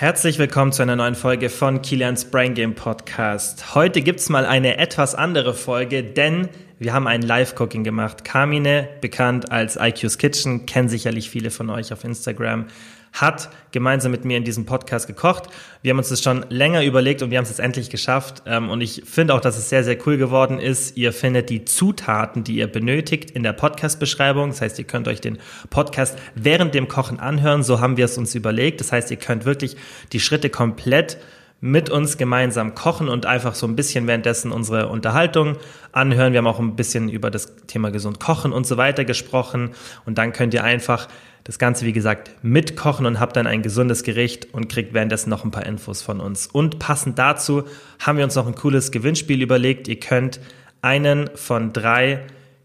Herzlich 0.00 0.38
willkommen 0.38 0.70
zu 0.70 0.80
einer 0.82 0.94
neuen 0.94 1.16
Folge 1.16 1.50
von 1.50 1.82
Kilians 1.82 2.26
Brain 2.26 2.54
Game 2.54 2.76
Podcast. 2.76 3.74
Heute 3.74 4.00
gibt's 4.00 4.28
mal 4.28 4.46
eine 4.46 4.78
etwas 4.78 5.16
andere 5.16 5.54
Folge, 5.54 6.04
denn 6.04 6.48
wir 6.78 6.92
haben 6.92 7.08
ein 7.08 7.20
Live-Cooking 7.20 7.82
gemacht. 7.82 8.24
Carmine, 8.24 8.88
bekannt 9.00 9.50
als 9.50 9.74
IQ's 9.74 10.16
Kitchen, 10.18 10.66
kennen 10.66 10.88
sicherlich 10.88 11.30
viele 11.30 11.50
von 11.50 11.68
euch 11.68 11.92
auf 11.92 12.04
Instagram, 12.04 12.66
hat 13.12 13.50
gemeinsam 13.72 14.12
mit 14.12 14.24
mir 14.24 14.36
in 14.36 14.44
diesem 14.44 14.66
Podcast 14.66 15.06
gekocht. 15.06 15.44
Wir 15.82 15.90
haben 15.90 15.98
uns 15.98 16.08
das 16.08 16.22
schon 16.22 16.44
länger 16.48 16.84
überlegt 16.84 17.22
und 17.22 17.30
wir 17.30 17.38
haben 17.38 17.44
es 17.44 17.50
jetzt 17.50 17.60
endlich 17.60 17.90
geschafft. 17.90 18.42
Ähm, 18.46 18.70
und 18.70 18.80
ich 18.80 19.02
finde 19.04 19.34
auch, 19.34 19.40
dass 19.40 19.58
es 19.58 19.68
sehr, 19.68 19.84
sehr 19.84 19.98
cool 20.06 20.16
geworden 20.16 20.58
ist. 20.58 20.96
Ihr 20.96 21.12
findet 21.12 21.50
die 21.50 21.64
Zutaten, 21.64 22.44
die 22.44 22.56
ihr 22.56 22.66
benötigt, 22.66 23.30
in 23.30 23.42
der 23.42 23.52
Podcast-Beschreibung. 23.52 24.50
Das 24.50 24.60
heißt, 24.60 24.78
ihr 24.78 24.84
könnt 24.86 25.08
euch 25.08 25.20
den 25.20 25.38
Podcast 25.70 26.18
während 26.34 26.74
dem 26.74 26.88
Kochen 26.88 27.20
anhören. 27.20 27.62
So 27.62 27.80
haben 27.80 27.96
wir 27.96 28.04
es 28.04 28.18
uns 28.18 28.34
überlegt. 28.34 28.80
Das 28.80 28.92
heißt, 28.92 29.10
ihr 29.10 29.18
könnt 29.18 29.44
wirklich 29.44 29.76
die 30.12 30.20
Schritte 30.20 30.50
komplett 30.50 31.18
mit 31.60 31.90
uns 31.90 32.18
gemeinsam 32.18 32.74
kochen 32.74 33.08
und 33.08 33.26
einfach 33.26 33.54
so 33.54 33.66
ein 33.66 33.74
bisschen 33.74 34.06
währenddessen 34.06 34.52
unsere 34.52 34.88
Unterhaltung 34.88 35.56
anhören. 35.90 36.32
Wir 36.32 36.38
haben 36.38 36.46
auch 36.46 36.60
ein 36.60 36.76
bisschen 36.76 37.08
über 37.08 37.30
das 37.30 37.56
Thema 37.66 37.90
gesund 37.90 38.20
kochen 38.20 38.52
und 38.52 38.66
so 38.66 38.76
weiter 38.76 39.04
gesprochen. 39.04 39.70
Und 40.06 40.18
dann 40.18 40.32
könnt 40.32 40.54
ihr 40.54 40.62
einfach 40.62 41.08
das 41.48 41.58
Ganze, 41.58 41.86
wie 41.86 41.94
gesagt, 41.94 42.30
mitkochen 42.42 43.06
und 43.06 43.20
habt 43.20 43.34
dann 43.34 43.46
ein 43.46 43.62
gesundes 43.62 44.02
Gericht 44.02 44.52
und 44.52 44.68
kriegt 44.68 44.92
währenddessen 44.92 45.30
noch 45.30 45.44
ein 45.44 45.50
paar 45.50 45.64
Infos 45.64 46.02
von 46.02 46.20
uns. 46.20 46.46
Und 46.46 46.78
passend 46.78 47.18
dazu 47.18 47.64
haben 47.98 48.18
wir 48.18 48.24
uns 48.24 48.34
noch 48.34 48.46
ein 48.46 48.54
cooles 48.54 48.92
Gewinnspiel 48.92 49.40
überlegt. 49.40 49.88
Ihr 49.88 49.98
könnt 49.98 50.40
einen 50.82 51.30
von 51.36 51.72
drei 51.72 52.20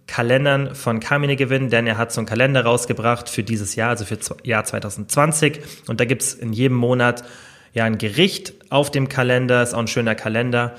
Kalendern 0.05 0.75
von 0.75 0.99
Kamine 0.99 1.37
gewinnen, 1.37 1.69
denn 1.69 1.87
er 1.87 1.97
hat 1.97 2.11
so 2.11 2.19
einen 2.19 2.27
Kalender 2.27 2.65
rausgebracht 2.65 3.29
für 3.29 3.41
dieses 3.41 3.75
Jahr, 3.75 3.91
also 3.91 4.03
für 4.03 4.17
Jahr 4.43 4.65
2020. 4.65 5.61
Und 5.87 6.01
da 6.01 6.05
gibt's 6.05 6.33
in 6.33 6.51
jedem 6.51 6.75
Monat 6.75 7.23
ja 7.71 7.85
ein 7.85 7.97
Gericht 7.97 8.53
auf 8.69 8.91
dem 8.91 9.07
Kalender, 9.07 9.63
ist 9.63 9.73
auch 9.73 9.79
ein 9.79 9.87
schöner 9.87 10.15
Kalender 10.15 10.75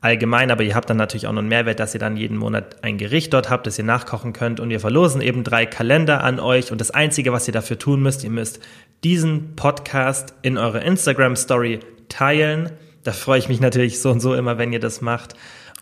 allgemein, 0.00 0.50
aber 0.50 0.62
ihr 0.62 0.74
habt 0.74 0.88
dann 0.88 0.96
natürlich 0.96 1.26
auch 1.26 1.32
noch 1.32 1.40
einen 1.40 1.48
Mehrwert, 1.48 1.80
dass 1.80 1.94
ihr 1.94 2.00
dann 2.00 2.16
jeden 2.16 2.36
Monat 2.36 2.84
ein 2.84 2.98
Gericht 2.98 3.32
dort 3.32 3.50
habt, 3.50 3.66
das 3.66 3.78
ihr 3.78 3.84
nachkochen 3.84 4.32
könnt. 4.32 4.60
Und 4.60 4.70
wir 4.70 4.80
verlosen 4.80 5.20
eben 5.20 5.44
drei 5.44 5.66
Kalender 5.66 6.22
an 6.22 6.38
euch. 6.38 6.70
Und 6.70 6.80
das 6.80 6.90
Einzige, 6.90 7.32
was 7.32 7.48
ihr 7.48 7.52
dafür 7.52 7.78
tun 7.78 8.00
müsst, 8.00 8.22
ihr 8.24 8.30
müsst 8.30 8.60
diesen 9.02 9.56
Podcast 9.56 10.34
in 10.42 10.56
eure 10.56 10.80
Instagram 10.80 11.34
Story 11.36 11.80
teilen. 12.08 12.70
Da 13.02 13.12
freue 13.12 13.38
ich 13.38 13.48
mich 13.48 13.60
natürlich 13.60 14.00
so 14.00 14.10
und 14.10 14.20
so 14.20 14.34
immer, 14.34 14.58
wenn 14.58 14.72
ihr 14.72 14.80
das 14.80 15.00
macht. 15.00 15.34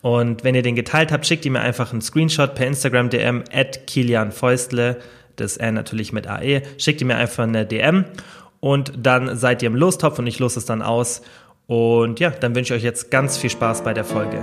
Und 0.03 0.45
wenn 0.45 0.55
ihr 0.55 0.63
den 0.63 0.77
geteilt 0.77 1.13
habt, 1.13 1.27
schickt 1.27 1.45
ihr 1.45 1.51
mir 1.51 1.61
einfach 1.61 1.93
einen 1.93 2.03
Screenshot 2.03 2.55
per 2.55 2.67
Instagram 2.67 3.11
DM 3.11 3.45
at 3.53 3.87
Kilian 3.87 4.31
Feustle, 4.31 4.99
das 5.37 5.57
R 5.57 5.73
natürlich 5.73 6.13
mit 6.13 6.27
AE, 6.27 6.63
schickt 6.79 7.01
ihr 7.01 7.07
mir 7.07 7.17
einfach 7.17 7.45
eine 7.45 7.67
DM 7.67 8.05
und 8.61 8.93
dann 8.97 9.37
seid 9.37 9.63
ihr 9.63 9.69
im 9.69 9.75
Lostopf 9.75 10.19
und 10.19 10.27
ich 10.27 10.39
los 10.39 10.57
es 10.57 10.65
dann 10.65 10.83
aus 10.83 11.23
und 11.67 12.21
ja, 12.21 12.31
dann 12.31 12.55
wünsche 12.55 12.75
ich 12.75 12.81
euch 12.81 12.85
jetzt 12.85 13.11
ganz 13.11 13.37
viel 13.37 13.51
Spaß 13.51 13.83
bei 13.83 13.93
der 13.93 14.05
Folge. 14.05 14.39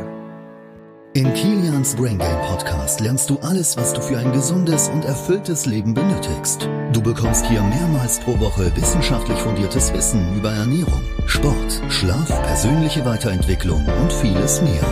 In 1.15 1.31
Kilians 1.35 1.95
Brain 1.95 2.17
Game 2.17 2.41
Podcast 2.47 2.99
lernst 2.99 3.29
du 3.29 3.37
alles, 3.43 3.77
was 3.77 3.93
du 3.93 4.01
für 4.01 4.17
ein 4.17 4.31
gesundes 4.31 4.89
und 4.89 5.05
erfülltes 5.05 5.67
Leben 5.67 5.93
benötigst. 5.93 6.67
Du 6.91 7.03
bekommst 7.03 7.45
hier 7.45 7.61
mehrmals 7.61 8.19
pro 8.19 8.39
Woche 8.39 8.75
wissenschaftlich 8.75 9.37
fundiertes 9.37 9.93
Wissen 9.93 10.35
über 10.35 10.51
Ernährung, 10.51 11.03
Sport, 11.27 11.81
Schlaf, 11.89 12.27
persönliche 12.41 13.05
Weiterentwicklung 13.05 13.85
und 14.01 14.11
vieles 14.11 14.63
mehr. 14.63 14.83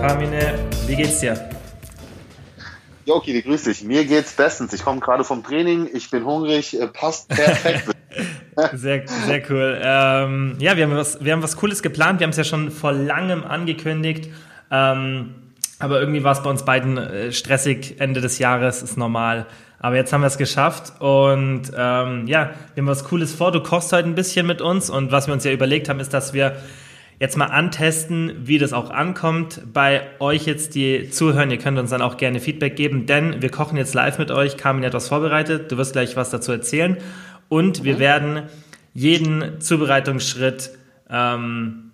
Carmine, 0.00 0.60
wie 0.86 0.94
geht's 0.94 1.18
dir? 1.18 1.55
Jo, 3.06 3.20
Kili, 3.20 3.40
grüß 3.40 3.62
dich. 3.62 3.84
Mir 3.84 4.04
geht's 4.04 4.32
bestens. 4.32 4.72
Ich 4.72 4.82
komme 4.82 4.98
gerade 4.98 5.22
vom 5.22 5.44
Training, 5.44 5.88
ich 5.92 6.10
bin 6.10 6.24
hungrig, 6.24 6.78
äh, 6.78 6.88
passt 6.88 7.28
perfekt. 7.28 7.90
sehr, 8.72 9.04
sehr 9.06 9.42
cool. 9.48 9.80
Ähm, 9.80 10.56
ja, 10.58 10.76
wir 10.76 10.84
haben, 10.84 10.96
was, 10.96 11.24
wir 11.24 11.32
haben 11.32 11.42
was 11.42 11.56
Cooles 11.56 11.82
geplant. 11.82 12.18
Wir 12.18 12.24
haben 12.24 12.32
es 12.32 12.36
ja 12.36 12.42
schon 12.42 12.72
vor 12.72 12.90
langem 12.92 13.44
angekündigt. 13.44 14.28
Ähm, 14.72 15.36
aber 15.78 16.00
irgendwie 16.00 16.24
war 16.24 16.32
es 16.32 16.42
bei 16.42 16.50
uns 16.50 16.64
beiden 16.64 16.98
äh, 16.98 17.30
stressig. 17.30 18.00
Ende 18.00 18.20
des 18.20 18.40
Jahres 18.40 18.82
ist 18.82 18.96
normal. 18.96 19.46
Aber 19.78 19.94
jetzt 19.94 20.12
haben 20.12 20.22
wir 20.22 20.26
es 20.26 20.38
geschafft 20.38 21.00
und 21.00 21.70
ähm, 21.76 22.26
ja, 22.26 22.50
wir 22.74 22.82
haben 22.82 22.88
was 22.88 23.04
Cooles 23.04 23.32
vor. 23.32 23.52
Du 23.52 23.62
kochst 23.62 23.92
heute 23.92 24.08
ein 24.08 24.16
bisschen 24.16 24.48
mit 24.48 24.60
uns 24.60 24.90
und 24.90 25.12
was 25.12 25.28
wir 25.28 25.34
uns 25.34 25.44
ja 25.44 25.52
überlegt 25.52 25.88
haben, 25.88 26.00
ist, 26.00 26.12
dass 26.12 26.32
wir 26.32 26.56
jetzt 27.18 27.36
mal 27.36 27.46
antesten, 27.46 28.32
wie 28.44 28.58
das 28.58 28.72
auch 28.72 28.90
ankommt 28.90 29.62
bei 29.72 30.02
euch 30.20 30.46
jetzt, 30.46 30.74
die 30.74 31.08
zuhören. 31.10 31.50
Ihr 31.50 31.58
könnt 31.58 31.78
uns 31.78 31.90
dann 31.90 32.02
auch 32.02 32.16
gerne 32.16 32.40
Feedback 32.40 32.76
geben, 32.76 33.06
denn 33.06 33.40
wir 33.40 33.50
kochen 33.50 33.76
jetzt 33.76 33.94
live 33.94 34.18
mit 34.18 34.30
euch. 34.30 34.56
Carmen 34.56 34.84
hat 34.84 34.94
was 34.94 35.08
vorbereitet. 35.08 35.72
Du 35.72 35.78
wirst 35.78 35.92
gleich 35.92 36.16
was 36.16 36.30
dazu 36.30 36.52
erzählen. 36.52 36.98
Und 37.48 37.84
wir 37.84 37.94
mhm. 37.94 37.98
werden 37.98 38.42
jeden 38.92 39.60
Zubereitungsschritt 39.60 40.70
ähm, 41.10 41.90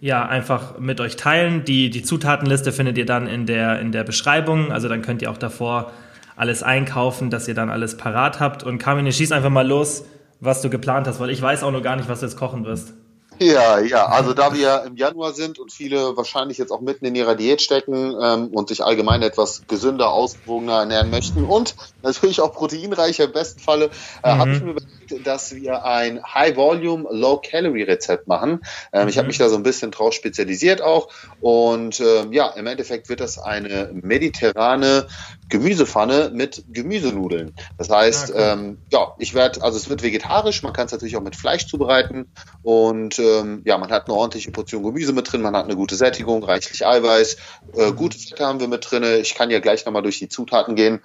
ja 0.00 0.26
einfach 0.26 0.78
mit 0.78 1.00
euch 1.00 1.16
teilen. 1.16 1.64
Die, 1.64 1.90
die 1.90 2.02
Zutatenliste 2.02 2.72
findet 2.72 2.96
ihr 2.96 3.06
dann 3.06 3.26
in 3.26 3.46
der, 3.46 3.78
in 3.80 3.92
der 3.92 4.04
Beschreibung. 4.04 4.72
Also 4.72 4.88
dann 4.88 5.02
könnt 5.02 5.22
ihr 5.22 5.30
auch 5.30 5.38
davor 5.38 5.92
alles 6.34 6.62
einkaufen, 6.62 7.28
dass 7.28 7.46
ihr 7.46 7.54
dann 7.54 7.68
alles 7.68 7.98
parat 7.98 8.40
habt. 8.40 8.62
Und 8.62 8.78
Carmen, 8.78 9.10
schieß 9.10 9.32
einfach 9.32 9.50
mal 9.50 9.66
los, 9.66 10.06
was 10.40 10.62
du 10.62 10.70
geplant 10.70 11.06
hast, 11.06 11.20
weil 11.20 11.30
ich 11.30 11.42
weiß 11.42 11.62
auch 11.62 11.72
noch 11.72 11.82
gar 11.82 11.96
nicht, 11.96 12.08
was 12.08 12.20
du 12.20 12.26
jetzt 12.26 12.36
kochen 12.36 12.64
wirst. 12.64 12.94
Ja, 13.42 13.80
ja, 13.80 14.06
also 14.06 14.34
da 14.34 14.54
wir 14.54 14.84
im 14.86 14.96
Januar 14.96 15.32
sind 15.32 15.58
und 15.58 15.72
viele 15.72 16.16
wahrscheinlich 16.16 16.58
jetzt 16.58 16.70
auch 16.70 16.80
mitten 16.80 17.04
in 17.04 17.16
ihrer 17.16 17.34
Diät 17.34 17.60
stecken 17.60 18.14
ähm, 18.20 18.48
und 18.48 18.68
sich 18.68 18.84
allgemein 18.84 19.20
etwas 19.22 19.64
gesünder, 19.66 20.12
ausgewogener 20.12 20.80
ernähren 20.80 21.10
möchten 21.10 21.44
und 21.44 21.74
natürlich 22.02 22.40
auch 22.40 22.52
proteinreicher 22.52 23.24
im 23.24 23.32
besten 23.32 23.58
Falle, 23.58 23.90
äh, 24.22 24.32
mhm. 24.32 24.38
habe 24.38 24.52
ich 24.52 24.62
mir 24.62 24.70
überlegt, 24.70 25.26
dass 25.26 25.54
wir 25.56 25.84
ein 25.84 26.22
High-Volume, 26.22 27.08
Low-Calorie-Rezept 27.10 28.28
machen. 28.28 28.60
Ähm, 28.92 29.02
mhm. 29.02 29.08
Ich 29.08 29.18
habe 29.18 29.26
mich 29.26 29.38
da 29.38 29.48
so 29.48 29.56
ein 29.56 29.64
bisschen 29.64 29.90
drauf 29.90 30.12
spezialisiert 30.12 30.80
auch 30.80 31.08
und 31.40 32.00
ähm, 32.00 32.32
ja, 32.32 32.48
im 32.50 32.66
Endeffekt 32.68 33.08
wird 33.08 33.18
das 33.18 33.38
eine 33.38 33.90
mediterrane 33.92 35.08
Gemüsepfanne 35.52 36.30
mit 36.32 36.64
Gemüsenudeln. 36.70 37.54
Das 37.76 37.90
heißt, 37.90 38.30
ah, 38.30 38.34
cool. 38.34 38.40
ähm, 38.40 38.78
ja, 38.90 39.14
ich 39.18 39.34
werde, 39.34 39.62
also 39.62 39.76
es 39.76 39.90
wird 39.90 40.02
vegetarisch, 40.02 40.62
man 40.62 40.72
kann 40.72 40.86
es 40.86 40.92
natürlich 40.92 41.14
auch 41.14 41.22
mit 41.22 41.36
Fleisch 41.36 41.66
zubereiten 41.66 42.32
und 42.62 43.18
ähm, 43.18 43.60
ja, 43.66 43.76
man 43.76 43.90
hat 43.90 44.08
eine 44.08 44.16
ordentliche 44.16 44.50
Portion 44.50 44.82
Gemüse 44.82 45.12
mit 45.12 45.30
drin, 45.30 45.42
man 45.42 45.54
hat 45.54 45.66
eine 45.66 45.76
gute 45.76 45.94
Sättigung, 45.94 46.42
reichlich 46.42 46.86
Eiweiß, 46.86 47.36
äh, 47.76 47.92
gute 47.92 48.18
Fette 48.18 48.46
haben 48.46 48.60
wir 48.60 48.68
mit 48.68 48.90
drin. 48.90 49.04
Ich 49.20 49.34
kann 49.34 49.50
ja 49.50 49.60
gleich 49.60 49.84
nochmal 49.84 50.00
durch 50.00 50.18
die 50.18 50.30
Zutaten 50.30 50.74
gehen. 50.74 51.00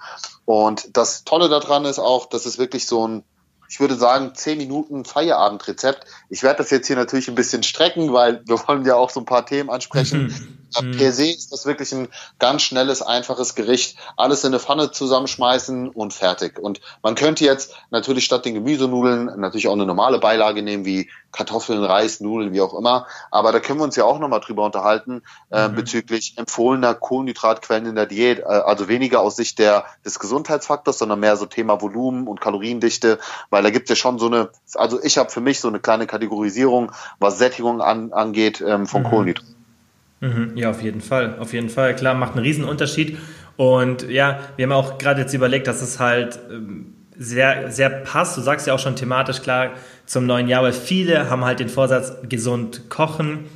Und 0.46 0.96
das 0.96 1.24
Tolle 1.24 1.50
daran 1.50 1.84
ist 1.84 1.98
auch, 1.98 2.24
dass 2.24 2.46
es 2.46 2.56
wirklich 2.56 2.86
so 2.86 3.06
ein 3.06 3.24
ich 3.70 3.80
würde 3.80 3.96
sagen, 3.96 4.34
10 4.34 4.56
Minuten 4.56 5.04
Feierabendrezept. 5.04 6.06
Ich 6.30 6.42
werde 6.42 6.56
das 6.56 6.70
jetzt 6.70 6.86
hier 6.86 6.96
natürlich 6.96 7.28
ein 7.28 7.34
bisschen 7.34 7.62
strecken, 7.62 8.14
weil 8.14 8.40
wir 8.46 8.66
wollen 8.66 8.86
ja 8.86 8.94
auch 8.94 9.10
so 9.10 9.20
ein 9.20 9.26
paar 9.26 9.44
Themen 9.44 9.68
ansprechen. 9.68 10.32
Mhm. 10.80 10.96
Per 10.96 11.12
se 11.12 11.26
ist 11.26 11.52
das 11.52 11.66
wirklich 11.66 11.92
ein 11.92 12.08
ganz 12.38 12.62
schnelles, 12.62 13.02
einfaches 13.02 13.54
Gericht. 13.54 13.96
Alles 14.16 14.44
in 14.44 14.48
eine 14.48 14.60
Pfanne 14.60 14.90
zusammenschmeißen 14.90 15.88
und 15.88 16.14
fertig. 16.14 16.58
Und 16.58 16.80
man 17.02 17.14
könnte 17.14 17.44
jetzt 17.44 17.74
natürlich 17.90 18.24
statt 18.24 18.44
den 18.44 18.54
Gemüsenudeln 18.54 19.40
natürlich 19.40 19.68
auch 19.68 19.72
eine 19.72 19.86
normale 19.86 20.18
Beilage 20.18 20.62
nehmen, 20.62 20.84
wie 20.84 21.08
Kartoffeln, 21.32 21.84
Reis, 21.84 22.20
Nudeln, 22.20 22.52
wie 22.52 22.60
auch 22.60 22.74
immer. 22.74 23.06
Aber 23.30 23.52
da 23.52 23.60
können 23.60 23.80
wir 23.80 23.84
uns 23.84 23.96
ja 23.96 24.04
auch 24.04 24.18
nochmal 24.18 24.40
drüber 24.40 24.64
unterhalten, 24.64 25.22
äh, 25.50 25.68
mhm. 25.68 25.74
bezüglich 25.74 26.34
empfohlener 26.36 26.94
Kohlenhydratquellen 26.94 27.86
in 27.86 27.94
der 27.94 28.06
Diät. 28.06 28.40
Äh, 28.40 28.44
also 28.44 28.88
weniger 28.88 29.20
aus 29.20 29.36
Sicht 29.36 29.58
der, 29.58 29.84
des 30.04 30.18
Gesundheitsfaktors, 30.18 30.98
sondern 30.98 31.20
mehr 31.20 31.36
so 31.36 31.46
Thema 31.46 31.80
Volumen 31.80 32.26
und 32.26 32.40
Kaloriendichte, 32.40 33.18
weil 33.50 33.62
da 33.62 33.70
gibt 33.70 33.84
es 33.84 33.90
ja 33.90 33.96
schon 33.96 34.18
so 34.18 34.26
eine, 34.26 34.50
also 34.74 35.02
ich 35.02 35.18
habe 35.18 35.30
für 35.30 35.40
mich 35.40 35.60
so 35.60 35.68
eine 35.68 35.80
kleine 35.80 36.06
Kategorisierung, 36.06 36.92
was 37.18 37.38
Sättigung 37.38 37.80
an, 37.80 38.12
angeht, 38.12 38.62
ähm, 38.66 38.86
von 38.86 39.02
mhm. 39.02 39.06
Kohlenhydraten. 39.06 39.57
Mhm, 40.20 40.52
ja, 40.56 40.70
auf 40.70 40.82
jeden 40.82 41.00
Fall. 41.00 41.36
Auf 41.38 41.52
jeden 41.52 41.68
Fall. 41.68 41.94
Klar, 41.94 42.14
macht 42.14 42.32
einen 42.32 42.44
riesen 42.44 42.64
Unterschied. 42.64 43.18
Und 43.56 44.08
ja, 44.08 44.40
wir 44.56 44.64
haben 44.66 44.72
auch 44.72 44.98
gerade 44.98 45.20
jetzt 45.20 45.34
überlegt, 45.34 45.66
dass 45.66 45.82
es 45.82 45.98
halt 46.00 46.38
ähm, 46.50 46.94
sehr, 47.16 47.70
sehr 47.70 47.90
passt. 47.90 48.36
Du 48.36 48.40
sagst 48.40 48.66
ja 48.66 48.74
auch 48.74 48.78
schon 48.78 48.96
thematisch 48.96 49.42
klar 49.42 49.72
zum 50.06 50.26
neuen 50.26 50.48
Jahr, 50.48 50.62
weil 50.62 50.72
viele 50.72 51.28
haben 51.28 51.44
halt 51.44 51.60
den 51.60 51.68
Vorsatz, 51.68 52.12
gesund 52.28 52.88
kochen 52.88 53.46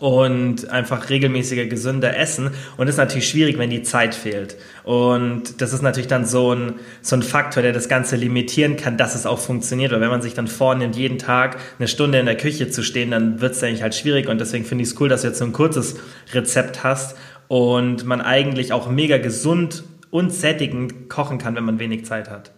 und 0.00 0.70
einfach 0.70 1.10
regelmäßiger 1.10 1.66
gesünder 1.66 2.16
essen. 2.16 2.50
Und 2.76 2.88
ist 2.88 2.96
natürlich 2.96 3.28
schwierig, 3.28 3.58
wenn 3.58 3.70
die 3.70 3.82
Zeit 3.82 4.14
fehlt. 4.14 4.56
Und 4.82 5.60
das 5.60 5.72
ist 5.72 5.82
natürlich 5.82 6.08
dann 6.08 6.26
so 6.26 6.54
ein, 6.54 6.74
so 7.02 7.16
ein 7.16 7.22
Faktor, 7.22 7.62
der 7.62 7.72
das 7.72 7.88
Ganze 7.88 8.16
limitieren 8.16 8.76
kann, 8.76 8.96
dass 8.96 9.14
es 9.14 9.26
auch 9.26 9.38
funktioniert. 9.38 9.92
Weil 9.92 10.00
wenn 10.00 10.10
man 10.10 10.22
sich 10.22 10.34
dann 10.34 10.48
vornimmt, 10.48 10.96
jeden 10.96 11.18
Tag 11.18 11.58
eine 11.78 11.88
Stunde 11.88 12.18
in 12.18 12.26
der 12.26 12.36
Küche 12.36 12.70
zu 12.70 12.82
stehen, 12.82 13.10
dann 13.10 13.40
wird 13.40 13.52
es 13.52 13.62
eigentlich 13.62 13.82
halt 13.82 13.94
schwierig. 13.94 14.28
Und 14.28 14.40
deswegen 14.40 14.64
finde 14.64 14.82
ich 14.82 14.90
es 14.90 15.00
cool, 15.00 15.08
dass 15.08 15.22
du 15.22 15.28
jetzt 15.28 15.38
so 15.38 15.44
ein 15.44 15.52
kurzes 15.52 15.96
Rezept 16.32 16.84
hast 16.84 17.16
und 17.48 18.04
man 18.04 18.20
eigentlich 18.20 18.72
auch 18.72 18.88
mega 18.88 19.18
gesund 19.18 19.84
und 20.10 20.32
sättigend 20.32 21.08
kochen 21.08 21.38
kann, 21.38 21.56
wenn 21.56 21.64
man 21.64 21.78
wenig 21.78 22.04
Zeit 22.04 22.30
hat. 22.30 22.52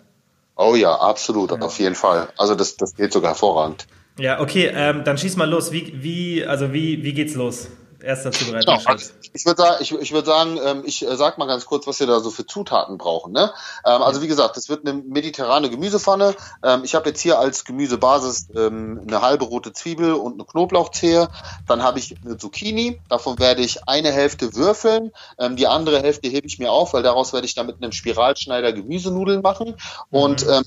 Oh 0.56 0.74
ja, 0.74 0.94
absolut, 0.94 1.50
ja. 1.50 1.58
auf 1.58 1.78
jeden 1.78 1.94
Fall. 1.94 2.28
Also 2.36 2.54
das, 2.54 2.76
das 2.76 2.94
geht 2.94 3.12
sogar 3.12 3.32
hervorragend. 3.32 3.86
Ja, 4.18 4.40
okay, 4.40 4.70
ähm, 4.74 5.04
dann 5.04 5.18
schieß 5.18 5.36
mal 5.36 5.48
los. 5.48 5.72
Wie, 5.72 5.92
wie, 6.02 6.46
also 6.46 6.72
wie, 6.72 7.02
wie 7.02 7.12
geht's 7.12 7.34
los? 7.34 7.68
erster 8.06 8.32
Zubereitung. 8.32 8.78
Genau. 8.78 8.88
Also 8.90 9.12
ich 9.32 9.44
würde 9.44 9.60
sagen, 9.62 9.76
ich, 9.80 9.92
ich 9.92 10.12
würde 10.12 10.26
sagen, 10.26 10.58
ähm, 10.64 10.82
ich 10.86 11.06
äh, 11.06 11.16
sag 11.16 11.38
mal 11.38 11.46
ganz 11.46 11.66
kurz, 11.66 11.86
was 11.86 12.00
wir 12.00 12.06
da 12.06 12.20
so 12.20 12.30
für 12.30 12.46
Zutaten 12.46 12.96
brauchen. 12.96 13.32
Ne? 13.32 13.52
Ähm, 13.84 14.02
also 14.02 14.22
wie 14.22 14.28
gesagt, 14.28 14.56
das 14.56 14.68
wird 14.68 14.86
eine 14.86 15.02
mediterrane 15.02 15.68
Gemüsepfanne. 15.68 16.34
Ähm, 16.62 16.82
ich 16.84 16.94
habe 16.94 17.08
jetzt 17.08 17.20
hier 17.20 17.38
als 17.38 17.64
Gemüsebasis 17.64 18.48
ähm, 18.56 19.02
eine 19.06 19.20
halbe 19.20 19.44
rote 19.44 19.72
Zwiebel 19.72 20.14
und 20.14 20.34
eine 20.34 20.44
Knoblauchzehe. 20.44 21.28
Dann 21.66 21.82
habe 21.82 21.98
ich 21.98 22.16
eine 22.24 22.38
Zucchini. 22.38 23.00
Davon 23.08 23.38
werde 23.38 23.62
ich 23.62 23.86
eine 23.88 24.12
Hälfte 24.12 24.54
würfeln. 24.54 25.12
Ähm, 25.38 25.56
die 25.56 25.66
andere 25.66 26.00
Hälfte 26.00 26.28
hebe 26.28 26.46
ich 26.46 26.58
mir 26.58 26.70
auf, 26.70 26.94
weil 26.94 27.02
daraus 27.02 27.32
werde 27.32 27.46
ich 27.46 27.54
dann 27.54 27.66
mit 27.66 27.82
einem 27.82 27.92
Spiralschneider 27.92 28.72
Gemüsenudeln 28.72 29.42
machen. 29.42 29.74
Und 30.10 30.46
mhm. 30.46 30.52
ähm, 30.52 30.64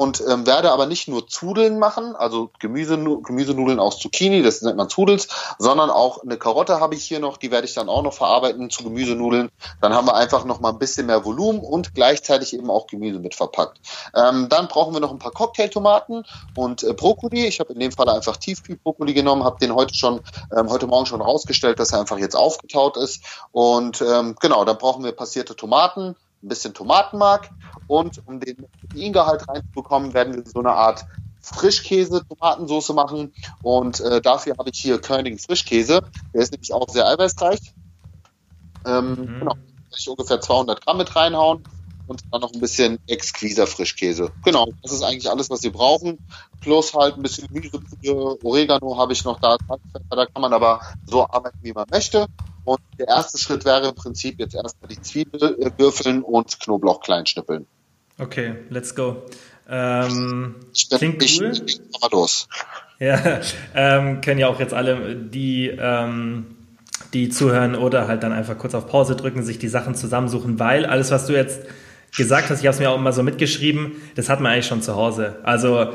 und 0.00 0.24
ähm, 0.26 0.46
werde 0.46 0.72
aber 0.72 0.86
nicht 0.86 1.08
nur 1.08 1.28
Zudeln 1.28 1.78
machen, 1.78 2.16
also 2.16 2.50
Gemüse, 2.58 2.96
Gemüsenudeln 2.96 3.78
aus 3.78 3.98
Zucchini, 3.98 4.42
das 4.42 4.62
nennt 4.62 4.78
man 4.78 4.88
Zudels, 4.88 5.28
sondern 5.58 5.90
auch 5.90 6.22
eine 6.22 6.38
Karotte 6.38 6.80
habe 6.80 6.94
ich 6.94 7.04
hier 7.04 7.20
noch, 7.20 7.36
die 7.36 7.50
werde 7.50 7.66
ich 7.66 7.74
dann 7.74 7.90
auch 7.90 8.02
noch 8.02 8.14
verarbeiten 8.14 8.70
zu 8.70 8.82
Gemüsenudeln. 8.82 9.50
Dann 9.82 9.92
haben 9.92 10.06
wir 10.06 10.14
einfach 10.14 10.46
noch 10.46 10.58
mal 10.58 10.70
ein 10.70 10.78
bisschen 10.78 11.04
mehr 11.04 11.26
Volumen 11.26 11.60
und 11.60 11.94
gleichzeitig 11.94 12.54
eben 12.54 12.70
auch 12.70 12.86
Gemüse 12.86 13.18
mit 13.18 13.34
verpackt. 13.34 13.78
Ähm, 14.14 14.48
dann 14.48 14.68
brauchen 14.68 14.94
wir 14.94 15.00
noch 15.00 15.10
ein 15.10 15.18
paar 15.18 15.32
Cocktailtomaten 15.32 16.24
und 16.56 16.82
äh, 16.82 16.94
Brokkoli. 16.94 17.44
Ich 17.44 17.60
habe 17.60 17.74
in 17.74 17.80
dem 17.80 17.92
Fall 17.92 18.08
einfach 18.08 18.38
Tiefkühlbrokkoli 18.38 19.12
genommen, 19.12 19.44
habe 19.44 19.58
den 19.60 19.74
heute 19.74 19.94
schon 19.94 20.22
ähm, 20.56 20.70
heute 20.70 20.86
Morgen 20.86 21.04
schon 21.04 21.20
rausgestellt, 21.20 21.78
dass 21.78 21.92
er 21.92 22.00
einfach 22.00 22.16
jetzt 22.16 22.36
aufgetaut 22.36 22.96
ist. 22.96 23.22
Und 23.52 24.00
ähm, 24.00 24.34
genau, 24.40 24.64
dann 24.64 24.78
brauchen 24.78 25.04
wir 25.04 25.12
passierte 25.12 25.56
Tomaten, 25.56 26.16
ein 26.42 26.48
bisschen 26.48 26.74
Tomatenmark 26.74 27.50
und 27.86 28.26
um 28.26 28.40
den 28.40 28.56
Proteingehalt 28.80 29.48
reinzubekommen, 29.48 30.14
werden 30.14 30.34
wir 30.34 30.44
so 30.46 30.60
eine 30.60 30.72
Art 30.72 31.06
Frischkäse, 31.42 32.22
Tomatensauce 32.26 32.90
machen 32.90 33.32
und 33.62 34.00
äh, 34.00 34.20
dafür 34.20 34.56
habe 34.58 34.70
ich 34.70 34.80
hier 34.80 35.00
Körnigen 35.00 35.38
Frischkäse. 35.38 36.02
Der 36.34 36.42
ist 36.42 36.52
nämlich 36.52 36.72
auch 36.72 36.88
sehr 36.88 37.06
eiweißreich. 37.06 37.60
Ähm, 38.86 39.10
mhm. 39.10 39.38
Genau, 39.40 39.54
ich 39.96 40.08
ungefähr 40.08 40.40
200 40.40 40.84
Gramm 40.84 40.98
mit 40.98 41.14
reinhauen 41.16 41.62
und 42.06 42.22
dann 42.32 42.40
noch 42.40 42.52
ein 42.52 42.60
bisschen 42.60 42.98
exquiser 43.06 43.66
Frischkäse. 43.66 44.32
Genau, 44.44 44.68
das 44.82 44.92
ist 44.92 45.02
eigentlich 45.02 45.30
alles, 45.30 45.48
was 45.48 45.62
wir 45.62 45.72
brauchen. 45.72 46.18
Plus 46.60 46.92
halt 46.92 47.16
ein 47.16 47.22
bisschen 47.22 47.48
Gemüse, 47.48 47.80
Oregano 48.44 48.98
habe 48.98 49.12
ich 49.12 49.24
noch 49.24 49.40
da. 49.40 49.56
Da 50.10 50.26
kann 50.26 50.42
man 50.42 50.52
aber 50.52 50.80
so 51.06 51.22
arbeiten, 51.22 51.58
wie 51.62 51.72
man 51.72 51.86
möchte. 51.90 52.26
Und 52.64 52.80
der 52.98 53.08
erste 53.08 53.38
Schritt 53.38 53.64
wäre 53.64 53.88
im 53.88 53.94
Prinzip 53.94 54.38
jetzt 54.38 54.54
erstmal 54.54 54.88
die 54.88 55.00
Zwiebel 55.00 55.56
äh, 55.60 55.70
würfeln 55.78 56.22
und 56.22 56.60
Knoblauch 56.60 57.00
klein 57.00 57.26
schnippeln. 57.26 57.66
Okay, 58.18 58.56
let's 58.68 58.94
go. 58.94 59.22
Ähm, 59.68 60.56
ich 60.74 60.88
klingt 60.90 61.22
cool. 61.22 61.52
Ich, 61.52 61.80
ich, 61.80 62.12
los. 62.12 62.48
Ja, 62.98 63.40
ähm, 63.74 64.20
können 64.20 64.38
ja 64.38 64.48
auch 64.48 64.60
jetzt 64.60 64.74
alle, 64.74 65.16
die, 65.16 65.68
ähm, 65.68 66.56
die 67.14 67.30
zuhören 67.30 67.74
oder 67.74 68.06
halt 68.06 68.22
dann 68.22 68.32
einfach 68.32 68.58
kurz 68.58 68.74
auf 68.74 68.86
Pause 68.88 69.16
drücken, 69.16 69.42
sich 69.42 69.58
die 69.58 69.68
Sachen 69.68 69.94
zusammensuchen, 69.94 70.58
weil 70.58 70.84
alles, 70.84 71.10
was 71.10 71.26
du 71.26 71.32
jetzt 71.32 71.62
gesagt 72.16 72.50
hast, 72.50 72.60
ich 72.60 72.66
habe 72.66 72.74
es 72.74 72.80
mir 72.80 72.90
auch 72.90 72.98
immer 72.98 73.12
so 73.12 73.22
mitgeschrieben, 73.22 73.92
das 74.16 74.28
hat 74.28 74.40
man 74.40 74.52
eigentlich 74.52 74.66
schon 74.66 74.82
zu 74.82 74.96
Hause. 74.96 75.38
Also 75.44 75.80
äh, 75.80 75.88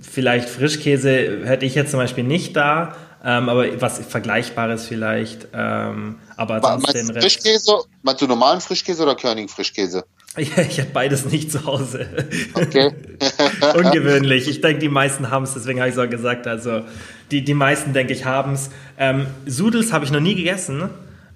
vielleicht 0.00 0.48
Frischkäse 0.48 1.44
hätte 1.44 1.66
ich 1.66 1.74
jetzt 1.74 1.90
zum 1.90 2.00
Beispiel 2.00 2.24
nicht 2.24 2.56
da, 2.56 2.96
ähm, 3.24 3.48
aber 3.48 3.80
was 3.80 3.98
Vergleichbares 3.98 4.86
vielleicht. 4.86 5.48
Ähm, 5.52 6.16
aber 6.36 6.60
sonst 6.60 6.92
den 6.92 7.10
Rest. 7.10 7.20
Frischkäse? 7.20 7.84
Meinst 8.02 8.20
du 8.20 8.26
normalen 8.26 8.60
Frischkäse 8.60 9.02
oder 9.02 9.14
Körning 9.14 9.48
Frischkäse? 9.48 10.04
Ja, 10.36 10.62
ich 10.68 10.80
habe 10.80 10.90
beides 10.92 11.26
nicht 11.26 11.52
zu 11.52 11.64
Hause. 11.64 12.06
Okay. 12.54 12.92
Ungewöhnlich. 13.76 14.48
Ich 14.48 14.60
denke, 14.60 14.80
die 14.80 14.88
meisten 14.88 15.30
haben 15.30 15.44
es, 15.44 15.54
deswegen 15.54 15.78
habe 15.78 15.88
ich 15.88 15.96
es 15.96 16.00
auch 16.00 16.10
gesagt. 16.10 16.46
Also 16.46 16.82
die, 17.30 17.44
die 17.44 17.54
meisten, 17.54 17.92
denke 17.92 18.12
ich, 18.12 18.24
haben 18.24 18.54
es. 18.54 18.70
Ähm, 18.98 19.26
Sudels 19.46 19.92
habe 19.92 20.04
ich 20.04 20.10
noch 20.10 20.20
nie 20.20 20.34
gegessen. 20.34 20.90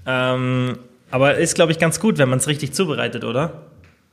Ähm, 0.06 0.78
aber 1.10 1.36
ist, 1.36 1.54
glaube 1.54 1.72
ich, 1.72 1.78
ganz 1.78 2.00
gut, 2.00 2.18
wenn 2.18 2.28
man 2.28 2.38
es 2.38 2.48
richtig 2.48 2.72
zubereitet, 2.72 3.24
oder? 3.24 3.62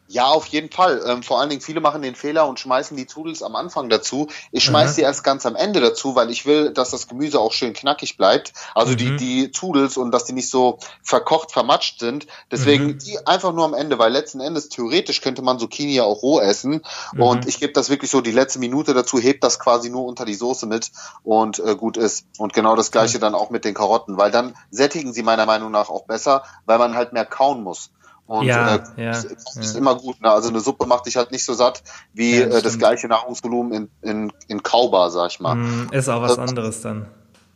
Ja, 0.08 0.26
auf 0.26 0.46
jeden 0.48 0.70
Fall. 0.70 1.02
Ähm, 1.08 1.24
vor 1.24 1.40
allen 1.40 1.50
Dingen, 1.50 1.62
viele 1.62 1.80
machen 1.80 2.02
den 2.02 2.16
Fehler 2.16 2.48
und 2.48 2.60
schmeißen 2.60 2.96
die 2.98 3.08
Zudels 3.08 3.42
am 3.42 3.56
Anfang 3.56 3.90
dazu. 3.90 4.28
Ich 4.52 4.64
schmeiß 4.64 4.92
mhm. 4.92 4.96
die 4.96 5.02
erst 5.02 5.24
ganz 5.24 5.46
am 5.46 5.56
Ende 5.56 5.80
dazu, 5.80 6.16
weil 6.16 6.30
ich 6.30 6.46
will, 6.46 6.72
dass 6.72 6.92
das 6.92 7.08
Gemüse 7.08 7.40
auch 7.40 7.54
schön 7.54 7.74
knackig 7.74 8.18
bleibt. 8.18 8.54
Also 8.76 8.94
mhm. 8.94 8.98
die, 8.98 9.16
die 9.16 9.52
Zudels 9.52 9.98
und 9.98 10.12
dass 10.12 10.26
die 10.26 10.34
nicht 10.34 10.50
so 10.50 10.78
verkocht, 11.02 11.52
vermatscht 11.52 12.00
sind. 12.00 12.28
Deswegen 12.52 12.86
mhm. 12.86 12.98
die 13.00 13.26
einfach 13.26 13.54
nur 13.54 13.66
am 13.66 13.74
Ende, 13.74 13.98
weil 13.98 14.12
letzten 14.12 14.42
Endes 14.42 14.70
theoretisch 14.70 15.22
könnte 15.22 15.42
man 15.42 15.58
Zucchini 15.58 15.96
ja 15.96 16.04
auch 16.04 16.22
roh 16.22 16.40
essen. 16.40 16.84
Mhm. 17.14 17.22
Und 17.22 17.48
ich 17.48 17.60
gebe 17.60 17.74
das 17.74 17.90
wirklich 17.90 18.12
so 18.12 18.20
die 18.20 18.32
letzte 18.32 18.60
Minute 18.60 18.94
dazu, 18.94 19.20
hebt 19.20 19.44
das 19.44 19.58
quasi 19.58 19.90
nur 19.90 20.06
unter 20.06 20.26
die 20.26 20.36
Soße 20.36 20.68
mit 20.68 20.92
und 21.24 21.60
äh, 21.60 21.76
gut 21.76 21.96
ist. 21.96 22.26
Und 22.38 22.54
genau 22.54 22.76
das 22.76 22.92
gleiche 22.92 23.20
dann 23.20 23.36
auch 23.36 23.50
mit 23.50 23.64
den 23.64 23.74
Karotten, 23.74 24.18
weil 24.18 24.32
dann 24.32 24.56
sättigen 24.70 25.14
sie 25.14 25.24
meiner 25.24 25.46
Meinung 25.46 25.72
nach 25.72 25.90
auch 25.90 26.04
besser, 26.04 26.44
weil 26.66 26.78
man 26.78 26.94
halt 26.94 27.14
mehr 27.14 27.26
kauen 27.26 27.64
muss. 27.64 27.90
Und 28.26 28.46
ja, 28.46 28.76
äh, 28.76 29.04
ja, 29.04 29.12
ist, 29.12 29.26
ist 29.26 29.74
ja. 29.74 29.80
immer 29.80 29.96
gut. 29.96 30.22
Ne? 30.22 30.32
Also 30.32 30.50
eine 30.50 30.60
Suppe 30.60 30.86
macht 30.86 31.06
dich 31.06 31.18
halt 31.18 31.32
nicht 31.32 31.46
so 31.46 31.54
satt 31.54 31.84
wie 32.14 32.40
ja, 32.40 32.46
das, 32.46 32.60
äh, 32.60 32.62
das 32.62 32.78
gleiche 32.78 33.08
Nahrungsvolumen 33.08 33.74
in, 33.74 34.10
in, 34.10 34.34
in 34.48 34.64
Kaubar, 34.64 35.12
sag 35.12 35.32
ich 35.32 35.40
mal. 35.40 35.56
Mm, 35.56 35.90
ist 35.92 36.10
auch 36.10 36.22
was 36.22 36.38
anderes 36.38 36.82
dann. 36.82 37.08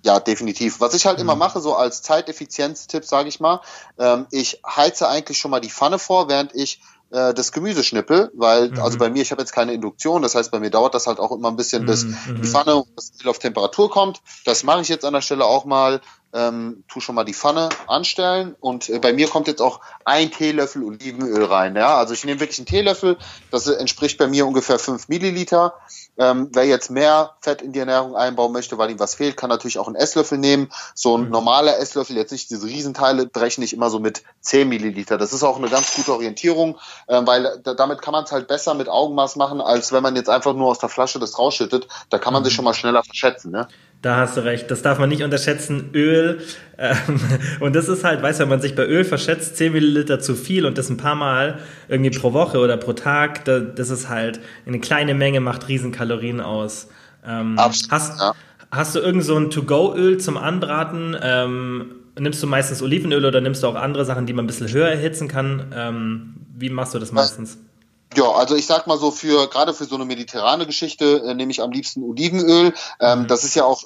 Ja, 0.04 0.20
definitiv. 0.20 0.80
Was 0.80 0.94
ich 0.94 1.06
halt 1.06 1.18
mhm. 1.18 1.24
immer 1.24 1.36
mache, 1.36 1.60
so 1.60 1.76
als 1.76 2.02
Zeiteffizienztipp, 2.02 3.06
sage 3.06 3.30
ich 3.30 3.40
mal, 3.40 3.62
ähm, 3.98 4.28
ich 4.32 4.62
heize 4.66 5.08
eigentlich 5.08 5.38
schon 5.38 5.52
mal 5.52 5.60
die 5.60 5.70
Pfanne 5.70 6.00
vor, 6.00 6.30
während 6.30 6.54
ich 6.54 6.82
äh, 7.10 7.34
das 7.34 7.52
Gemüse 7.52 7.84
schnippel, 7.84 8.32
weil, 8.36 8.70
mhm. 8.70 8.80
also 8.80 8.98
bei 8.98 9.10
mir, 9.10 9.22
ich 9.22 9.32
habe 9.32 9.42
jetzt 9.42 9.54
keine 9.54 9.74
Induktion, 9.74 10.22
das 10.22 10.36
heißt, 10.36 10.52
bei 10.52 10.60
mir 10.60 10.70
dauert 10.70 10.94
das 10.94 11.08
halt 11.08 11.20
auch 11.20 11.32
immer 11.32 11.50
ein 11.50 11.56
bisschen, 11.56 11.86
bis 11.86 12.04
mhm. 12.04 12.42
die 12.42 12.48
Pfanne 12.48 12.84
das 12.96 13.12
auf 13.26 13.40
Temperatur 13.40 13.90
kommt. 13.90 14.22
Das 14.46 14.64
mache 14.64 14.82
ich 14.82 14.90
jetzt 14.90 15.06
an 15.06 15.14
der 15.14 15.22
Stelle 15.22 15.46
auch 15.46 15.66
mal 15.66 16.02
ähm, 16.34 16.84
tu 16.88 17.00
schon 17.00 17.16
mal 17.16 17.24
die 17.24 17.34
Pfanne 17.34 17.70
anstellen 17.88 18.56
und 18.60 18.90
äh, 18.90 19.00
bei 19.00 19.14
mir 19.14 19.28
kommt 19.28 19.48
jetzt 19.48 19.62
auch 19.62 19.80
ein 20.06 20.32
Teelöffel 20.32 20.84
Olivenöl 20.84 21.46
rein. 21.46 21.76
Ja, 21.76 21.98
also 21.98 22.14
ich 22.14 22.26
nehme 22.26 22.40
wirklich 22.40 22.60
einen 22.60 22.66
Teelöffel, 22.66 23.18
das 23.52 23.68
entspricht 23.68 24.18
bei 24.18 24.28
mir 24.28 24.46
ungefähr 24.46 24.80
fünf 24.80 25.08
Milliliter. 25.08 25.74
Ähm, 26.20 26.50
wer 26.54 26.66
jetzt 26.66 26.90
mehr 26.90 27.36
Fett 27.42 27.62
in 27.62 27.74
die 27.74 27.80
Ernährung 27.80 28.16
einbauen 28.16 28.52
möchte, 28.52 28.78
weil 28.78 28.90
ihm 28.90 29.00
was 29.00 29.16
fehlt, 29.16 29.38
kann 29.38 29.50
natürlich 29.50 29.78
auch 29.78 29.88
einen 29.88 29.96
Esslöffel 29.96 30.38
nehmen. 30.38 30.70
So 30.96 31.18
ein 31.18 31.26
mhm. 31.26 31.30
normaler 31.30 31.78
Esslöffel, 31.78 32.16
jetzt 32.16 32.32
nicht 32.32 32.50
diese 32.50 32.66
Riesenteile, 32.66 33.28
brechen 33.28 33.64
ich 33.64 33.74
immer 33.74 33.90
so 33.90 34.00
mit 34.00 34.24
zehn 34.42 34.68
Milliliter. 34.68 35.18
Das 35.18 35.32
ist 35.32 35.44
auch 35.44 35.58
eine 35.58 35.70
ganz 35.70 35.96
gute 35.96 36.14
Orientierung, 36.14 36.78
äh, 37.08 37.22
weil 37.26 37.62
da, 37.64 37.74
damit 37.74 38.02
kann 38.02 38.14
man 38.14 38.24
es 38.24 38.32
halt 38.32 38.48
besser 38.48 38.74
mit 38.74 38.90
Augenmaß 38.90 39.36
machen, 39.36 39.62
als 39.62 39.92
wenn 39.92 40.04
man 40.04 40.16
jetzt 40.16 40.30
einfach 40.30 40.54
nur 40.54 40.68
aus 40.70 40.80
der 40.80 40.90
Flasche 40.90 41.20
das 41.20 41.38
rausschüttet. 41.38 41.88
Da 42.10 42.18
kann 42.18 42.34
man 42.34 42.42
mhm. 42.42 42.46
sich 42.46 42.56
schon 42.56 42.66
mal 42.66 42.74
schneller 42.74 43.04
verschätzen. 43.04 43.52
Ne? 43.52 43.68
Da 44.02 44.18
hast 44.18 44.38
du 44.38 44.42
recht. 44.44 44.70
Das 44.70 44.82
darf 44.82 45.00
man 45.00 45.10
nicht 45.10 45.24
unterschätzen. 45.24 45.90
Öl. 45.94 46.40
Ähm, 46.78 47.20
und 47.60 47.76
das 47.76 47.90
ist 47.90 48.04
halt, 48.04 48.22
weißt 48.22 48.40
du, 48.40 48.44
wenn 48.44 48.50
man 48.50 48.62
sich 48.62 48.76
bei 48.76 48.86
Öl 48.86 49.04
verschätzt, 49.04 49.58
10 49.58 49.74
Milliliter 49.74 50.20
zu 50.20 50.36
viel 50.36 50.66
und 50.66 50.78
das 50.78 50.90
ein 50.90 50.98
paar 50.98 51.16
Mal 51.16 51.60
irgendwie 51.88 52.12
pro 52.12 52.34
Woche 52.34 52.60
oder 52.60 52.78
pro 52.78 52.94
Tag, 52.94 53.46
das 53.46 53.90
ist 53.90 54.10
halt 54.10 54.40
eine 54.66 54.80
kleine 54.80 55.14
Menge, 55.14 55.40
macht 55.40 55.68
Riesenkalorien 55.68 56.42
aus. 56.42 56.90
Ähm, 57.26 57.58
Absolut, 57.58 57.92
hast, 57.92 58.20
ja. 58.20 58.34
hast 58.72 58.96
du 58.96 59.00
irgend 59.00 59.24
so 59.24 59.36
ein 59.36 59.50
To-Go-Öl 59.50 60.20
zum 60.20 60.38
Anbraten? 60.38 61.18
Ähm, 61.22 61.96
nimmst 62.20 62.42
du 62.42 62.48
meistens 62.48 62.82
Olivenöl 62.82 63.26
oder 63.26 63.42
nimmst 63.42 63.64
du 63.64 63.68
auch 63.68 63.76
andere 63.76 64.06
Sachen, 64.06 64.28
die 64.28 64.34
man 64.34 64.46
ein 64.46 64.48
bisschen 64.48 64.72
höher 64.72 64.88
erhitzen 64.88 65.28
kann? 65.28 65.74
Ähm, 65.76 66.36
wie 66.56 66.70
machst 66.70 66.94
du 66.94 67.00
das 67.00 67.12
meistens? 67.12 67.56
Ja, 67.56 67.60
also 68.16 68.56
ich 68.56 68.66
sag 68.66 68.88
mal 68.88 68.98
so 68.98 69.12
für 69.12 69.48
gerade 69.48 69.74
für 69.74 69.86
so 69.86 69.96
eine 69.96 70.06
mediterrane 70.06 70.66
Geschichte 70.66 71.24
äh, 71.26 71.34
nehme 71.34 71.52
ich 71.52 71.62
am 71.62 71.72
liebsten 71.72 72.04
Olivenöl. 72.04 72.74
Ähm, 73.00 73.24
mhm. 73.24 73.28
Das 73.28 73.44
ist 73.44 73.56
ja 73.56 73.66
auch 73.66 73.84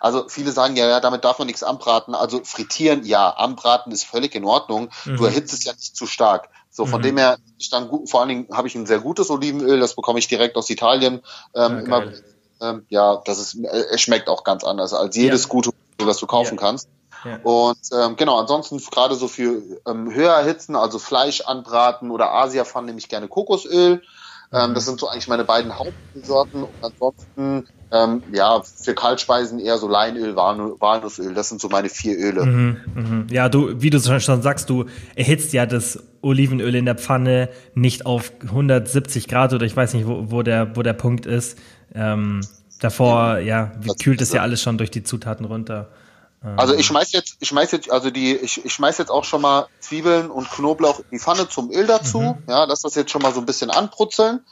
also 0.00 0.28
viele 0.28 0.50
sagen 0.52 0.76
ja, 0.76 0.88
ja, 0.88 1.00
damit 1.00 1.24
darf 1.24 1.38
man 1.38 1.46
nichts 1.46 1.62
anbraten. 1.62 2.14
Also 2.14 2.40
frittieren, 2.44 3.04
ja, 3.04 3.30
anbraten 3.30 3.92
ist 3.92 4.04
völlig 4.04 4.34
in 4.34 4.44
Ordnung. 4.44 4.90
Mhm. 5.04 5.16
Du 5.16 5.24
erhitzt 5.24 5.52
es 5.52 5.64
ja 5.64 5.72
nicht 5.72 5.96
zu 5.96 6.06
stark. 6.06 6.48
So, 6.70 6.86
von 6.86 7.00
mhm. 7.00 7.04
dem 7.04 7.18
her, 7.18 7.38
ich 7.58 7.70
dann 7.70 7.88
gut, 7.88 8.10
vor 8.10 8.20
allen 8.20 8.28
Dingen 8.28 8.48
habe 8.52 8.66
ich 8.66 8.74
ein 8.74 8.86
sehr 8.86 8.98
gutes 8.98 9.30
Olivenöl, 9.30 9.78
das 9.78 9.94
bekomme 9.94 10.18
ich 10.18 10.26
direkt 10.26 10.56
aus 10.56 10.68
Italien. 10.70 11.20
Ähm, 11.54 11.72
ja, 11.72 11.78
immer, 11.80 12.12
ähm, 12.60 12.86
ja, 12.88 13.22
das 13.24 13.38
ist, 13.38 13.54
äh, 13.54 13.84
es 13.92 14.00
schmeckt 14.00 14.28
auch 14.28 14.42
ganz 14.42 14.64
anders 14.64 14.92
als 14.92 15.14
jedes 15.16 15.44
ja. 15.44 15.48
gute, 15.50 15.70
was 15.98 16.18
du 16.18 16.26
kaufen 16.26 16.56
ja. 16.56 16.60
kannst. 16.60 16.88
Und 17.42 17.78
ähm, 17.92 18.16
genau, 18.16 18.38
ansonsten 18.38 18.78
gerade 18.90 19.14
so 19.14 19.28
für 19.28 19.62
ähm, 19.86 20.12
höher 20.12 20.32
erhitzen, 20.32 20.76
also 20.76 20.98
Fleisch 20.98 21.40
anbraten 21.42 22.10
oder 22.10 22.32
Asia-Pfannen 22.32 22.86
nehme 22.86 22.98
ich 22.98 23.08
gerne 23.08 23.28
Kokosöl. 23.28 24.02
Ähm, 24.52 24.70
mhm. 24.70 24.74
das 24.74 24.84
sind 24.84 25.00
so 25.00 25.08
eigentlich 25.08 25.28
meine 25.28 25.44
beiden 25.44 25.76
Hauptsorten. 25.78 26.62
Und 26.64 26.70
ansonsten, 26.80 27.66
ähm, 27.90 28.22
ja, 28.32 28.62
für 28.62 28.94
Kaltspeisen 28.94 29.58
eher 29.58 29.78
so 29.78 29.88
Leinöl, 29.88 30.36
Walnussöl. 30.36 31.34
Das 31.34 31.48
sind 31.48 31.60
so 31.60 31.68
meine 31.68 31.88
vier 31.88 32.16
Öle. 32.16 32.44
Mhm, 32.44 32.76
mh. 32.94 33.26
Ja, 33.30 33.48
du, 33.48 33.80
wie 33.80 33.90
du 33.90 34.00
schon 34.00 34.42
sagst, 34.42 34.70
du 34.70 34.84
erhitzt 35.16 35.52
ja 35.52 35.66
das 35.66 35.98
Olivenöl 36.22 36.74
in 36.74 36.84
der 36.84 36.96
Pfanne 36.96 37.48
nicht 37.74 38.06
auf 38.06 38.32
170 38.42 39.28
Grad 39.28 39.52
oder 39.52 39.66
ich 39.66 39.76
weiß 39.76 39.94
nicht, 39.94 40.06
wo, 40.06 40.30
wo, 40.30 40.42
der, 40.42 40.76
wo 40.76 40.82
der 40.82 40.92
Punkt 40.92 41.26
ist. 41.26 41.58
Ähm, 41.94 42.40
davor, 42.80 43.38
ja, 43.38 43.72
ja 43.82 43.94
kühlt 44.02 44.20
es 44.20 44.32
ja 44.32 44.42
alles 44.42 44.62
schon 44.62 44.78
durch 44.78 44.90
die 44.90 45.02
Zutaten 45.02 45.46
runter. 45.46 45.88
Also 46.56 46.74
ich 46.74 46.86
schmeiß 46.86 47.12
jetzt, 47.12 47.36
ich 47.40 47.48
schmeiß 47.48 47.72
jetzt, 47.72 47.90
also 47.90 48.10
die, 48.10 48.36
ich, 48.36 48.64
ich 48.64 48.72
schmeiß 48.72 48.98
jetzt 48.98 49.10
auch 49.10 49.24
schon 49.24 49.40
mal 49.40 49.66
Zwiebeln 49.80 50.30
und 50.30 50.50
Knoblauch 50.50 50.98
in 50.98 51.06
die 51.12 51.18
Pfanne 51.18 51.48
zum 51.48 51.70
Öl 51.70 51.86
dazu. 51.86 52.20
Mhm. 52.20 52.42
Ja, 52.48 52.64
lass 52.64 52.82
das 52.82 52.94
jetzt 52.94 53.10
schon 53.10 53.22
mal 53.22 53.32
so 53.32 53.40
ein 53.40 53.46
bisschen 53.46 53.70
anbrutzeln. 53.70 54.44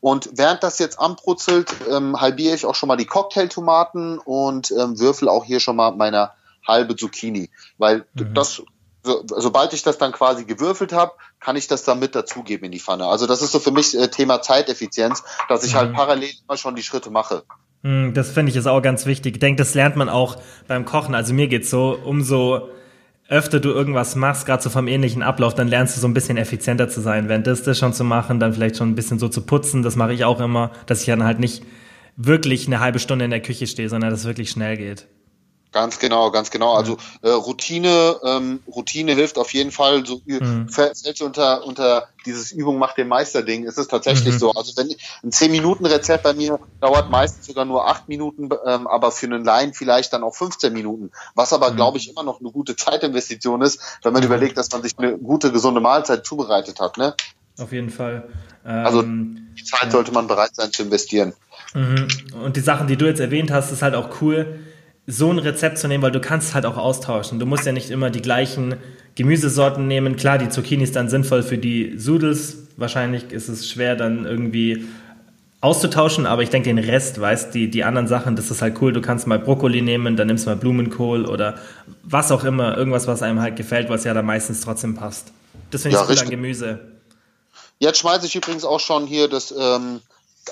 Und 0.00 0.30
während 0.32 0.62
das 0.62 0.78
jetzt 0.78 0.98
anbrutzelt, 0.98 1.72
ähm, 1.90 2.20
halbiere 2.20 2.54
ich 2.54 2.66
auch 2.66 2.74
schon 2.74 2.88
mal 2.88 2.96
die 2.96 3.06
Cocktailtomaten 3.06 4.18
und 4.18 4.72
ähm, 4.72 4.98
würfel 4.98 5.28
auch 5.28 5.44
hier 5.44 5.60
schon 5.60 5.76
mal 5.76 5.92
meine 5.92 6.32
halbe 6.66 6.96
Zucchini, 6.96 7.50
weil 7.78 8.06
mhm. 8.14 8.34
das 8.34 8.62
so, 9.06 9.24
sobald 9.24 9.72
ich 9.72 9.84
das 9.84 9.98
dann 9.98 10.10
quasi 10.10 10.44
gewürfelt 10.44 10.92
habe, 10.92 11.12
kann 11.38 11.54
ich 11.54 11.68
das 11.68 11.84
dann 11.84 12.00
mit 12.00 12.16
dazugeben 12.16 12.66
in 12.66 12.72
die 12.72 12.80
Pfanne. 12.80 13.06
Also 13.06 13.26
das 13.26 13.40
ist 13.40 13.52
so 13.52 13.60
für 13.60 13.70
mich 13.70 13.96
äh, 13.96 14.08
Thema 14.08 14.42
Zeiteffizienz, 14.42 15.22
dass 15.48 15.62
ich 15.62 15.76
halt 15.76 15.92
mhm. 15.92 15.96
halt 15.96 16.08
parallel 16.08 16.34
immer 16.44 16.56
schon 16.56 16.74
die 16.74 16.82
Schritte 16.82 17.10
mache. 17.10 17.44
Mhm, 17.82 18.14
das 18.14 18.30
finde 18.30 18.50
ich 18.50 18.56
ist 18.56 18.66
auch 18.66 18.82
ganz 18.82 19.06
wichtig. 19.06 19.34
Ich 19.36 19.40
denke, 19.40 19.58
das 19.58 19.74
lernt 19.74 19.96
man 19.96 20.08
auch 20.08 20.36
beim 20.66 20.84
Kochen. 20.84 21.14
Also 21.14 21.34
mir 21.34 21.48
geht's 21.48 21.70
so, 21.70 21.98
umso 22.04 22.68
öfter 23.28 23.58
du 23.58 23.70
irgendwas 23.70 24.14
machst, 24.14 24.46
gerade 24.46 24.62
so 24.62 24.70
vom 24.70 24.86
ähnlichen 24.86 25.22
Ablauf, 25.22 25.54
dann 25.54 25.68
lernst 25.68 25.96
du 25.96 26.00
so 26.00 26.06
ein 26.06 26.14
bisschen 26.14 26.36
effizienter 26.36 26.88
zu 26.88 27.00
sein. 27.00 27.28
Während 27.28 27.46
das, 27.46 27.62
das 27.62 27.78
schon 27.78 27.92
zu 27.92 28.04
machen, 28.04 28.38
dann 28.38 28.52
vielleicht 28.52 28.76
schon 28.76 28.90
ein 28.90 28.94
bisschen 28.94 29.18
so 29.18 29.28
zu 29.28 29.42
putzen, 29.42 29.82
das 29.82 29.96
mache 29.96 30.12
ich 30.12 30.24
auch 30.24 30.40
immer, 30.40 30.70
dass 30.86 31.00
ich 31.00 31.06
dann 31.06 31.24
halt 31.24 31.40
nicht 31.40 31.64
wirklich 32.16 32.66
eine 32.66 32.80
halbe 32.80 32.98
Stunde 32.98 33.24
in 33.24 33.30
der 33.30 33.42
Küche 33.42 33.66
stehe, 33.66 33.88
sondern 33.88 34.10
dass 34.10 34.20
es 34.20 34.26
wirklich 34.26 34.50
schnell 34.50 34.76
geht. 34.76 35.06
Ganz 35.76 35.98
genau, 35.98 36.30
ganz 36.30 36.50
genau. 36.50 36.72
Also 36.72 36.96
äh, 37.20 37.28
Routine, 37.28 38.16
ähm, 38.24 38.60
Routine 38.66 39.12
hilft 39.12 39.36
auf 39.36 39.52
jeden 39.52 39.70
Fall. 39.70 40.06
So 40.06 40.22
mhm. 40.24 40.70
fällt 40.70 41.20
unter 41.20 41.66
unter 41.66 42.08
dieses 42.24 42.50
Übung 42.50 42.78
macht 42.78 42.96
den 42.96 43.08
Meister 43.08 43.42
Ding. 43.42 43.64
Ist 43.64 43.76
es 43.76 43.86
tatsächlich 43.86 44.32
mhm. 44.32 44.38
so. 44.38 44.52
Also 44.52 44.72
wenn 44.78 44.88
ein 45.22 45.32
10 45.32 45.50
Minuten 45.50 45.84
Rezept 45.84 46.22
bei 46.22 46.32
mir 46.32 46.58
dauert 46.80 47.10
meistens 47.10 47.44
sogar 47.44 47.66
nur 47.66 47.86
8 47.86 48.08
Minuten, 48.08 48.48
ähm, 48.64 48.86
aber 48.86 49.12
für 49.12 49.26
einen 49.26 49.44
Laien 49.44 49.74
vielleicht 49.74 50.14
dann 50.14 50.22
auch 50.22 50.34
15 50.34 50.72
Minuten. 50.72 51.10
Was 51.34 51.52
aber 51.52 51.72
mhm. 51.72 51.76
glaube 51.76 51.98
ich 51.98 52.08
immer 52.08 52.22
noch 52.22 52.40
eine 52.40 52.50
gute 52.50 52.74
Zeitinvestition 52.74 53.60
ist, 53.60 53.78
wenn 54.02 54.14
man 54.14 54.22
überlegt, 54.22 54.56
dass 54.56 54.72
man 54.72 54.82
sich 54.82 54.96
eine 54.96 55.18
gute 55.18 55.52
gesunde 55.52 55.82
Mahlzeit 55.82 56.24
zubereitet 56.24 56.80
hat. 56.80 56.96
Ne? 56.96 57.14
Auf 57.58 57.70
jeden 57.70 57.90
Fall. 57.90 58.30
Also, 58.64 59.02
ähm, 59.02 59.42
also 59.44 59.52
die 59.58 59.64
Zeit 59.64 59.84
ja. 59.84 59.90
sollte 59.90 60.12
man 60.12 60.26
bereit 60.26 60.54
sein 60.54 60.72
zu 60.72 60.84
investieren. 60.84 61.34
Mhm. 61.74 62.08
Und 62.42 62.56
die 62.56 62.60
Sachen, 62.60 62.86
die 62.86 62.96
du 62.96 63.04
jetzt 63.04 63.20
erwähnt 63.20 63.50
hast, 63.50 63.72
ist 63.72 63.82
halt 63.82 63.94
auch 63.94 64.22
cool 64.22 64.60
so 65.06 65.30
ein 65.30 65.38
Rezept 65.38 65.78
zu 65.78 65.88
nehmen, 65.88 66.02
weil 66.02 66.10
du 66.10 66.20
kannst 66.20 66.54
halt 66.54 66.66
auch 66.66 66.76
austauschen. 66.76 67.38
Du 67.38 67.46
musst 67.46 67.64
ja 67.64 67.72
nicht 67.72 67.90
immer 67.90 68.10
die 68.10 68.22
gleichen 68.22 68.76
Gemüsesorten 69.14 69.86
nehmen. 69.86 70.16
Klar, 70.16 70.38
die 70.38 70.48
Zucchini 70.48 70.82
ist 70.82 70.96
dann 70.96 71.08
sinnvoll 71.08 71.42
für 71.42 71.58
die 71.58 71.98
Sudels. 71.98 72.58
Wahrscheinlich 72.76 73.30
ist 73.30 73.48
es 73.48 73.68
schwer 73.70 73.94
dann 73.96 74.26
irgendwie 74.26 74.86
auszutauschen, 75.60 76.26
aber 76.26 76.42
ich 76.42 76.50
denke, 76.50 76.68
den 76.68 76.78
Rest, 76.78 77.20
weißt 77.20 77.54
die, 77.54 77.70
die 77.70 77.84
anderen 77.84 78.08
Sachen, 78.08 78.36
das 78.36 78.50
ist 78.50 78.62
halt 78.62 78.80
cool. 78.80 78.92
Du 78.92 79.00
kannst 79.00 79.26
mal 79.26 79.38
Brokkoli 79.38 79.80
nehmen, 79.80 80.16
dann 80.16 80.26
nimmst 80.26 80.44
du 80.44 80.50
mal 80.50 80.56
Blumenkohl 80.56 81.24
oder 81.24 81.58
was 82.02 82.30
auch 82.30 82.44
immer, 82.44 82.76
irgendwas, 82.76 83.06
was 83.06 83.22
einem 83.22 83.40
halt 83.40 83.56
gefällt, 83.56 83.88
was 83.88 84.04
ja 84.04 84.12
dann 84.12 84.26
meistens 84.26 84.60
trotzdem 84.60 84.94
passt. 84.94 85.32
Das 85.70 85.82
finde 85.82 85.96
ich 85.96 86.02
ja, 86.02 86.08
cool 86.08 86.18
an 86.18 86.30
Gemüse. 86.30 86.80
Jetzt 87.78 87.98
schmeiße 87.98 88.26
ich 88.26 88.36
übrigens 88.36 88.64
auch 88.64 88.80
schon 88.80 89.06
hier 89.06 89.28
das, 89.28 89.52
ähm, 89.58 90.00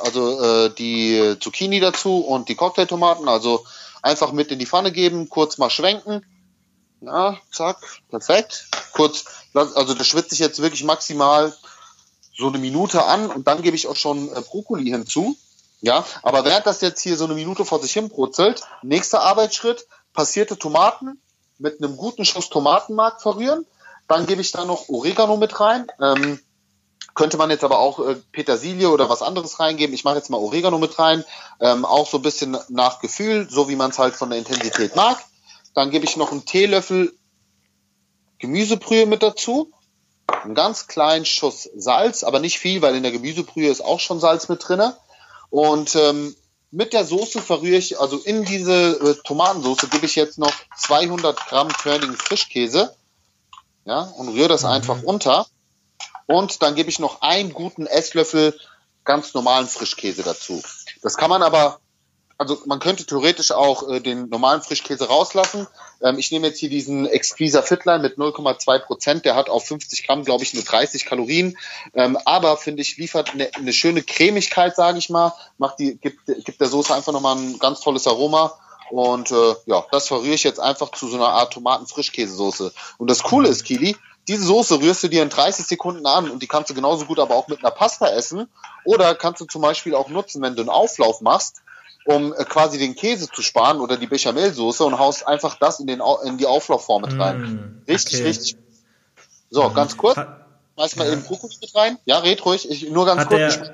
also 0.03 0.43
äh, 0.43 0.71
die 0.77 1.37
Zucchini 1.39 1.81
dazu 1.81 2.19
und 2.19 2.49
die 2.49 2.55
Cocktailtomaten, 2.55 3.29
also 3.29 3.65
Einfach 4.05 4.33
mit 4.33 4.51
in 4.51 4.59
die 4.59 4.67
Pfanne 4.67 4.93
geben, 4.93 5.31
kurz 5.31 5.57
mal 5.57 5.71
schwenken. 5.71 6.27
Ja, 7.01 7.39
zack, 7.51 7.79
perfekt. 8.11 8.67
Kurz, 8.93 9.25
also 9.55 9.95
das 9.95 10.07
schwitze 10.07 10.35
ich 10.35 10.41
jetzt 10.41 10.61
wirklich 10.61 10.85
maximal 10.85 11.55
so 12.37 12.49
eine 12.49 12.59
Minute 12.59 13.03
an 13.03 13.31
und 13.31 13.49
dann 13.49 13.63
gebe 13.63 13.77
ich 13.77 13.87
auch 13.87 13.97
schon 13.97 14.29
äh, 14.29 14.43
Brokkoli 14.43 14.91
hinzu. 14.91 15.39
Ja, 15.81 16.05
aber 16.23 16.45
während 16.45 16.67
das 16.67 16.83
jetzt 16.83 17.01
hier 17.01 17.17
so 17.17 17.25
eine 17.25 17.33
Minute 17.33 17.65
vor 17.65 17.81
sich 17.81 17.95
hin 17.95 18.11
brutzelt, 18.11 18.61
nächster 18.83 19.23
Arbeitsschritt, 19.23 19.87
passierte 20.13 20.59
Tomaten 20.59 21.19
mit 21.57 21.83
einem 21.83 21.97
guten 21.97 22.27
Schuss 22.27 22.51
Tomatenmark 22.51 23.23
verrühren. 23.23 23.65
Dann 24.07 24.27
gebe 24.27 24.43
ich 24.43 24.53
da 24.53 24.67
noch 24.67 24.91
Oregano 24.91 25.39
mit 25.39 25.59
rein. 25.61 25.87
Ähm, 25.99 26.41
könnte 27.15 27.37
man 27.37 27.51
jetzt 27.51 27.65
aber 27.65 27.79
auch 27.79 28.01
äh, 28.01 28.17
Petersilie 28.33 28.91
oder 28.91 29.09
was 29.09 29.23
anderes 29.23 29.61
reingeben. 29.61 29.95
Ich 29.95 30.05
mache 30.05 30.17
jetzt 30.17 30.31
mal 30.31 30.39
Oregano 30.39 30.79
mit 30.79 30.99
rein. 30.99 31.25
Ähm, 31.61 31.85
auch 31.85 32.09
so 32.09 32.19
ein 32.19 32.23
bisschen 32.23 32.57
nach 32.69 33.01
Gefühl, 33.01 33.49
so 33.49 33.69
wie 33.69 33.77
man 33.77 33.91
es 33.91 33.99
halt 33.99 34.15
von 34.15 34.31
der 34.31 34.39
Intensität 34.39 34.97
mag. 34.97 35.19
Dann 35.75 35.91
gebe 35.91 36.05
ich 36.05 36.17
noch 36.17 36.33
einen 36.33 36.45
Teelöffel 36.45 37.15
Gemüsebrühe 38.39 39.07
mit 39.07 39.23
dazu. 39.23 39.71
Einen 40.27 40.55
ganz 40.55 40.87
kleinen 40.87 41.25
Schuss 41.25 41.71
Salz, 41.77 42.25
aber 42.25 42.41
nicht 42.41 42.59
viel, 42.59 42.83
weil 42.83 42.97
in 42.97 43.03
der 43.03 43.13
Gemüsebrühe 43.13 43.71
ist 43.71 43.85
auch 43.85 44.01
schon 44.01 44.21
Salz 44.21 44.49
mit 44.49 44.67
drinne. 44.67 44.97
Und 45.51 45.95
ähm, 45.95 46.35
mit 46.71 46.93
der 46.93 47.05
Soße 47.05 47.41
verrühre 47.41 47.77
ich, 47.77 48.01
also 48.01 48.19
in 48.19 48.45
diese 48.45 48.73
äh, 48.73 49.15
Tomatensoße 49.23 49.89
gebe 49.89 50.07
ich 50.07 50.17
jetzt 50.17 50.39
noch 50.39 50.53
200 50.77 51.47
Gramm 51.47 51.69
körnigen 51.69 52.17
Frischkäse. 52.17 52.95
Ja, 53.85 54.01
und 54.17 54.29
rühre 54.31 54.49
das 54.49 54.63
mhm. 54.63 54.71
einfach 54.71 55.03
unter. 55.03 55.47
Und 56.27 56.63
dann 56.63 56.75
gebe 56.75 56.91
ich 56.91 56.99
noch 56.99 57.23
einen 57.23 57.53
guten 57.53 57.87
Esslöffel 57.87 58.59
ganz 59.05 59.35
normalen 59.35 59.67
Frischkäse 59.67 60.23
dazu. 60.23 60.63
Das 61.03 61.17
kann 61.17 61.31
man 61.31 61.43
aber, 61.43 61.79
also 62.39 62.59
man 62.67 62.81
könnte 62.81 63.05
theoretisch 63.05 63.53
auch 63.53 63.89
äh, 63.89 64.01
den 64.01 64.29
normalen 64.29 64.63
Frischkäse 64.63 65.07
rauslassen. 65.07 65.67
Ähm, 66.03 66.19
ich 66.19 66.33
nehme 66.33 66.49
jetzt 66.49 66.59
hier 66.59 66.71
diesen 66.71 67.07
Exquisa 67.07 67.63
Fitline 67.63 68.01
mit 68.01 68.17
0,2 68.17 68.79
Prozent. 68.81 69.25
Der 69.25 69.37
hat 69.37 69.49
auf 69.49 69.67
50 69.67 70.07
Gramm, 70.07 70.25
glaube 70.25 70.43
ich, 70.43 70.55
nur 70.55 70.65
30 70.65 71.05
Kalorien. 71.05 71.57
Ähm, 71.93 72.19
aber 72.25 72.57
finde 72.57 72.83
ich, 72.83 72.97
liefert 72.97 73.33
eine, 73.33 73.51
eine 73.55 73.73
schöne 73.73 74.03
Cremigkeit, 74.03 74.75
sage 74.75 74.99
ich 74.99 75.11
mal. 75.11 75.35
Macht 75.59 75.79
die, 75.79 75.97
gibt, 75.97 76.27
gibt 76.27 76.61
der 76.61 76.69
Soße 76.69 76.95
einfach 76.95 77.13
nochmal 77.13 77.37
ein 77.37 77.59
ganz 77.59 77.81
tolles 77.81 78.07
Aroma. 78.07 78.59
Und 78.91 79.31
äh, 79.31 79.55
ja, 79.67 79.85
das 79.91 80.09
verrühre 80.09 80.35
ich 80.35 80.45
jetzt 80.45 80.61
einfach 80.61 80.91
zu 80.91 81.09
so 81.09 81.17
einer 81.17 81.29
Art 81.29 81.53
Tomaten-Frischkäsesoße. 81.53 82.73
Und 82.99 83.11
das 83.11 83.23
Coole 83.23 83.49
ist, 83.49 83.65
Kili, 83.65 83.97
diese 84.29 84.45
Soße 84.45 84.81
rührst 84.81 85.03
du 85.03 85.09
dir 85.09 85.23
in 85.23 85.29
30 85.29 85.67
Sekunden 85.67 86.07
an 86.07 86.31
und 86.31 86.43
die 86.43 86.47
kannst 86.47 86.71
du 86.71 86.75
genauso 86.75 87.05
gut 87.07 87.19
aber 87.19 87.35
auch 87.35 87.49
mit 87.49 87.61
einer 87.61 87.71
Pasta 87.71 88.09
essen. 88.09 88.49
Oder 88.85 89.15
kannst 89.15 89.41
du 89.41 89.45
zum 89.45 89.63
Beispiel 89.63 89.95
auch 89.95 90.09
nutzen, 90.09 90.43
wenn 90.43 90.57
du 90.57 90.63
einen 90.63 90.71
Auflauf 90.71 91.21
machst, 91.21 91.63
um 92.07 92.33
äh, 92.33 92.45
quasi 92.45 92.79
den 92.79 92.95
Käse 92.95 93.29
zu 93.29 93.43
sparen 93.43 93.81
oder 93.81 93.97
die 93.97 94.07
Bechamelsoße 94.07 94.85
und 94.85 94.99
haust 94.99 95.27
einfach 95.27 95.59
das 95.59 95.81
in, 95.81 95.87
den, 95.87 96.03
in 96.25 96.39
die 96.39 96.47
Auflaufform 96.47 97.03
mit 97.03 97.19
rein. 97.19 97.41
Mm, 97.41 97.83
richtig, 97.89 98.21
okay. 98.21 98.29
richtig. 98.29 98.57
So, 99.51 99.69
mhm. 99.69 99.75
ganz 99.75 99.97
kurz. 99.97 100.19
Schmeiß 100.75 100.97
mal 100.97 101.07
ja. 101.07 101.13
eben 101.13 101.23
Brokkoli 101.23 101.55
mit 101.61 101.75
rein. 101.75 101.99
Ja, 102.05 102.19
red 102.19 102.45
ruhig. 102.45 102.69
Ich, 102.69 102.91
nur 102.91 103.07
ganz 103.07 103.23
hat 103.23 103.29
kurz. 103.29 103.59
Der, 103.59 103.73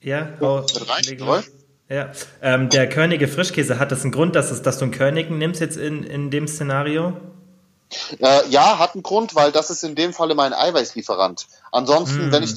ja, 0.00 0.28
oh, 0.40 0.60
mit 0.60 0.88
rein. 0.88 1.44
Ja, 1.88 2.10
ähm, 2.40 2.70
der 2.70 2.88
körnige 2.88 3.28
Frischkäse, 3.28 3.78
hat 3.78 3.92
das 3.92 4.02
einen 4.02 4.12
Grund, 4.12 4.34
dass, 4.34 4.50
es, 4.50 4.62
dass 4.62 4.78
du 4.78 4.84
einen 4.84 4.92
körnigen 4.92 5.36
nimmst 5.38 5.60
jetzt 5.60 5.76
in, 5.76 6.04
in 6.04 6.30
dem 6.30 6.48
Szenario? 6.48 7.16
Äh, 8.18 8.48
ja, 8.48 8.78
hat 8.78 8.94
einen 8.94 9.02
Grund, 9.02 9.34
weil 9.34 9.52
das 9.52 9.70
ist 9.70 9.84
in 9.84 9.94
dem 9.94 10.12
Falle 10.12 10.34
mein 10.34 10.52
Eiweißlieferant. 10.52 11.46
Ansonsten, 11.70 12.28
mm. 12.28 12.32
wenn 12.32 12.42
ich 12.42 12.54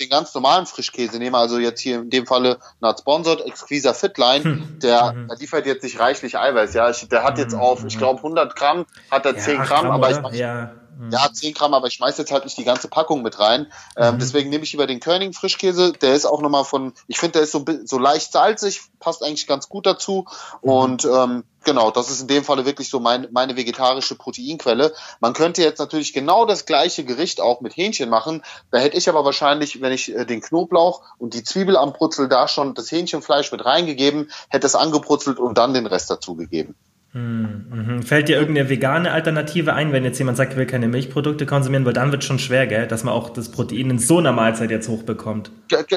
den 0.00 0.08
ganz 0.08 0.34
normalen 0.34 0.66
Frischkäse 0.66 1.18
nehme, 1.18 1.38
also 1.38 1.58
jetzt 1.58 1.80
hier 1.80 1.96
in 1.96 2.10
dem 2.10 2.26
Falle 2.26 2.58
not 2.80 3.00
sponsored, 3.00 3.44
Exquisa 3.44 3.92
Fitline, 3.92 4.44
hm. 4.44 4.78
der, 4.80 5.12
mhm. 5.12 5.28
der, 5.28 5.36
liefert 5.36 5.66
jetzt 5.66 5.82
nicht 5.82 5.98
reichlich 5.98 6.38
Eiweiß. 6.38 6.74
Ja, 6.74 6.90
der 6.90 7.24
hat 7.24 7.38
jetzt 7.38 7.54
auf, 7.54 7.84
ich 7.84 7.98
glaube 7.98 8.18
100 8.18 8.56
Gramm, 8.56 8.86
hat 9.10 9.26
er 9.26 9.34
ja, 9.34 9.38
10 9.38 9.56
Gramm, 9.56 9.86
Gramm 9.86 9.90
aber 9.90 10.32
ich, 10.32 10.38
ja. 10.38 10.72
Mhm. 10.98 11.12
Ja, 11.12 11.32
10 11.32 11.54
Gramm, 11.54 11.74
aber 11.74 11.86
ich 11.86 11.94
schmeiß 11.94 12.18
jetzt 12.18 12.32
halt 12.32 12.44
nicht 12.44 12.58
die 12.58 12.64
ganze 12.64 12.88
Packung 12.88 13.22
mit 13.22 13.38
rein. 13.38 13.72
Ähm, 13.96 14.14
mhm. 14.14 14.18
Deswegen 14.18 14.50
nehme 14.50 14.64
ich 14.64 14.72
lieber 14.72 14.86
den 14.86 15.00
Körning 15.00 15.32
Frischkäse. 15.32 15.92
Der 15.92 16.14
ist 16.14 16.26
auch 16.26 16.42
nochmal 16.42 16.64
von, 16.64 16.92
ich 17.06 17.18
finde, 17.18 17.34
der 17.34 17.42
ist 17.42 17.52
so, 17.52 17.64
so 17.84 17.98
leicht 17.98 18.32
salzig, 18.32 18.80
passt 18.98 19.22
eigentlich 19.22 19.46
ganz 19.46 19.68
gut 19.68 19.86
dazu. 19.86 20.26
Mhm. 20.62 20.70
Und 20.70 21.04
ähm, 21.04 21.44
genau, 21.62 21.92
das 21.92 22.10
ist 22.10 22.20
in 22.20 22.26
dem 22.26 22.42
Falle 22.42 22.66
wirklich 22.66 22.90
so 22.90 22.98
mein, 22.98 23.28
meine 23.30 23.56
vegetarische 23.56 24.16
Proteinquelle. 24.16 24.92
Man 25.20 25.34
könnte 25.34 25.62
jetzt 25.62 25.78
natürlich 25.78 26.12
genau 26.12 26.46
das 26.46 26.66
gleiche 26.66 27.04
Gericht 27.04 27.40
auch 27.40 27.60
mit 27.60 27.76
Hähnchen 27.76 28.10
machen. 28.10 28.42
Da 28.72 28.78
hätte 28.78 28.96
ich 28.96 29.08
aber 29.08 29.24
wahrscheinlich, 29.24 29.80
wenn 29.80 29.92
ich 29.92 30.12
äh, 30.12 30.24
den 30.24 30.40
Knoblauch 30.40 31.02
und 31.18 31.34
die 31.34 31.44
Zwiebel 31.44 31.76
am 31.76 31.92
Brutzel 31.92 32.28
da 32.28 32.48
schon 32.48 32.74
das 32.74 32.90
Hähnchenfleisch 32.90 33.52
mit 33.52 33.64
reingegeben, 33.64 34.32
hätte 34.48 34.66
es 34.66 34.74
angebrutzelt 34.74 35.38
und 35.38 35.58
dann 35.58 35.74
den 35.74 35.86
Rest 35.86 36.10
dazugegeben. 36.10 36.74
Mhm. 37.14 38.02
Fällt 38.02 38.28
dir 38.28 38.36
irgendeine 38.36 38.68
vegane 38.68 39.10
Alternative 39.10 39.72
ein, 39.72 39.92
wenn 39.92 40.04
jetzt 40.04 40.18
jemand 40.18 40.36
sagt, 40.36 40.52
er 40.52 40.58
will 40.58 40.66
keine 40.66 40.88
Milchprodukte 40.88 41.46
konsumieren, 41.46 41.86
weil 41.86 41.94
dann 41.94 42.12
wird 42.12 42.22
es 42.22 42.26
schon 42.26 42.38
schwer, 42.38 42.66
gell, 42.66 42.86
dass 42.86 43.02
man 43.02 43.14
auch 43.14 43.30
das 43.30 43.50
Protein 43.50 43.88
in 43.88 43.98
so 43.98 44.18
einer 44.18 44.32
Mahlzeit 44.32 44.70
jetzt 44.70 44.88
hochbekommt. 44.88 45.50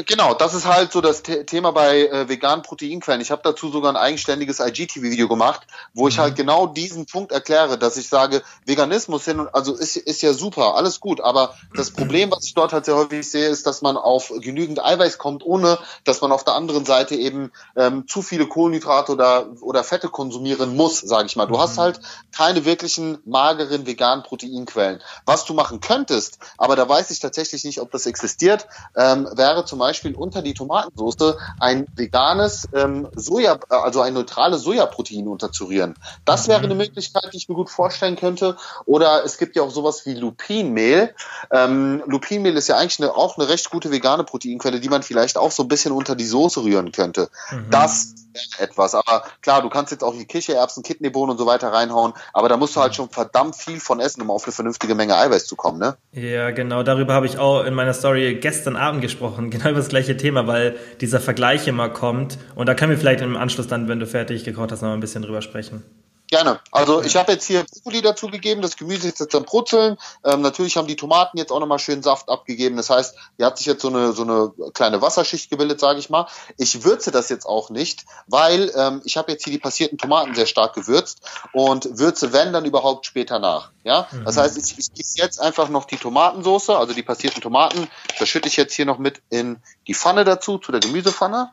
Genau, 0.05 0.33
das 0.33 0.53
ist 0.53 0.65
halt 0.65 0.93
so 0.93 1.01
das 1.01 1.21
Thema 1.21 1.71
bei 1.71 2.07
äh, 2.07 2.29
veganen 2.29 2.63
Proteinquellen. 2.63 3.19
Ich 3.19 3.29
habe 3.29 3.41
dazu 3.43 3.69
sogar 3.69 3.91
ein 3.91 3.97
eigenständiges 3.97 4.61
IGTV-Video 4.61 5.27
gemacht, 5.27 5.67
wo 5.93 6.07
ich 6.07 6.15
mhm. 6.15 6.21
halt 6.21 6.35
genau 6.37 6.67
diesen 6.67 7.05
Punkt 7.05 7.33
erkläre, 7.33 7.77
dass 7.77 7.97
ich 7.97 8.07
sage, 8.07 8.41
Veganismus 8.65 9.25
hin 9.25 9.41
und 9.41 9.53
also 9.53 9.75
ist, 9.75 9.97
ist 9.97 10.21
ja 10.21 10.31
super, 10.31 10.75
alles 10.75 11.01
gut, 11.01 11.19
aber 11.19 11.55
das 11.75 11.91
Problem, 12.01 12.31
was 12.31 12.45
ich 12.45 12.53
dort 12.53 12.71
halt 12.71 12.85
sehr 12.85 12.95
häufig 12.95 13.29
sehe, 13.29 13.49
ist, 13.49 13.67
dass 13.67 13.81
man 13.81 13.97
auf 13.97 14.31
genügend 14.39 14.83
Eiweiß 14.83 15.17
kommt, 15.17 15.45
ohne 15.45 15.77
dass 16.05 16.21
man 16.21 16.31
auf 16.31 16.45
der 16.45 16.55
anderen 16.55 16.85
Seite 16.85 17.15
eben 17.15 17.51
ähm, 17.75 18.07
zu 18.07 18.21
viele 18.21 18.47
Kohlenhydrate 18.47 19.11
oder, 19.11 19.47
oder 19.59 19.83
Fette 19.83 20.07
konsumieren 20.07 20.73
muss 20.75 21.00
sage 21.01 21.25
ich 21.25 21.35
mal. 21.35 21.45
Du 21.45 21.55
mhm. 21.55 21.59
hast 21.59 21.77
halt 21.77 21.99
keine 22.35 22.65
wirklichen 22.65 23.19
mageren 23.25 23.85
veganen 23.85 24.23
Proteinquellen. 24.23 25.01
Was 25.25 25.45
du 25.45 25.53
machen 25.53 25.79
könntest, 25.81 26.39
aber 26.57 26.75
da 26.75 26.87
weiß 26.87 27.11
ich 27.11 27.19
tatsächlich 27.19 27.63
nicht, 27.63 27.79
ob 27.79 27.91
das 27.91 28.05
existiert, 28.05 28.67
ähm, 28.95 29.27
wäre 29.33 29.65
zum 29.65 29.79
Beispiel 29.79 30.15
unter 30.15 30.41
die 30.41 30.53
Tomatensauce 30.53 31.35
ein 31.59 31.87
veganes 31.95 32.67
ähm, 32.73 33.07
Soja, 33.15 33.59
also 33.69 34.01
ein 34.01 34.13
neutrales 34.13 34.61
Sojaprotein 34.61 35.27
unterzurühren. 35.27 35.95
Das 36.25 36.47
wäre 36.47 36.59
eine 36.59 36.73
mhm. 36.73 36.79
Möglichkeit, 36.81 37.29
die 37.33 37.37
ich 37.37 37.49
mir 37.49 37.55
gut 37.55 37.69
vorstellen 37.69 38.15
könnte. 38.15 38.57
Oder 38.85 39.23
es 39.25 39.37
gibt 39.37 39.55
ja 39.55 39.63
auch 39.63 39.71
sowas 39.71 40.05
wie 40.05 40.13
Lupinmehl. 40.13 41.13
Ähm, 41.51 42.03
Lupinmehl 42.05 42.55
ist 42.57 42.67
ja 42.67 42.77
eigentlich 42.77 42.99
eine, 43.01 43.15
auch 43.15 43.37
eine 43.37 43.49
recht 43.49 43.69
gute 43.69 43.91
vegane 43.91 44.23
Proteinquelle, 44.23 44.79
die 44.79 44.89
man 44.89 45.03
vielleicht 45.03 45.37
auch 45.37 45.51
so 45.51 45.63
ein 45.63 45.67
bisschen 45.67 45.91
unter 45.91 46.15
die 46.15 46.25
Soße 46.25 46.63
rühren 46.63 46.91
könnte. 46.91 47.29
Mhm. 47.51 47.69
Das 47.69 48.13
wäre 48.33 48.69
etwas. 48.69 48.95
Aber 48.95 49.23
klar, 49.41 49.61
du 49.61 49.69
kannst 49.69 49.91
jetzt 49.91 50.03
auch 50.03 50.13
die 50.13 50.25
Kichererbsen, 50.25 50.83
Kidneybohnen 50.91 51.31
und 51.31 51.37
so 51.37 51.45
weiter 51.45 51.69
reinhauen. 51.71 52.13
Aber 52.33 52.49
da 52.49 52.57
musst 52.57 52.75
du 52.75 52.81
halt 52.81 52.95
schon 52.95 53.09
verdammt 53.09 53.55
viel 53.55 53.79
von 53.79 53.99
essen, 53.99 54.21
um 54.21 54.29
auf 54.29 54.43
eine 54.43 54.51
vernünftige 54.51 54.95
Menge 54.95 55.17
Eiweiß 55.17 55.45
zu 55.45 55.55
kommen, 55.55 55.79
ne? 55.79 55.95
Ja, 56.11 56.51
genau. 56.51 56.83
Darüber 56.83 57.13
habe 57.13 57.25
ich 57.25 57.37
auch 57.37 57.63
in 57.63 57.73
meiner 57.73 57.93
Story 57.93 58.35
gestern 58.41 58.75
Abend 58.75 59.01
gesprochen. 59.01 59.49
Genau 59.61 59.69
über 59.69 59.79
das 59.79 59.89
gleiche 59.89 60.17
Thema, 60.17 60.47
weil 60.47 60.75
dieser 61.01 61.19
Vergleich 61.19 61.67
immer 61.67 61.89
kommt. 61.89 62.37
Und 62.55 62.67
da 62.67 62.73
können 62.73 62.91
wir 62.91 62.97
vielleicht 62.97 63.21
im 63.21 63.35
Anschluss 63.35 63.67
dann, 63.67 63.87
wenn 63.87 63.99
du 63.99 64.07
fertig 64.07 64.43
gekocht 64.43 64.71
hast, 64.71 64.81
noch 64.81 64.91
ein 64.91 64.99
bisschen 64.99 65.21
drüber 65.21 65.41
sprechen. 65.41 65.83
Gerne. 66.31 66.61
Also 66.71 67.03
ich 67.03 67.17
habe 67.17 67.33
jetzt 67.33 67.43
hier 67.43 67.65
Brokkoli 67.65 68.01
dazu 68.01 68.27
gegeben, 68.27 68.61
das 68.61 68.77
Gemüse 68.77 69.09
ist 69.09 69.19
jetzt 69.19 69.35
am 69.35 69.43
Brutzeln. 69.43 69.97
Ähm, 70.23 70.39
natürlich 70.39 70.77
haben 70.77 70.87
die 70.87 70.95
Tomaten 70.95 71.37
jetzt 71.37 71.51
auch 71.51 71.59
nochmal 71.59 71.77
schön 71.77 72.01
Saft 72.01 72.29
abgegeben. 72.29 72.77
Das 72.77 72.89
heißt, 72.89 73.17
hier 73.35 73.45
hat 73.45 73.57
sich 73.57 73.67
jetzt 73.67 73.81
so 73.81 73.89
eine, 73.89 74.13
so 74.13 74.23
eine 74.23 74.53
kleine 74.73 75.01
Wasserschicht 75.01 75.49
gebildet, 75.49 75.81
sage 75.81 75.99
ich 75.99 76.09
mal. 76.09 76.27
Ich 76.57 76.85
würze 76.85 77.11
das 77.11 77.27
jetzt 77.27 77.45
auch 77.45 77.69
nicht, 77.69 78.05
weil 78.27 78.71
ähm, 78.77 79.01
ich 79.03 79.17
habe 79.17 79.29
jetzt 79.29 79.43
hier 79.43 79.51
die 79.51 79.59
passierten 79.59 79.97
Tomaten 79.97 80.33
sehr 80.33 80.45
stark 80.45 80.73
gewürzt 80.73 81.19
und 81.51 81.99
würze, 81.99 82.31
wenn, 82.31 82.53
dann 82.53 82.63
überhaupt 82.63 83.05
später 83.05 83.39
nach. 83.39 83.71
Ja, 83.83 84.07
mhm. 84.11 84.23
Das 84.23 84.37
heißt, 84.37 84.57
ich, 84.57 84.79
ich 84.79 84.93
gieße 84.93 85.17
jetzt 85.17 85.41
einfach 85.41 85.67
noch 85.67 85.83
die 85.83 85.97
Tomatensoße, 85.97 86.77
also 86.77 86.93
die 86.93 87.03
passierten 87.03 87.41
Tomaten, 87.41 87.89
das 88.19 88.29
schütte 88.29 88.47
ich 88.47 88.55
jetzt 88.55 88.73
hier 88.73 88.85
noch 88.85 88.99
mit 88.99 89.21
in 89.29 89.61
die 89.85 89.95
Pfanne 89.95 90.23
dazu, 90.23 90.59
zu 90.59 90.71
der 90.71 90.79
Gemüsepfanne. 90.79 91.51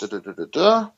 Da, 0.00 0.06
da, 0.06 0.18
da, 0.52 0.92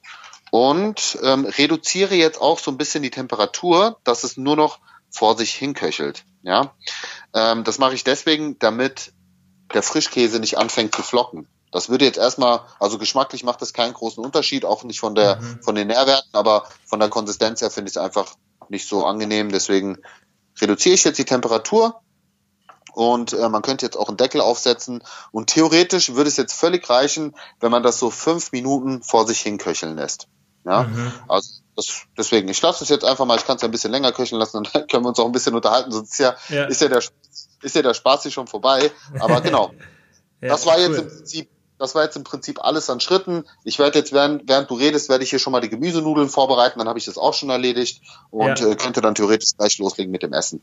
und 0.53 1.19
ähm, 1.23 1.47
reduziere 1.47 2.15
jetzt 2.15 2.39
auch 2.39 2.59
so 2.59 2.71
ein 2.71 2.77
bisschen 2.77 3.03
die 3.03 3.11
Temperatur, 3.11 3.97
dass 4.05 4.23
es 4.23 4.37
nur 4.37 4.55
noch 4.55 4.81
vor 5.09 5.35
sich 5.35 5.55
hinköchelt. 5.55 6.25
Ja, 6.43 6.75
ähm, 7.33 7.65
das 7.65 7.79
mache 7.79 7.95
ich 7.95 8.05
deswegen, 8.05 8.59
damit 8.59 9.15
der 9.73 9.83
Frischkäse 9.83 10.41
nicht 10.41 10.59
anfängt 10.59 10.95
zu 10.95 11.03
flocken. 11.03 11.49
Das 11.71 11.89
würde 11.89 12.05
jetzt 12.05 12.19
erstmal, 12.19 12.61
also 12.79 12.99
geschmacklich 12.99 13.45
macht 13.45 13.63
das 13.63 13.73
keinen 13.73 13.95
großen 13.95 14.23
Unterschied, 14.23 14.67
auch 14.67 14.85
nicht 14.85 15.01
von 15.01 15.15
der 15.15 15.37
mhm. 15.37 15.63
von 15.63 15.75
den 15.75 15.89
Nährwerten, 15.89 16.35
aber 16.35 16.69
von 16.85 17.01
der 17.01 17.09
Konsistenz 17.09 17.63
her 17.63 17.71
finde 17.71 17.89
ich 17.89 17.97
es 17.97 18.03
einfach 18.03 18.35
nicht 18.69 18.87
so 18.87 19.07
angenehm. 19.07 19.51
Deswegen 19.51 20.03
reduziere 20.61 20.95
ich 20.95 21.05
jetzt 21.05 21.19
die 21.19 21.25
Temperatur 21.25 22.03
und 22.93 23.33
äh, 23.33 23.49
man 23.49 23.63
könnte 23.63 23.87
jetzt 23.87 23.97
auch 23.97 24.09
einen 24.09 24.19
Deckel 24.19 24.43
aufsetzen 24.43 25.03
und 25.31 25.47
theoretisch 25.47 26.13
würde 26.13 26.29
es 26.29 26.37
jetzt 26.37 26.53
völlig 26.53 26.91
reichen, 26.91 27.35
wenn 27.59 27.71
man 27.71 27.83
das 27.83 27.99
so 27.99 28.11
fünf 28.11 28.53
Minuten 28.53 29.03
vor 29.03 29.27
sich 29.27 29.41
hinköcheln 29.41 29.97
lässt. 29.97 30.29
Ja, 30.65 30.85
mhm. 30.85 31.13
also 31.29 31.63
das, 31.77 32.03
deswegen, 32.17 32.49
ich 32.49 32.61
lasse 32.63 32.85
es 32.85 32.91
jetzt 32.91 33.05
einfach 33.05 33.25
mal, 33.25 33.37
ich 33.37 33.47
kann 33.47 33.57
es 33.57 33.63
ja 33.63 33.69
ein 33.69 33.73
bisschen 33.73 33.91
länger 33.91 34.13
köcheln 34.13 34.39
lassen 34.39 34.59
und 34.59 34.71
dann 34.75 34.87
können 34.87 35.05
wir 35.05 35.09
uns 35.09 35.19
auch 35.19 35.27
ein 35.27 35.33
bisschen 35.33 35.55
unterhalten, 35.55 35.91
sonst 35.91 36.13
ist 36.13 36.19
ja, 36.19 36.35
ja. 36.49 36.65
Ist 36.65 36.81
ja, 36.81 36.89
der, 36.89 37.03
ist 37.63 37.77
ja 37.77 37.83
der 37.83 37.95
Spaß 37.95 38.23
hier 38.23 38.31
schon 38.31 38.47
vorbei. 38.47 38.91
Aber 39.19 39.41
genau, 39.43 39.73
ja, 40.41 40.49
das 40.49 40.67
war 40.67 40.79
jetzt 40.79 40.91
cool. 40.91 40.99
im 40.99 41.09
Prinzip 41.09 41.49
das 41.83 41.97
war 41.97 42.05
jetzt 42.05 42.17
im 42.17 42.23
Prinzip 42.23 42.65
alles 42.65 42.89
an 42.89 43.01
Schritten. 43.01 43.43
Ich 43.65 43.81
werde 43.81 43.99
jetzt, 43.99 44.13
während, 44.13 44.49
während 44.49 44.71
du 44.71 44.75
redest, 44.75 45.09
werde 45.09 45.25
ich 45.25 45.31
hier 45.31 45.41
schon 45.41 45.53
mal 45.53 45.61
die 45.61 45.69
Gemüsenudeln 45.69 46.29
vorbereiten, 46.29 46.79
dann 46.79 46.87
habe 46.87 47.01
ich 47.01 47.07
das 47.07 47.19
auch 47.19 47.35
schon 47.35 47.51
erledigt 47.51 48.01
und 48.31 48.61
ja. 48.61 48.69
äh, 48.69 48.77
könnte 48.77 49.01
dann 49.01 49.17
theoretisch 49.17 49.51
gleich 49.59 49.79
loslegen 49.79 50.13
mit 50.13 50.23
dem 50.23 50.33
Essen. 50.33 50.61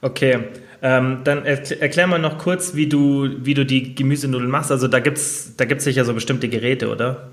Okay, 0.00 0.48
ähm, 0.80 1.20
dann 1.24 1.44
erklär 1.44 2.06
mal 2.06 2.18
noch 2.18 2.38
kurz, 2.38 2.74
wie 2.74 2.88
du, 2.88 3.28
wie 3.44 3.54
du 3.54 3.66
die 3.66 3.94
Gemüsenudeln 3.94 4.50
machst. 4.50 4.70
Also 4.70 4.88
da 4.88 4.98
gibt's, 4.98 5.52
da 5.56 5.66
gibt's 5.66 5.84
sicher 5.84 6.06
so 6.06 6.14
bestimmte 6.14 6.48
Geräte, 6.48 6.88
oder? 6.88 7.32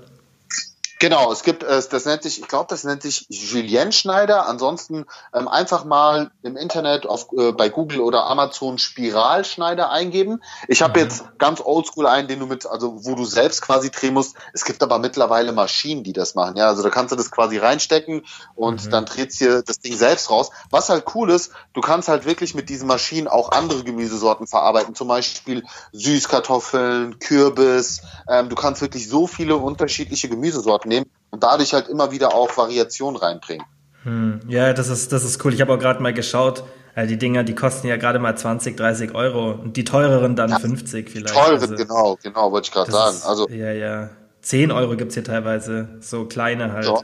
Genau, 1.00 1.32
es 1.32 1.42
gibt, 1.44 1.62
das 1.62 2.04
nennt 2.04 2.22
sich, 2.22 2.40
ich 2.40 2.46
glaube, 2.46 2.66
das 2.68 2.84
nennt 2.84 3.00
sich 3.00 3.24
Julien 3.30 3.90
Schneider. 3.90 4.46
Ansonsten 4.46 5.06
ähm, 5.34 5.48
einfach 5.48 5.86
mal 5.86 6.30
im 6.42 6.58
Internet 6.58 7.06
auf, 7.06 7.28
äh, 7.32 7.52
bei 7.52 7.70
Google 7.70 8.00
oder 8.00 8.26
Amazon 8.26 8.76
Spiralschneider 8.76 9.90
eingeben. 9.90 10.42
Ich 10.68 10.82
habe 10.82 10.98
mhm. 10.98 11.06
jetzt 11.06 11.24
ganz 11.38 11.62
oldschool 11.64 12.06
einen, 12.06 12.28
den 12.28 12.38
du 12.38 12.46
mit, 12.46 12.66
also 12.66 13.02
wo 13.06 13.14
du 13.14 13.24
selbst 13.24 13.62
quasi 13.62 13.90
drehen 13.90 14.12
musst. 14.12 14.36
Es 14.52 14.66
gibt 14.66 14.82
aber 14.82 14.98
mittlerweile 14.98 15.52
Maschinen, 15.52 16.04
die 16.04 16.12
das 16.12 16.34
machen. 16.34 16.58
Ja, 16.58 16.66
also 16.66 16.82
da 16.82 16.90
kannst 16.90 17.12
du 17.12 17.16
das 17.16 17.30
quasi 17.30 17.56
reinstecken 17.56 18.26
und 18.54 18.84
mhm. 18.84 18.90
dann 18.90 19.06
dreht 19.06 19.32
hier 19.32 19.62
das 19.62 19.80
Ding 19.80 19.96
selbst 19.96 20.28
raus. 20.28 20.50
Was 20.68 20.90
halt 20.90 21.06
cool 21.14 21.30
ist, 21.30 21.52
du 21.72 21.80
kannst 21.80 22.08
halt 22.08 22.26
wirklich 22.26 22.54
mit 22.54 22.68
diesen 22.68 22.86
Maschinen 22.86 23.26
auch 23.26 23.52
andere 23.52 23.84
Gemüsesorten 23.84 24.46
verarbeiten. 24.46 24.94
Zum 24.94 25.08
Beispiel 25.08 25.64
Süßkartoffeln, 25.92 27.20
Kürbis. 27.20 28.02
Ähm, 28.28 28.50
du 28.50 28.54
kannst 28.54 28.82
wirklich 28.82 29.08
so 29.08 29.26
viele 29.26 29.56
unterschiedliche 29.56 30.28
Gemüsesorten 30.28 30.89
nehmen 30.90 31.06
und 31.30 31.42
dadurch 31.42 31.72
halt 31.72 31.88
immer 31.88 32.10
wieder 32.10 32.34
auch 32.34 32.56
Variation 32.56 33.16
reinbringen. 33.16 33.64
Hm. 34.02 34.40
Ja, 34.48 34.72
das 34.72 34.88
ist, 34.88 35.12
das 35.12 35.24
ist 35.24 35.44
cool. 35.44 35.54
Ich 35.54 35.60
habe 35.60 35.72
auch 35.72 35.78
gerade 35.78 36.02
mal 36.02 36.12
geschaut, 36.12 36.64
äh, 36.94 37.06
die 37.06 37.18
Dinger, 37.18 37.44
die 37.44 37.54
kosten 37.54 37.86
ja 37.86 37.96
gerade 37.96 38.18
mal 38.18 38.36
20, 38.36 38.76
30 38.76 39.14
Euro 39.14 39.52
und 39.52 39.76
die 39.76 39.84
teureren 39.84 40.36
dann 40.36 40.50
ja, 40.50 40.58
50 40.58 41.10
vielleicht. 41.10 41.34
Teuren, 41.34 41.60
also, 41.60 41.74
genau, 41.74 42.18
genau, 42.22 42.52
wollte 42.52 42.66
ich 42.66 42.72
gerade 42.72 42.90
sagen. 42.90 43.16
Ist, 43.16 43.26
also, 43.26 43.48
ja, 43.48 43.72
ja. 43.72 44.10
10 44.42 44.72
Euro 44.72 44.96
gibt 44.96 45.10
es 45.10 45.14
hier 45.14 45.24
teilweise, 45.24 45.88
so 46.00 46.24
kleine 46.24 46.72
halt. 46.72 46.86
Ja. 46.86 47.00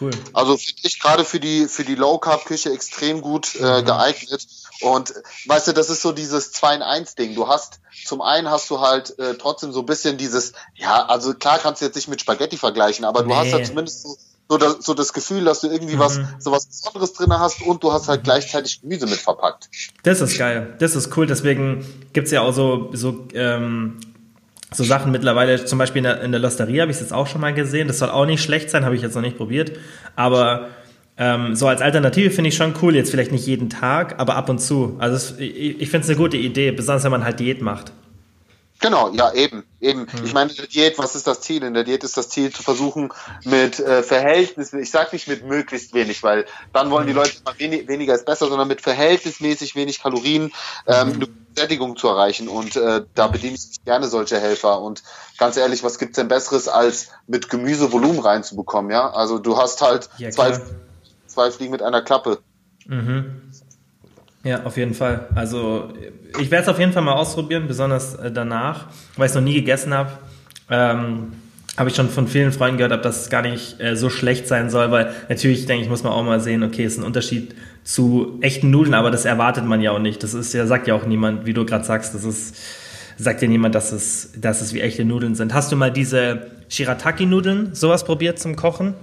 Cool. 0.00 0.10
Also 0.32 0.56
finde 0.56 0.82
ich 0.82 1.00
gerade 1.00 1.24
für 1.24 1.40
die, 1.40 1.66
für 1.68 1.84
die 1.84 1.94
Low-Carb-Küche 1.94 2.70
extrem 2.70 3.20
gut 3.20 3.54
äh, 3.56 3.80
mhm. 3.80 3.84
geeignet. 3.86 4.46
Und 4.80 5.14
weißt 5.46 5.68
du, 5.68 5.72
das 5.72 5.90
ist 5.90 6.02
so 6.02 6.12
dieses 6.12 6.52
2 6.52 6.76
in 6.76 6.82
1 6.82 7.14
Ding. 7.14 7.34
Du 7.34 7.48
hast, 7.48 7.80
zum 8.04 8.20
einen 8.20 8.50
hast 8.50 8.70
du 8.70 8.80
halt 8.80 9.18
äh, 9.18 9.34
trotzdem 9.34 9.72
so 9.72 9.80
ein 9.80 9.86
bisschen 9.86 10.18
dieses, 10.18 10.52
ja, 10.74 11.06
also 11.06 11.34
klar 11.34 11.58
kannst 11.58 11.80
du 11.80 11.86
jetzt 11.86 11.94
nicht 11.94 12.08
mit 12.08 12.20
Spaghetti 12.20 12.56
vergleichen, 12.56 13.04
aber 13.04 13.22
du 13.22 13.28
nee. 13.28 13.34
hast 13.34 13.52
ja 13.52 13.62
zumindest 13.62 14.02
so, 14.02 14.16
so, 14.48 14.58
das, 14.58 14.84
so 14.84 14.94
das 14.94 15.12
Gefühl, 15.12 15.44
dass 15.44 15.60
du 15.60 15.68
irgendwie 15.68 15.96
mhm. 15.96 16.00
was, 16.00 16.20
so 16.38 16.52
was 16.52 16.66
Besonderes 16.66 17.12
drin 17.14 17.32
hast 17.38 17.62
und 17.62 17.82
du 17.82 17.92
hast 17.92 18.08
halt 18.08 18.24
gleichzeitig 18.24 18.80
Gemüse 18.80 19.06
mit 19.06 19.18
verpackt. 19.18 19.68
Das 20.02 20.20
ist 20.20 20.38
geil. 20.38 20.76
Das 20.78 20.94
ist 20.94 21.16
cool. 21.16 21.26
Deswegen 21.26 22.08
gibt's 22.12 22.30
ja 22.30 22.42
auch 22.42 22.52
so, 22.52 22.90
so 22.92 23.26
ähm, 23.34 23.98
so 24.72 24.84
Sachen 24.84 25.12
mittlerweile, 25.12 25.64
zum 25.64 25.78
Beispiel 25.78 25.98
in 25.98 26.04
der, 26.04 26.22
in 26.22 26.32
der 26.32 26.40
Losteria 26.40 26.82
habe 26.82 26.90
ich 26.90 26.96
es 26.96 27.00
jetzt 27.00 27.12
auch 27.12 27.26
schon 27.26 27.40
mal 27.40 27.54
gesehen. 27.54 27.88
Das 27.88 27.98
soll 27.98 28.10
auch 28.10 28.26
nicht 28.26 28.42
schlecht 28.42 28.70
sein, 28.70 28.84
habe 28.84 28.96
ich 28.96 29.02
jetzt 29.02 29.14
noch 29.14 29.22
nicht 29.22 29.36
probiert. 29.36 29.72
Aber 30.16 30.68
ähm, 31.18 31.54
so 31.54 31.66
als 31.66 31.80
Alternative 31.80 32.30
finde 32.30 32.48
ich 32.48 32.56
schon 32.56 32.74
cool, 32.82 32.94
jetzt 32.94 33.10
vielleicht 33.10 33.32
nicht 33.32 33.46
jeden 33.46 33.70
Tag, 33.70 34.18
aber 34.18 34.36
ab 34.36 34.48
und 34.48 34.58
zu. 34.58 34.96
Also 34.98 35.16
es, 35.16 35.38
ich, 35.38 35.80
ich 35.80 35.90
finde 35.90 36.04
es 36.04 36.10
eine 36.10 36.18
gute 36.18 36.36
Idee, 36.36 36.72
besonders 36.72 37.04
wenn 37.04 37.10
man 37.10 37.24
halt 37.24 37.40
Diät 37.40 37.62
macht. 37.62 37.92
Genau, 38.80 39.08
ja, 39.14 39.32
eben, 39.32 39.64
eben. 39.80 40.06
Hm. 40.06 40.24
Ich 40.24 40.34
meine, 40.34 40.50
in 40.50 40.56
der 40.56 40.66
Diät, 40.66 40.98
was 40.98 41.14
ist 41.16 41.26
das 41.26 41.40
Ziel? 41.40 41.62
In 41.62 41.72
der 41.72 41.84
Diät 41.84 42.04
ist 42.04 42.18
das 42.18 42.28
Ziel 42.28 42.52
zu 42.52 42.62
versuchen, 42.62 43.10
mit 43.44 43.80
äh, 43.80 44.02
Verhältnis, 44.02 44.74
ich 44.74 44.90
sage 44.90 45.10
nicht 45.12 45.28
mit 45.28 45.46
möglichst 45.46 45.94
wenig, 45.94 46.22
weil 46.22 46.44
dann 46.74 46.90
wollen 46.90 47.06
die 47.06 47.14
hm. 47.14 47.20
Leute 47.20 47.36
mal 47.44 47.54
wenig, 47.58 47.88
weniger 47.88 48.14
ist 48.14 48.26
besser, 48.26 48.48
sondern 48.48 48.68
mit 48.68 48.82
verhältnismäßig 48.82 49.76
wenig 49.76 50.02
Kalorien 50.02 50.52
ähm, 50.86 51.08
mhm. 51.08 51.14
eine 51.14 51.28
Sättigung 51.56 51.96
zu 51.96 52.08
erreichen. 52.08 52.48
Und 52.48 52.76
äh, 52.76 53.02
da 53.14 53.28
bediene 53.28 53.54
ich 53.54 53.82
gerne 53.86 54.08
solche 54.08 54.38
Helfer. 54.38 54.82
Und 54.82 55.02
ganz 55.38 55.56
ehrlich, 55.56 55.82
was 55.82 55.98
gibt's 55.98 56.16
denn 56.16 56.28
Besseres, 56.28 56.68
als 56.68 57.08
mit 57.26 57.48
Gemüse 57.48 57.92
Volumen 57.92 58.18
reinzubekommen, 58.18 58.90
ja? 58.90 59.08
Also 59.10 59.38
du 59.38 59.56
hast 59.56 59.80
halt 59.80 60.10
ja, 60.18 60.30
zwei, 60.30 60.60
zwei 61.36 61.50
Fliegen 61.50 61.72
mit 61.72 61.82
einer 61.82 62.00
Klappe. 62.00 62.38
Mhm. 62.86 63.42
Ja, 64.42 64.64
auf 64.64 64.76
jeden 64.76 64.94
Fall. 64.94 65.28
Also 65.34 65.92
ich 66.40 66.50
werde 66.50 66.62
es 66.62 66.68
auf 66.68 66.78
jeden 66.78 66.92
Fall 66.92 67.02
mal 67.02 67.12
ausprobieren, 67.12 67.66
besonders 67.68 68.14
äh, 68.14 68.32
danach, 68.32 68.86
weil 69.16 69.26
ich 69.26 69.30
es 69.30 69.34
noch 69.34 69.42
nie 69.42 69.54
gegessen 69.54 69.92
habe. 69.92 70.12
Ähm, 70.70 71.32
habe 71.76 71.90
ich 71.90 71.96
schon 71.96 72.08
von 72.08 72.26
vielen 72.26 72.52
Freunden 72.52 72.78
gehört, 72.78 73.04
dass 73.04 73.22
es 73.22 73.28
gar 73.28 73.42
nicht 73.42 73.78
äh, 73.80 73.96
so 73.96 74.08
schlecht 74.08 74.48
sein 74.48 74.70
soll, 74.70 74.90
weil 74.90 75.12
natürlich, 75.28 75.66
denke 75.66 75.84
ich, 75.84 75.90
muss 75.90 76.02
man 76.04 76.12
auch 76.12 76.22
mal 76.22 76.40
sehen, 76.40 76.62
okay, 76.62 76.84
es 76.84 76.94
ist 76.94 77.00
ein 77.00 77.04
Unterschied 77.04 77.54
zu 77.84 78.38
echten 78.40 78.70
Nudeln, 78.70 78.94
aber 78.94 79.10
das 79.10 79.26
erwartet 79.26 79.64
man 79.64 79.82
ja 79.82 79.90
auch 79.90 79.98
nicht. 79.98 80.22
Das 80.22 80.32
ist 80.32 80.54
ja, 80.54 80.66
sagt 80.66 80.86
ja 80.86 80.94
auch 80.94 81.04
niemand, 81.04 81.44
wie 81.44 81.52
du 81.52 81.66
gerade 81.66 81.84
sagst, 81.84 82.14
das 82.14 82.24
ist, 82.24 82.56
sagt 83.18 83.42
ja 83.42 83.48
niemand, 83.48 83.74
dass 83.74 83.92
es, 83.92 84.32
dass 84.40 84.62
es 84.62 84.72
wie 84.72 84.80
echte 84.80 85.04
Nudeln 85.04 85.34
sind. 85.34 85.52
Hast 85.52 85.70
du 85.70 85.76
mal 85.76 85.90
diese 85.90 86.46
Shirataki-Nudeln, 86.70 87.74
sowas 87.74 88.04
probiert 88.04 88.38
zum 88.38 88.56
Kochen? 88.56 88.94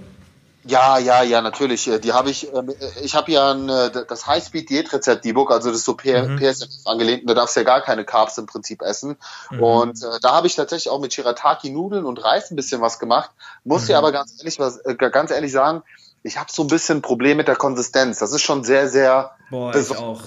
Ja, 0.66 0.98
ja, 0.98 1.22
ja, 1.22 1.42
natürlich. 1.42 1.88
Äh, 1.88 1.98
die 1.98 2.12
habe 2.12 2.30
ich, 2.30 2.52
ähm, 2.54 2.70
äh, 2.70 3.00
ich 3.02 3.14
habe 3.14 3.30
ja 3.30 3.52
ein, 3.52 3.68
äh, 3.68 3.90
das 4.06 4.26
Highspeed-Diät-Rezept, 4.26 5.24
die 5.24 5.32
Book, 5.32 5.50
also 5.50 5.68
das 5.68 5.78
ist 5.78 5.84
so 5.84 5.92
mhm. 5.92 6.38
PSF 6.38 6.86
angelehnt, 6.86 7.28
da 7.28 7.34
darfst 7.34 7.56
du 7.56 7.60
ja 7.60 7.64
gar 7.64 7.82
keine 7.82 8.04
Carbs 8.04 8.38
im 8.38 8.46
Prinzip 8.46 8.82
essen. 8.82 9.16
Mhm. 9.50 9.62
Und 9.62 10.02
äh, 10.02 10.20
da 10.22 10.32
habe 10.32 10.46
ich 10.46 10.56
tatsächlich 10.56 10.90
auch 10.90 11.00
mit 11.00 11.12
Shirataki-Nudeln 11.12 12.04
und 12.04 12.24
Reis 12.24 12.50
ein 12.50 12.56
bisschen 12.56 12.80
was 12.80 12.98
gemacht. 12.98 13.30
Muss 13.64 13.82
mhm. 13.82 13.86
dir 13.88 13.98
aber 13.98 14.12
ganz 14.12 14.34
ehrlich, 14.38 14.58
was, 14.58 14.78
äh, 14.78 14.94
ganz 14.94 15.30
ehrlich 15.30 15.52
sagen, 15.52 15.82
ich 16.22 16.38
habe 16.38 16.50
so 16.50 16.62
ein 16.62 16.68
bisschen 16.68 16.98
ein 16.98 17.02
Problem 17.02 17.36
mit 17.36 17.48
der 17.48 17.56
Konsistenz. 17.56 18.18
Das 18.18 18.32
ist 18.32 18.40
schon 18.40 18.64
sehr, 18.64 18.88
sehr 18.88 19.32
Boah, 19.50 19.74
ich 19.74 19.94
auch. 19.94 20.22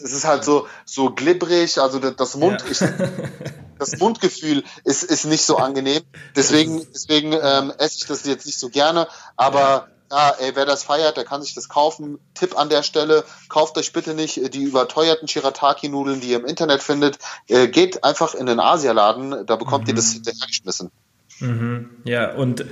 Es 0.00 0.12
ist 0.12 0.24
halt 0.24 0.44
so, 0.44 0.66
so 0.84 1.10
glibberig, 1.10 1.78
also 1.78 1.98
das 1.98 2.36
Mund, 2.36 2.62
ja. 2.62 2.70
ich, 2.70 2.78
das 3.78 3.98
Mundgefühl 3.98 4.64
ist, 4.84 5.02
ist 5.02 5.24
nicht 5.24 5.42
so 5.42 5.56
angenehm. 5.56 6.02
Deswegen, 6.36 6.86
deswegen 6.92 7.32
ähm, 7.32 7.72
esse 7.78 7.98
ich 7.98 8.06
das 8.06 8.24
jetzt 8.24 8.46
nicht 8.46 8.58
so 8.58 8.68
gerne. 8.68 9.08
Aber 9.36 9.88
ja, 10.10 10.34
ey, 10.40 10.52
wer 10.54 10.66
das 10.66 10.82
feiert, 10.82 11.16
der 11.16 11.24
kann 11.24 11.42
sich 11.42 11.54
das 11.54 11.68
kaufen. 11.68 12.18
Tipp 12.34 12.58
an 12.58 12.68
der 12.68 12.82
Stelle, 12.82 13.24
kauft 13.48 13.78
euch 13.78 13.92
bitte 13.92 14.14
nicht 14.14 14.54
die 14.54 14.62
überteuerten 14.62 15.28
Shirataki-Nudeln, 15.28 16.20
die 16.20 16.30
ihr 16.30 16.38
im 16.38 16.46
Internet 16.46 16.82
findet. 16.82 17.18
Äh, 17.46 17.68
geht 17.68 18.02
einfach 18.02 18.34
in 18.34 18.46
den 18.46 18.60
Asialaden, 18.60 19.46
da 19.46 19.56
bekommt 19.56 19.84
mhm. 19.84 19.90
ihr 19.90 19.94
das 19.94 20.12
hinterhergeschmissen. 20.12 20.90
Mhm. 21.38 21.90
Ja, 22.04 22.34
und 22.34 22.64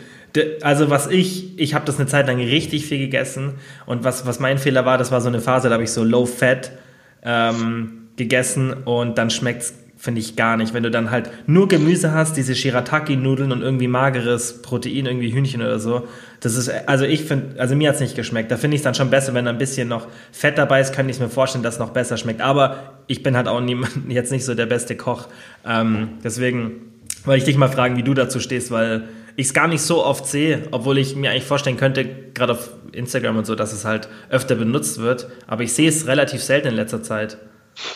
also 0.62 0.90
was 0.90 1.06
ich, 1.06 1.58
ich 1.58 1.74
habe 1.74 1.84
das 1.84 1.98
eine 1.98 2.06
Zeit 2.06 2.26
lang 2.26 2.38
richtig 2.38 2.86
viel 2.86 2.98
gegessen 2.98 3.58
und 3.86 4.04
was, 4.04 4.26
was 4.26 4.40
mein 4.40 4.58
Fehler 4.58 4.84
war, 4.84 4.98
das 4.98 5.10
war 5.10 5.20
so 5.20 5.28
eine 5.28 5.40
Phase, 5.40 5.68
da 5.68 5.74
habe 5.74 5.84
ich 5.84 5.92
so 5.92 6.04
Low 6.04 6.26
Fat 6.26 6.72
ähm, 7.22 8.08
gegessen 8.16 8.72
und 8.72 9.18
dann 9.18 9.30
schmeckt 9.30 9.62
es 9.62 9.74
finde 9.98 10.20
ich 10.20 10.36
gar 10.36 10.56
nicht. 10.56 10.72
Wenn 10.72 10.84
du 10.84 10.90
dann 10.90 11.10
halt 11.10 11.30
nur 11.48 11.66
Gemüse 11.66 12.12
hast, 12.12 12.36
diese 12.36 12.54
Shirataki-Nudeln 12.54 13.50
und 13.50 13.62
irgendwie 13.62 13.88
mageres 13.88 14.62
Protein, 14.62 15.06
irgendwie 15.06 15.32
Hühnchen 15.32 15.60
oder 15.60 15.80
so, 15.80 16.06
das 16.40 16.54
ist, 16.54 16.70
also 16.86 17.04
ich 17.04 17.24
finde, 17.24 17.60
also 17.60 17.74
mir 17.74 17.88
hat's 17.88 18.00
nicht 18.00 18.14
geschmeckt. 18.14 18.50
Da 18.50 18.56
finde 18.56 18.76
ich 18.76 18.80
es 18.80 18.84
dann 18.84 18.94
schon 18.94 19.10
besser, 19.10 19.34
wenn 19.34 19.44
da 19.44 19.50
ein 19.50 19.58
bisschen 19.58 19.88
noch 19.88 20.06
Fett 20.30 20.56
dabei 20.56 20.80
ist, 20.80 20.94
kann 20.94 21.08
ich 21.08 21.18
mir 21.18 21.28
vorstellen, 21.28 21.64
dass 21.64 21.74
es 21.74 21.80
noch 21.80 21.90
besser 21.90 22.16
schmeckt. 22.16 22.40
Aber 22.40 22.94
ich 23.08 23.24
bin 23.24 23.36
halt 23.36 23.48
auch 23.48 23.60
niemand, 23.60 23.92
jetzt 24.08 24.30
nicht 24.30 24.44
so 24.44 24.54
der 24.54 24.66
beste 24.66 24.96
Koch. 24.96 25.26
Ähm, 25.66 26.10
deswegen 26.22 26.92
wollte 27.24 27.38
ich 27.38 27.44
dich 27.44 27.56
mal 27.56 27.68
fragen, 27.68 27.96
wie 27.96 28.04
du 28.04 28.14
dazu 28.14 28.38
stehst, 28.38 28.70
weil 28.70 29.08
ich 29.38 29.46
es 29.46 29.54
gar 29.54 29.68
nicht 29.68 29.82
so 29.82 30.04
oft 30.04 30.26
sehe, 30.26 30.66
obwohl 30.72 30.98
ich 30.98 31.14
mir 31.14 31.30
eigentlich 31.30 31.44
vorstellen 31.44 31.76
könnte, 31.76 32.04
gerade 32.04 32.54
auf 32.54 32.70
Instagram 32.90 33.36
und 33.36 33.46
so, 33.46 33.54
dass 33.54 33.72
es 33.72 33.84
halt 33.84 34.08
öfter 34.30 34.56
benutzt 34.56 34.98
wird. 34.98 35.28
Aber 35.46 35.62
ich 35.62 35.72
sehe 35.72 35.88
es 35.88 36.08
relativ 36.08 36.42
selten 36.42 36.66
in 36.66 36.74
letzter 36.74 37.04
Zeit. 37.04 37.38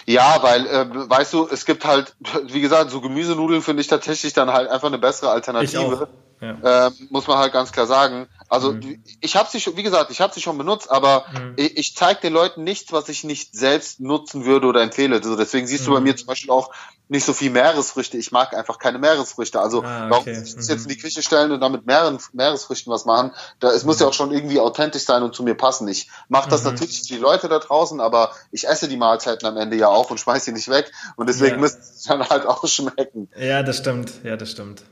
Ja, 0.07 0.39
weil, 0.43 0.65
äh, 0.69 0.87
weißt 1.11 1.33
du, 1.33 1.49
es 1.51 1.67
gibt 1.67 1.85
halt, 1.85 2.15
wie 2.47 2.61
gesagt, 2.61 2.93
so 2.93 3.01
Gemüsenudeln 3.01 3.61
finde 3.61 3.81
ich 3.81 3.89
tatsächlich 3.89 4.35
dann 4.35 4.53
halt 4.53 4.71
einfach 4.71 4.87
eine 4.87 4.99
bessere 4.99 5.31
Alternative. 5.31 6.07
Ja. 6.41 6.87
Ähm, 6.87 6.93
muss 7.11 7.27
man 7.27 7.39
halt 7.39 7.53
ganz 7.53 7.73
klar 7.73 7.87
sagen. 7.87 8.29
Also 8.53 8.73
mhm. 8.75 9.03
ich 9.23 9.35
habe 9.35 9.49
sie 9.51 9.63
schon, 9.63 9.79
wie 9.79 9.83
gesagt, 9.83 10.11
ich 10.11 10.21
habe 10.21 10.35
sie 10.35 10.43
schon 10.43 10.59
benutzt, 10.59 10.91
aber 10.91 11.25
mhm. 11.33 11.55
ich, 11.57 11.79
ich 11.79 11.97
zeige 11.97 12.21
den 12.21 12.35
Leuten 12.35 12.65
nichts, 12.65 12.93
was 12.93 13.09
ich 13.09 13.25
nicht 13.25 13.57
selbst 13.57 13.99
nutzen 13.99 14.45
würde 14.45 14.67
oder 14.67 14.83
empfehle. 14.83 15.17
Also 15.17 15.37
deswegen 15.37 15.67
siehst 15.67 15.85
mhm. 15.85 15.87
du 15.87 15.93
bei 15.95 16.01
mhm. 16.01 16.05
mir 16.05 16.17
zum 16.17 16.27
Beispiel 16.27 16.51
auch 16.51 16.71
nicht 17.09 17.25
so 17.25 17.33
viel 17.33 17.51
Meeresfrüchte. 17.51 18.19
Ich 18.19 18.31
mag 18.31 18.55
einfach 18.55 18.79
keine 18.79 18.99
Meeresfrüchte. 18.99 19.59
Also 19.59 19.83
ah, 19.83 20.05
okay. 20.05 20.11
warum 20.11 20.27
jetzt 20.27 20.69
in 20.69 20.87
die 20.87 20.97
mhm. 20.97 21.01
Küche 21.01 21.23
stellen 21.23 21.51
und 21.51 21.61
damit 21.61 21.87
Meeren, 21.87 22.19
Meeresfrüchten 22.35 22.93
was 22.93 23.07
machen? 23.07 23.33
Da, 23.59 23.71
es 23.71 23.85
muss 23.85 24.01
ja 24.01 24.07
auch 24.07 24.13
schon 24.13 24.33
irgendwie 24.33 24.61
authentisch 24.61 25.05
sein 25.05 25.23
und 25.23 25.35
zu 25.35 25.43
mir 25.43 25.55
passen. 25.55 25.89
Ich 25.89 26.11
mache 26.29 26.51
das 26.51 26.63
mhm. 26.63 26.73
natürlich 26.73 27.01
für 27.01 27.15
die 27.15 27.21
Leute 27.21 27.49
da 27.49 27.59
draußen, 27.59 28.03
aber 28.03 28.33
ich 28.51 28.69
esse 28.69 28.87
die 28.87 28.99
Mahlzeiten 28.99 29.49
am 29.49 29.57
Ende 29.57 29.79
ja 29.79 29.89
auch 29.89 30.11
und 30.11 30.21
schmeiß 30.21 30.45
sie 30.45 30.53
nicht 30.53 30.69
weg. 30.69 30.93
Und 31.17 31.27
deswegen 31.27 31.55
ja. 31.55 31.61
müssen 31.61 31.81
sie 31.83 32.07
dann 32.07 32.29
halt 32.29 32.45
auch 32.47 32.67
schmecken. 32.69 33.31
Ja, 33.35 33.63
das 33.63 33.79
stimmt. 33.79 34.13
Ja, 34.25 34.37
das 34.37 34.51
stimmt. 34.51 34.83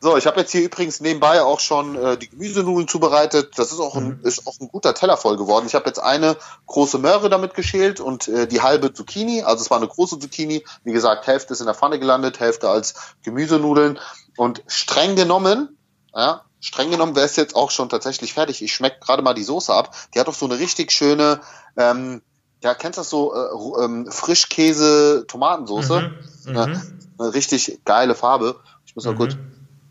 So, 0.00 0.16
ich 0.16 0.26
habe 0.26 0.40
jetzt 0.40 0.52
hier 0.52 0.62
übrigens 0.62 1.00
nebenbei 1.00 1.42
auch 1.42 1.60
schon 1.60 1.96
äh, 1.96 2.18
die 2.18 2.28
Gemüsenudeln 2.28 2.86
zubereitet. 2.86 3.52
Das 3.56 3.72
ist 3.72 3.80
auch 3.80 3.96
ein, 3.96 4.08
mhm. 4.08 4.20
ist 4.22 4.46
auch 4.46 4.58
ein 4.60 4.68
guter 4.68 4.94
Teller 4.94 5.16
voll 5.16 5.36
geworden. 5.36 5.66
Ich 5.66 5.74
habe 5.74 5.86
jetzt 5.86 5.98
eine 5.98 6.36
große 6.66 6.98
Möhre 6.98 7.30
damit 7.30 7.54
geschält 7.54 8.00
und 8.00 8.28
äh, 8.28 8.46
die 8.46 8.60
halbe 8.60 8.92
Zucchini. 8.92 9.42
Also 9.42 9.62
es 9.62 9.70
war 9.70 9.78
eine 9.78 9.88
große 9.88 10.18
Zucchini. 10.18 10.64
Wie 10.84 10.92
gesagt, 10.92 11.26
Hälfte 11.26 11.54
ist 11.54 11.60
in 11.60 11.66
der 11.66 11.74
Pfanne 11.74 11.98
gelandet, 11.98 12.40
Hälfte 12.40 12.68
als 12.68 12.94
Gemüsenudeln. 13.22 13.98
Und 14.36 14.62
streng 14.66 15.16
genommen, 15.16 15.78
ja, 16.14 16.42
streng 16.60 16.90
genommen 16.90 17.16
wäre 17.16 17.26
es 17.26 17.36
jetzt 17.36 17.56
auch 17.56 17.70
schon 17.70 17.88
tatsächlich 17.88 18.34
fertig. 18.34 18.62
Ich 18.62 18.74
schmecke 18.74 19.00
gerade 19.00 19.22
mal 19.22 19.34
die 19.34 19.44
Soße 19.44 19.72
ab. 19.72 19.96
Die 20.14 20.20
hat 20.20 20.28
doch 20.28 20.34
so 20.34 20.46
eine 20.46 20.58
richtig 20.58 20.92
schöne, 20.92 21.40
ähm, 21.76 22.22
ja, 22.62 22.74
kennst 22.74 22.98
du 22.98 23.00
das 23.00 23.10
so, 23.10 23.34
äh, 23.34 23.84
ähm, 23.84 24.10
Frischkäse-Tomatensoße? 24.10 26.12
Mhm. 26.44 26.54
Ja, 26.54 26.66
mhm. 26.66 26.82
eine 27.18 27.34
richtig 27.34 27.80
geile 27.84 28.14
Farbe. 28.14 28.60
Ich 28.84 28.94
muss 28.94 29.04
mal 29.04 29.14
mhm. 29.14 29.18
kurz 29.18 29.36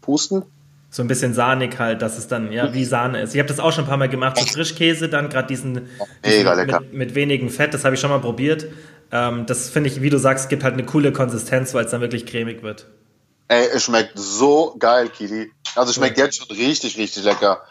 pusten. 0.06 0.44
So 0.90 1.04
ein 1.04 1.08
bisschen 1.08 1.34
sahnig 1.34 1.78
halt, 1.78 2.02
dass 2.02 2.18
es 2.18 2.28
dann 2.28 2.54
ja 2.54 2.74
wie 2.74 2.86
Sahne 2.86 3.22
ist. 3.22 3.34
Ich 3.34 3.40
habe 3.40 3.50
das 3.50 3.60
auch 3.60 3.74
schon 3.74 3.84
ein 3.84 3.88
paar 3.88 3.98
Mal 3.98 4.08
gemacht 4.08 4.38
mit 4.40 4.50
Frischkäse, 4.50 5.10
dann 5.10 5.28
gerade 5.28 5.48
diesen, 5.48 5.90
diesen 6.24 6.66
mit, 6.66 6.94
mit 6.94 7.16
wenigen 7.16 7.50
Fett, 7.50 7.74
das 7.74 7.84
habe 7.84 7.96
ich 7.96 8.02
schon 8.02 8.12
mal 8.12 8.22
probiert. 8.22 8.68
Ähm, 9.12 9.46
das 9.46 9.70
finde 9.70 9.90
ich, 9.90 10.02
wie 10.02 10.10
du 10.10 10.18
sagst, 10.18 10.48
gibt 10.48 10.64
halt 10.64 10.74
eine 10.74 10.86
coole 10.86 11.12
Konsistenz, 11.12 11.74
weil 11.74 11.86
es 11.86 11.92
dann 11.92 12.00
wirklich 12.00 12.26
cremig 12.26 12.64
wird. 12.64 12.88
Ey, 13.48 13.68
es 13.74 13.84
schmeckt 13.84 14.14
so 14.16 14.76
geil, 14.80 15.10
Kili. 15.10 15.52
Also 15.76 15.92
schmeckt 15.92 16.18
ja. 16.18 16.26
jetzt 16.26 16.38
schon 16.38 16.56
richtig, 16.56 16.98
richtig 16.98 17.24
lecker. 17.24 17.62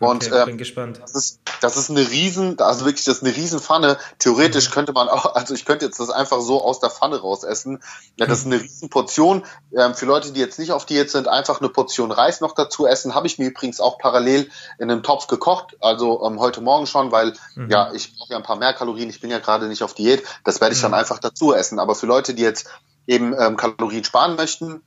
Und 0.00 0.26
okay, 0.26 0.38
ähm, 0.38 0.46
bin 0.46 0.58
gespannt. 0.58 1.00
Das 1.00 1.14
ist, 1.14 1.40
das 1.60 1.76
ist 1.76 1.90
eine 1.90 2.08
riesen, 2.08 2.58
also 2.60 2.84
wirklich, 2.84 3.04
das 3.04 3.16
ist 3.16 3.24
eine 3.24 3.34
riesen 3.34 3.58
Pfanne. 3.58 3.98
Theoretisch 4.18 4.68
mhm. 4.68 4.74
könnte 4.74 4.92
man 4.92 5.08
auch, 5.08 5.34
also 5.34 5.54
ich 5.54 5.64
könnte 5.64 5.86
jetzt 5.86 5.98
das 5.98 6.10
einfach 6.10 6.40
so 6.40 6.62
aus 6.62 6.80
der 6.80 6.90
Pfanne 6.90 7.20
raus 7.20 7.42
essen. 7.42 7.82
Ja, 8.16 8.26
das 8.26 8.40
ist 8.40 8.46
eine 8.46 8.60
riesen 8.60 8.90
Portion. 8.90 9.44
Ähm, 9.76 9.94
für 9.94 10.06
Leute, 10.06 10.32
die 10.32 10.40
jetzt 10.40 10.58
nicht 10.58 10.72
auf 10.72 10.86
Diät 10.86 11.10
sind, 11.10 11.26
einfach 11.26 11.60
eine 11.60 11.68
Portion 11.68 12.12
Reis 12.12 12.40
noch 12.40 12.52
dazu 12.52 12.86
essen. 12.86 13.14
Habe 13.14 13.26
ich 13.26 13.38
mir 13.38 13.48
übrigens 13.48 13.80
auch 13.80 13.98
parallel 13.98 14.50
in 14.78 14.90
einem 14.90 15.02
Topf 15.02 15.26
gekocht, 15.26 15.76
also 15.80 16.24
ähm, 16.24 16.38
heute 16.38 16.60
Morgen 16.60 16.86
schon, 16.86 17.10
weil 17.10 17.34
mhm. 17.56 17.68
ja, 17.70 17.92
ich 17.92 18.16
brauche 18.16 18.32
ja 18.32 18.36
ein 18.36 18.44
paar 18.44 18.56
mehr 18.56 18.74
Kalorien. 18.74 19.10
Ich 19.10 19.20
bin 19.20 19.30
ja 19.30 19.38
gerade 19.38 19.66
nicht 19.66 19.82
auf 19.82 19.94
Diät. 19.94 20.22
Das 20.44 20.60
werde 20.60 20.74
ich 20.74 20.80
mhm. 20.80 20.84
dann 20.84 20.94
einfach 20.94 21.18
dazu 21.18 21.54
essen. 21.54 21.78
Aber 21.78 21.94
für 21.94 22.06
Leute, 22.06 22.34
die 22.34 22.42
jetzt 22.42 22.68
eben 23.08 23.34
ähm, 23.38 23.56
Kalorien 23.56 24.04
sparen 24.04 24.36
möchten, 24.36 24.82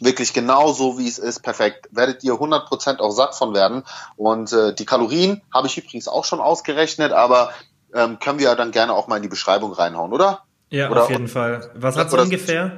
wirklich 0.00 0.32
genau 0.32 0.72
so, 0.72 0.98
wie 0.98 1.08
es 1.08 1.18
ist, 1.18 1.42
perfekt. 1.42 1.88
Werdet 1.90 2.24
ihr 2.24 2.34
100% 2.34 2.98
auch 2.98 3.10
satt 3.10 3.34
von 3.34 3.54
werden. 3.54 3.84
Und 4.16 4.52
äh, 4.52 4.74
die 4.74 4.84
Kalorien 4.84 5.42
habe 5.52 5.66
ich 5.66 5.78
übrigens 5.78 6.08
auch 6.08 6.24
schon 6.24 6.40
ausgerechnet, 6.40 7.12
aber 7.12 7.52
ähm, 7.94 8.18
können 8.18 8.38
wir 8.38 8.46
ja 8.46 8.54
dann 8.54 8.72
gerne 8.72 8.94
auch 8.94 9.06
mal 9.08 9.16
in 9.16 9.22
die 9.22 9.28
Beschreibung 9.28 9.72
reinhauen, 9.72 10.12
oder? 10.12 10.44
Ja, 10.70 10.90
oder, 10.90 11.04
auf 11.04 11.10
jeden 11.10 11.28
Fall. 11.28 11.70
Was 11.74 11.96
hat 11.96 12.08
es 12.08 12.14
ungefähr? 12.14 12.72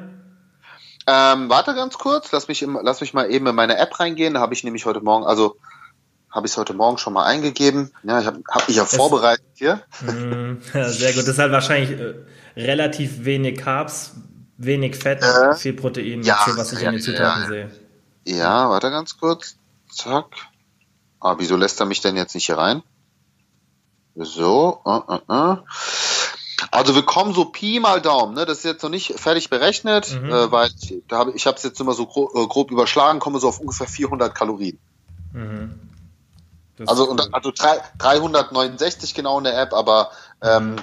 Ähm, 1.06 1.50
warte 1.50 1.74
ganz 1.74 1.98
kurz, 1.98 2.32
lass 2.32 2.48
mich, 2.48 2.62
im, 2.62 2.78
lass 2.82 3.00
mich 3.00 3.14
mal 3.14 3.30
eben 3.30 3.46
in 3.46 3.54
meine 3.54 3.78
App 3.78 4.00
reingehen. 4.00 4.34
Da 4.34 4.40
habe 4.40 4.54
ich 4.54 4.64
nämlich 4.64 4.86
heute 4.86 5.00
Morgen, 5.00 5.24
also 5.24 5.56
habe 6.30 6.46
ich 6.46 6.52
es 6.52 6.58
heute 6.58 6.74
Morgen 6.74 6.98
schon 6.98 7.12
mal 7.12 7.24
eingegeben. 7.24 7.92
Ja, 8.02 8.20
ich 8.20 8.26
habe 8.26 8.42
hab 8.50 8.66
mich 8.66 8.76
ja 8.76 8.84
vorbereitet 8.84 9.44
hier. 9.54 9.82
Mm, 10.00 10.56
ja, 10.74 10.88
sehr 10.88 11.12
gut. 11.12 11.22
Das 11.22 11.28
ist 11.28 11.38
halt 11.38 11.52
wahrscheinlich 11.52 11.90
äh, 11.98 12.14
relativ 12.56 13.24
wenig 13.24 13.58
Carbs, 13.58 14.14
Wenig 14.56 14.96
Fett, 14.96 15.22
äh, 15.22 15.54
viel 15.54 15.72
Protein, 15.72 16.22
ja, 16.22 16.36
für 16.36 16.56
was 16.56 16.72
ich 16.72 16.80
ja, 16.80 16.88
in 16.88 16.96
den 16.96 17.02
Zutaten 17.02 17.42
ja, 17.42 17.48
sehe. 17.48 17.70
Ja, 18.24 18.70
warte 18.70 18.90
ganz 18.90 19.18
kurz. 19.18 19.56
Zack. 19.90 20.26
Ah, 21.20 21.36
wieso 21.38 21.56
lässt 21.56 21.80
er 21.80 21.86
mich 21.86 22.00
denn 22.00 22.16
jetzt 22.16 22.34
nicht 22.34 22.46
hier 22.46 22.58
rein? 22.58 22.82
So, 24.14 24.80
uh, 24.84 25.02
uh, 25.08 25.32
uh. 25.32 25.56
Also 26.70 26.94
wir 26.94 27.02
kommen 27.02 27.34
so 27.34 27.46
Pi 27.46 27.80
mal 27.80 28.00
Daumen, 28.00 28.34
ne? 28.34 28.46
Das 28.46 28.58
ist 28.58 28.64
jetzt 28.64 28.82
noch 28.82 28.90
nicht 28.90 29.18
fertig 29.18 29.50
berechnet, 29.50 30.20
mhm. 30.20 30.30
äh, 30.30 30.52
weil 30.52 30.70
ich, 30.80 31.02
da 31.08 31.18
hab, 31.18 31.34
ich 31.34 31.46
habe 31.46 31.56
es 31.56 31.62
jetzt 31.62 31.80
immer 31.80 31.94
so 31.94 32.06
grob, 32.06 32.34
äh, 32.34 32.46
grob 32.46 32.70
überschlagen, 32.70 33.18
komme 33.18 33.40
so 33.40 33.48
auf 33.48 33.58
ungefähr 33.58 33.88
400 33.88 34.34
Kalorien. 34.34 34.78
Mhm. 35.32 35.80
Also, 36.86 37.04
cool. 37.04 37.10
und, 37.10 37.34
also 37.34 37.50
3, 37.54 37.80
369 37.98 39.14
genau 39.14 39.38
in 39.38 39.44
der 39.44 39.60
App, 39.60 39.72
aber 39.72 40.10
ähm, 40.40 40.72
mhm 40.72 40.80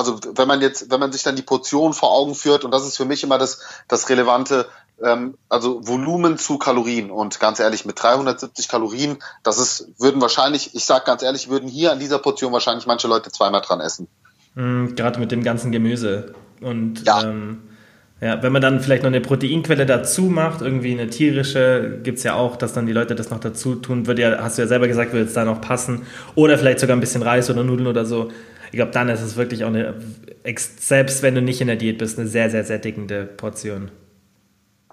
also 0.00 0.18
wenn 0.34 0.48
man 0.48 0.62
jetzt, 0.62 0.90
wenn 0.90 0.98
man 0.98 1.12
sich 1.12 1.22
dann 1.22 1.36
die 1.36 1.42
Portion 1.42 1.92
vor 1.92 2.10
Augen 2.10 2.34
führt, 2.34 2.64
und 2.64 2.70
das 2.70 2.86
ist 2.86 2.96
für 2.96 3.04
mich 3.04 3.22
immer 3.22 3.36
das, 3.36 3.60
das 3.86 4.08
Relevante, 4.08 4.66
ähm, 5.02 5.34
also 5.50 5.86
Volumen 5.86 6.38
zu 6.38 6.56
Kalorien. 6.58 7.10
Und 7.10 7.38
ganz 7.38 7.60
ehrlich, 7.60 7.84
mit 7.84 8.02
370 8.02 8.68
Kalorien, 8.68 9.18
das 9.42 9.58
ist, 9.58 9.88
würden 9.98 10.20
wahrscheinlich, 10.22 10.74
ich 10.74 10.84
sag 10.86 11.04
ganz 11.04 11.22
ehrlich, 11.22 11.50
würden 11.50 11.68
hier 11.68 11.92
an 11.92 11.98
dieser 11.98 12.18
Portion 12.18 12.52
wahrscheinlich 12.52 12.86
manche 12.86 13.08
Leute 13.08 13.30
zweimal 13.30 13.60
dran 13.60 13.80
essen. 13.80 14.08
Mhm, 14.54 14.96
Gerade 14.96 15.20
mit 15.20 15.30
dem 15.32 15.42
ganzen 15.42 15.70
Gemüse. 15.70 16.34
Und 16.62 17.04
ja. 17.04 17.22
Ähm, 17.22 17.62
ja, 18.22 18.42
wenn 18.42 18.52
man 18.52 18.60
dann 18.60 18.80
vielleicht 18.80 19.02
noch 19.02 19.08
eine 19.08 19.22
Proteinquelle 19.22 19.86
dazu 19.86 20.22
macht, 20.22 20.60
irgendwie 20.60 20.92
eine 20.92 21.08
tierische, 21.08 22.00
gibt 22.02 22.18
es 22.18 22.24
ja 22.24 22.34
auch, 22.34 22.56
dass 22.56 22.74
dann 22.74 22.84
die 22.84 22.92
Leute 22.92 23.14
das 23.14 23.30
noch 23.30 23.40
dazu 23.40 23.76
tun, 23.76 24.06
würde 24.06 24.20
ja, 24.20 24.42
hast 24.42 24.58
du 24.58 24.62
ja 24.62 24.68
selber 24.68 24.88
gesagt, 24.88 25.14
würde 25.14 25.24
es 25.24 25.32
da 25.32 25.46
noch 25.46 25.62
passen. 25.62 26.02
Oder 26.34 26.58
vielleicht 26.58 26.80
sogar 26.80 26.96
ein 26.96 27.00
bisschen 27.00 27.22
Reis 27.22 27.48
oder 27.48 27.64
Nudeln 27.64 27.86
oder 27.86 28.04
so 28.04 28.30
ich 28.70 28.76
glaube, 28.76 28.92
dann 28.92 29.08
ist 29.08 29.20
es 29.20 29.36
wirklich 29.36 29.64
auch 29.64 29.68
eine, 29.68 30.00
selbst 30.78 31.22
wenn 31.22 31.34
du 31.34 31.42
nicht 31.42 31.60
in 31.60 31.66
der 31.66 31.76
Diät 31.76 31.98
bist, 31.98 32.18
eine 32.18 32.28
sehr, 32.28 32.50
sehr 32.50 32.64
sättigende 32.64 33.24
Portion. 33.24 33.90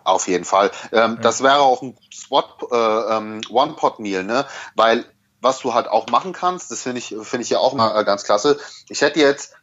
Auf 0.03 0.27
jeden 0.27 0.45
Fall. 0.45 0.71
Ähm, 0.91 1.15
ja. 1.15 1.21
Das 1.21 1.43
wäre 1.43 1.59
auch 1.59 1.81
ein 1.81 1.97
äh, 2.31 3.17
ähm, 3.17 3.41
One-Pot-Meal, 3.49 4.23
ne? 4.23 4.45
Weil 4.75 5.05
was 5.41 5.59
du 5.59 5.73
halt 5.73 5.87
auch 5.87 6.07
machen 6.07 6.33
kannst, 6.33 6.71
das 6.71 6.81
finde 6.81 6.99
ich, 6.99 7.15
finde 7.21 7.43
ich 7.43 7.49
ja 7.49 7.59
auch 7.59 7.73
mal 7.73 7.99
äh, 7.99 8.03
ganz 8.05 8.23
klasse. 8.23 8.57
Ich 8.89 9.01
hätte 9.01 9.19
jetzt 9.19 9.53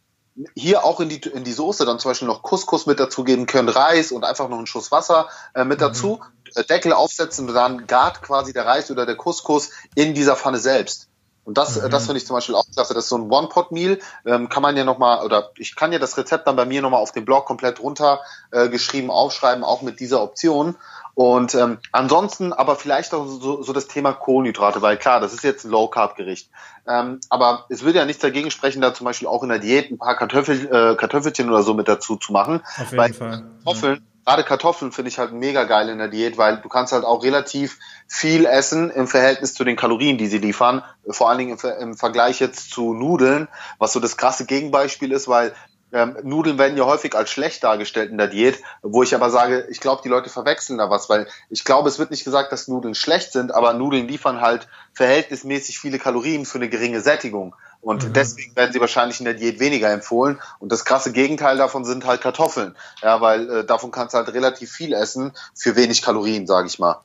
hier 0.55 0.85
auch 0.85 1.01
in 1.01 1.09
die, 1.09 1.21
in 1.21 1.45
die 1.45 1.53
Soße 1.53 1.85
dann 1.85 1.99
zum 1.99 2.11
Beispiel 2.11 2.29
noch 2.29 2.43
Couscous 2.43 2.87
mit 2.87 3.01
dazugeben 3.01 3.47
können, 3.47 3.69
Reis 3.69 4.13
und 4.13 4.25
einfach 4.25 4.49
noch 4.49 4.59
einen 4.59 4.67
Schuss 4.67 4.91
Wasser 4.91 5.29
äh, 5.55 5.65
mit 5.65 5.79
mhm. 5.79 5.85
dazu, 5.85 6.21
äh, 6.55 6.65
Deckel 6.65 6.93
aufsetzen 6.93 7.49
und 7.49 7.55
dann 7.55 7.87
gart 7.87 8.23
quasi 8.23 8.53
der 8.53 8.67
Reis 8.67 8.91
oder 8.91 9.07
der 9.07 9.17
Couscous 9.17 9.71
in 9.95 10.15
dieser 10.15 10.37
Pfanne 10.37 10.59
selbst. 10.59 11.09
Und 11.45 11.59
das, 11.59 11.81
mhm. 11.81 11.91
das 11.91 12.07
finde 12.07 12.19
ich 12.19 12.27
zum 12.27 12.37
Beispiel 12.37 12.55
auch 12.55 12.65
klasse. 12.73 12.95
Das 12.95 13.05
ist 13.05 13.11
so 13.11 13.17
ein 13.17 13.31
One-Pot-Meal. 13.31 13.99
Ähm, 14.27 14.49
kann 14.49 14.63
man 14.63 14.77
ja 14.77 14.85
nochmal, 14.85 15.25
oder 15.25 15.51
ich 15.57 15.77
kann 15.77 15.93
ja 15.93 15.99
das 15.99 16.17
Rezept 16.17 16.47
dann 16.47 16.57
bei 16.57 16.65
mir 16.65 16.83
nochmal 16.83 17.01
auf 17.01 17.13
dem 17.13 17.25
Blog 17.25 17.45
komplett 17.47 17.81
runtergeschrieben 17.81 19.11
äh, 19.11 19.13
aufschreiben, 19.13 19.65
auch 19.65 19.83
mit 19.83 20.01
dieser 20.01 20.23
Option. 20.23 20.77
Und 21.15 21.55
ähm, 21.55 21.79
ansonsten 21.93 22.53
aber 22.53 22.75
vielleicht 22.75 23.15
auch 23.15 23.27
so, 23.27 23.63
so 23.63 23.73
das 23.73 23.87
Thema 23.87 24.13
Kohlenhydrate, 24.13 24.83
weil 24.83 24.97
klar, 24.97 25.21
das 25.21 25.33
ist 25.33 25.45
jetzt 25.45 25.65
ein 25.65 25.71
Low-Carb-Gericht. 25.71 26.51
Ähm, 26.89 27.21
aber 27.29 27.67
es 27.69 27.85
würde 27.85 28.01
ja 28.01 28.05
nichts 28.05 28.21
dagegen 28.21 28.51
sprechen, 28.51 28.83
da 28.83 28.93
zum 28.93 29.05
Beispiel 29.05 29.29
auch 29.29 29.43
in 29.43 29.49
der 29.49 29.61
Diät 29.61 29.91
ein 29.91 29.99
paar 29.99 30.17
Kartoffel, 30.17 30.67
äh, 30.67 30.97
Kartoffelchen 30.97 31.49
oder 31.49 31.63
so 31.63 31.75
mit 31.75 31.87
dazu 31.87 32.17
zu 32.17 32.33
machen. 32.33 32.63
Auf 32.65 32.91
jeden 32.91 32.97
weil 32.97 33.13
Fall. 33.15 33.45
Kartoffeln, 33.65 33.95
ja 33.95 34.14
gerade 34.25 34.45
Kartoffeln 34.45 34.93
finde 34.93 35.11
ich 35.11 35.19
halt 35.19 35.33
mega 35.33 35.65
geil 35.65 35.89
in 35.89 35.99
der 35.99 36.09
Diät, 36.09 36.39
weil 36.39 36.59
du 36.59 36.69
kannst 36.69 36.93
halt 36.93 37.05
auch 37.05 37.23
relativ 37.23 37.79
viel 38.09 38.47
essen 38.47 38.91
im 38.91 39.07
Verhältnis 39.07 39.55
zu 39.55 39.65
den 39.65 39.77
Kalorien, 39.77 40.19
die 40.19 40.27
sie 40.27 40.39
liefern. 40.39 40.83
Vor 41.09 41.29
allen 41.29 41.39
Dingen 41.39 41.59
im, 41.59 41.71
im 41.81 41.97
Vergleich 41.97 42.41
jetzt 42.41 42.71
zu 42.71 42.95
Nudeln, 42.95 43.49
was 43.79 43.93
so 43.93 44.01
das 44.01 44.17
krasse 44.17 44.47
Gegenbeispiel 44.47 45.13
ist, 45.13 45.29
weil 45.29 45.55
ähm, 45.93 46.17
Nudeln 46.25 46.59
werden 46.59 46.77
ja 46.77 46.87
häufig 46.87 47.15
als 47.15 47.31
schlecht 47.31 47.63
dargestellt 47.63 48.11
in 48.11 48.19
der 48.19 48.27
Diät, 48.27 48.61
wo 48.83 49.05
ich 49.05 49.15
aber 49.15 49.31
sage, 49.31 49.69
ich 49.71 49.81
glaube, 49.81 50.03
die 50.03 50.09
Leute 50.09 50.29
verwechseln 50.29 50.79
da 50.79 50.91
was, 50.91 51.09
weil 51.09 51.29
ich 51.51 51.65
glaube, 51.65 51.89
es 51.89 52.01
wird 52.01 52.11
nicht 52.11 52.25
gesagt, 52.25 52.51
dass 52.51 52.67
Nudeln 52.67 52.97
schlecht 52.97 53.33
sind, 53.33 53.55
aber 53.55 53.75
Nudeln 53.75 54.09
liefern 54.09 54.41
halt 54.41 54.67
verhältnismäßig 54.93 55.79
viele 55.79 56.01
Kalorien 56.01 56.47
für 56.47 56.59
eine 56.59 56.69
geringe 56.69 57.01
Sättigung. 57.01 57.55
Und 57.85 58.09
mhm. 58.09 58.13
deswegen 58.15 58.57
werden 58.57 58.73
sie 58.73 58.81
wahrscheinlich 58.81 59.21
in 59.21 59.27
der 59.27 59.35
Diät 59.35 59.61
weniger 59.61 59.93
empfohlen. 59.93 60.41
Und 60.59 60.73
das 60.73 60.85
krasse 60.85 61.13
Gegenteil 61.13 61.59
davon 61.59 61.85
sind 61.85 62.07
halt 62.07 62.23
Kartoffeln. 62.23 62.75
Ja, 63.03 63.21
weil 63.21 63.51
äh, 63.51 63.65
davon 63.65 63.91
kannst 63.91 64.15
du 64.15 64.19
halt 64.19 64.33
relativ 64.33 64.73
viel 64.73 64.95
essen 64.95 65.33
für 65.55 65.77
wenig 65.77 66.03
Kalorien, 66.03 66.47
sage 66.47 66.67
ich 66.67 66.79
mal. 66.79 66.97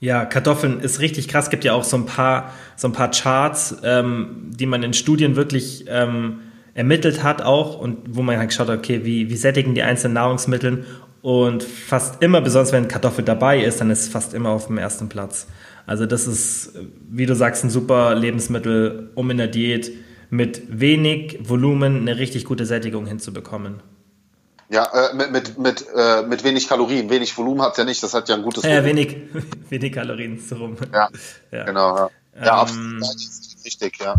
Ja, 0.00 0.24
Kartoffeln 0.24 0.80
ist 0.80 1.00
richtig 1.00 1.28
krass. 1.28 1.44
Es 1.44 1.50
gibt 1.50 1.64
ja 1.64 1.74
auch 1.74 1.84
so 1.84 1.96
ein 1.96 2.06
paar, 2.06 2.52
so 2.76 2.88
ein 2.88 2.92
paar 2.92 3.10
Charts, 3.10 3.76
ähm, 3.84 4.50
die 4.50 4.66
man 4.66 4.82
in 4.82 4.94
Studien 4.94 5.36
wirklich 5.36 5.84
ähm, 5.88 6.40
ermittelt 6.74 7.22
hat 7.22 7.42
auch 7.42 7.78
und 7.78 8.16
wo 8.16 8.22
man 8.22 8.38
halt 8.38 8.48
geschaut 8.48 8.68
hat, 8.68 8.78
okay, 8.78 9.04
wie, 9.04 9.30
wie 9.30 9.36
sättigen 9.36 9.74
die 9.74 9.82
einzelnen 9.82 10.14
Nahrungsmittel 10.14 10.84
und 11.22 11.62
fast 11.62 12.22
immer, 12.22 12.40
besonders 12.40 12.72
wenn 12.72 12.88
Kartoffel 12.88 13.24
dabei 13.24 13.62
ist, 13.62 13.80
dann 13.80 13.90
ist 13.90 14.00
es 14.00 14.08
fast 14.08 14.34
immer 14.34 14.50
auf 14.50 14.66
dem 14.66 14.76
ersten 14.78 15.08
Platz. 15.08 15.46
Also 15.86 16.06
das 16.06 16.26
ist, 16.26 16.72
wie 17.10 17.26
du 17.26 17.34
sagst, 17.34 17.64
ein 17.64 17.70
super 17.70 18.14
Lebensmittel, 18.14 19.10
um 19.14 19.30
in 19.30 19.38
der 19.38 19.48
Diät 19.48 19.90
mit 20.34 20.80
wenig 20.80 21.48
Volumen 21.48 22.00
eine 22.00 22.18
richtig 22.18 22.44
gute 22.44 22.66
Sättigung 22.66 23.06
hinzubekommen. 23.06 23.80
Ja, 24.68 24.84
äh, 24.86 25.14
mit, 25.14 25.30
mit, 25.30 25.58
mit, 25.58 25.86
äh, 25.94 26.22
mit 26.22 26.42
wenig 26.42 26.68
Kalorien. 26.68 27.08
Wenig 27.08 27.36
Volumen 27.38 27.62
hat 27.62 27.72
es 27.72 27.78
ja 27.78 27.84
nicht, 27.84 28.02
das 28.02 28.14
hat 28.14 28.28
ja 28.28 28.34
ein 28.34 28.42
gutes. 28.42 28.64
Ja, 28.64 28.84
wenig, 28.84 29.16
wenig 29.68 29.92
Kalorien 29.92 30.40
so 30.40 30.56
rum. 30.56 30.76
Ja, 30.92 31.08
ja. 31.52 31.64
genau. 31.64 31.96
Ja, 31.96 32.10
ja 32.44 32.66
ähm, 32.68 33.00
absolut 33.00 33.64
richtig, 33.64 33.98
ja. 34.00 34.16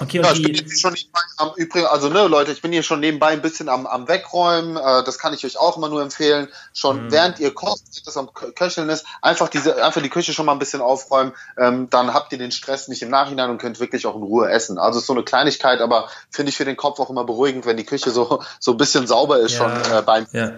Okay, 0.00 0.20
ja, 0.20 0.32
ich 0.32 0.42
bin 0.42 0.54
jetzt 0.54 0.80
schon 0.80 0.92
nebenbei 0.92 1.20
am 1.36 1.50
übrigen, 1.56 1.86
also 1.86 2.08
ne, 2.08 2.26
Leute, 2.26 2.50
ich 2.50 2.60
bin 2.62 2.72
hier 2.72 2.82
schon 2.82 3.00
nebenbei 3.00 3.28
ein 3.28 3.42
bisschen 3.42 3.68
am, 3.68 3.86
am 3.86 4.08
Wegräumen. 4.08 4.76
Äh, 4.76 5.04
das 5.04 5.18
kann 5.18 5.32
ich 5.32 5.44
euch 5.44 5.56
auch 5.56 5.76
immer 5.76 5.88
nur 5.88 6.02
empfehlen. 6.02 6.48
Schon 6.72 7.06
mhm. 7.06 7.12
während 7.12 7.38
ihr 7.38 7.54
kocht, 7.54 7.82
das 8.04 8.16
am 8.16 8.32
Köcheln 8.32 8.88
ist, 8.88 9.06
einfach 9.22 9.48
diese, 9.48 9.82
einfach 9.84 10.02
die 10.02 10.08
Küche 10.08 10.32
schon 10.32 10.46
mal 10.46 10.52
ein 10.52 10.58
bisschen 10.58 10.80
aufräumen. 10.80 11.32
Ähm, 11.56 11.88
dann 11.90 12.12
habt 12.12 12.32
ihr 12.32 12.38
den 12.38 12.50
Stress 12.50 12.88
nicht 12.88 13.02
im 13.02 13.10
Nachhinein 13.10 13.50
und 13.50 13.58
könnt 13.58 13.78
wirklich 13.78 14.06
auch 14.06 14.16
in 14.16 14.22
Ruhe 14.22 14.50
essen. 14.50 14.78
Also 14.78 14.98
ist 14.98 15.06
so 15.06 15.12
eine 15.12 15.22
Kleinigkeit, 15.22 15.80
aber 15.80 16.08
finde 16.28 16.50
ich 16.50 16.56
für 16.56 16.64
den 16.64 16.76
Kopf 16.76 16.98
auch 16.98 17.10
immer 17.10 17.24
beruhigend, 17.24 17.64
wenn 17.64 17.76
die 17.76 17.84
Küche 17.84 18.10
so 18.10 18.42
so 18.58 18.72
ein 18.72 18.76
bisschen 18.76 19.06
sauber 19.06 19.38
ist 19.38 19.52
ja, 19.52 19.58
schon 19.58 19.92
äh, 19.92 20.02
beim. 20.02 20.26
Ja. 20.32 20.52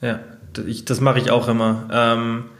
Ja, 0.00 0.20
ich, 0.66 0.84
das 0.86 1.00
mache 1.00 1.18
ich 1.18 1.30
auch 1.30 1.46
immer. 1.46 1.88
Ähm, 1.92 2.50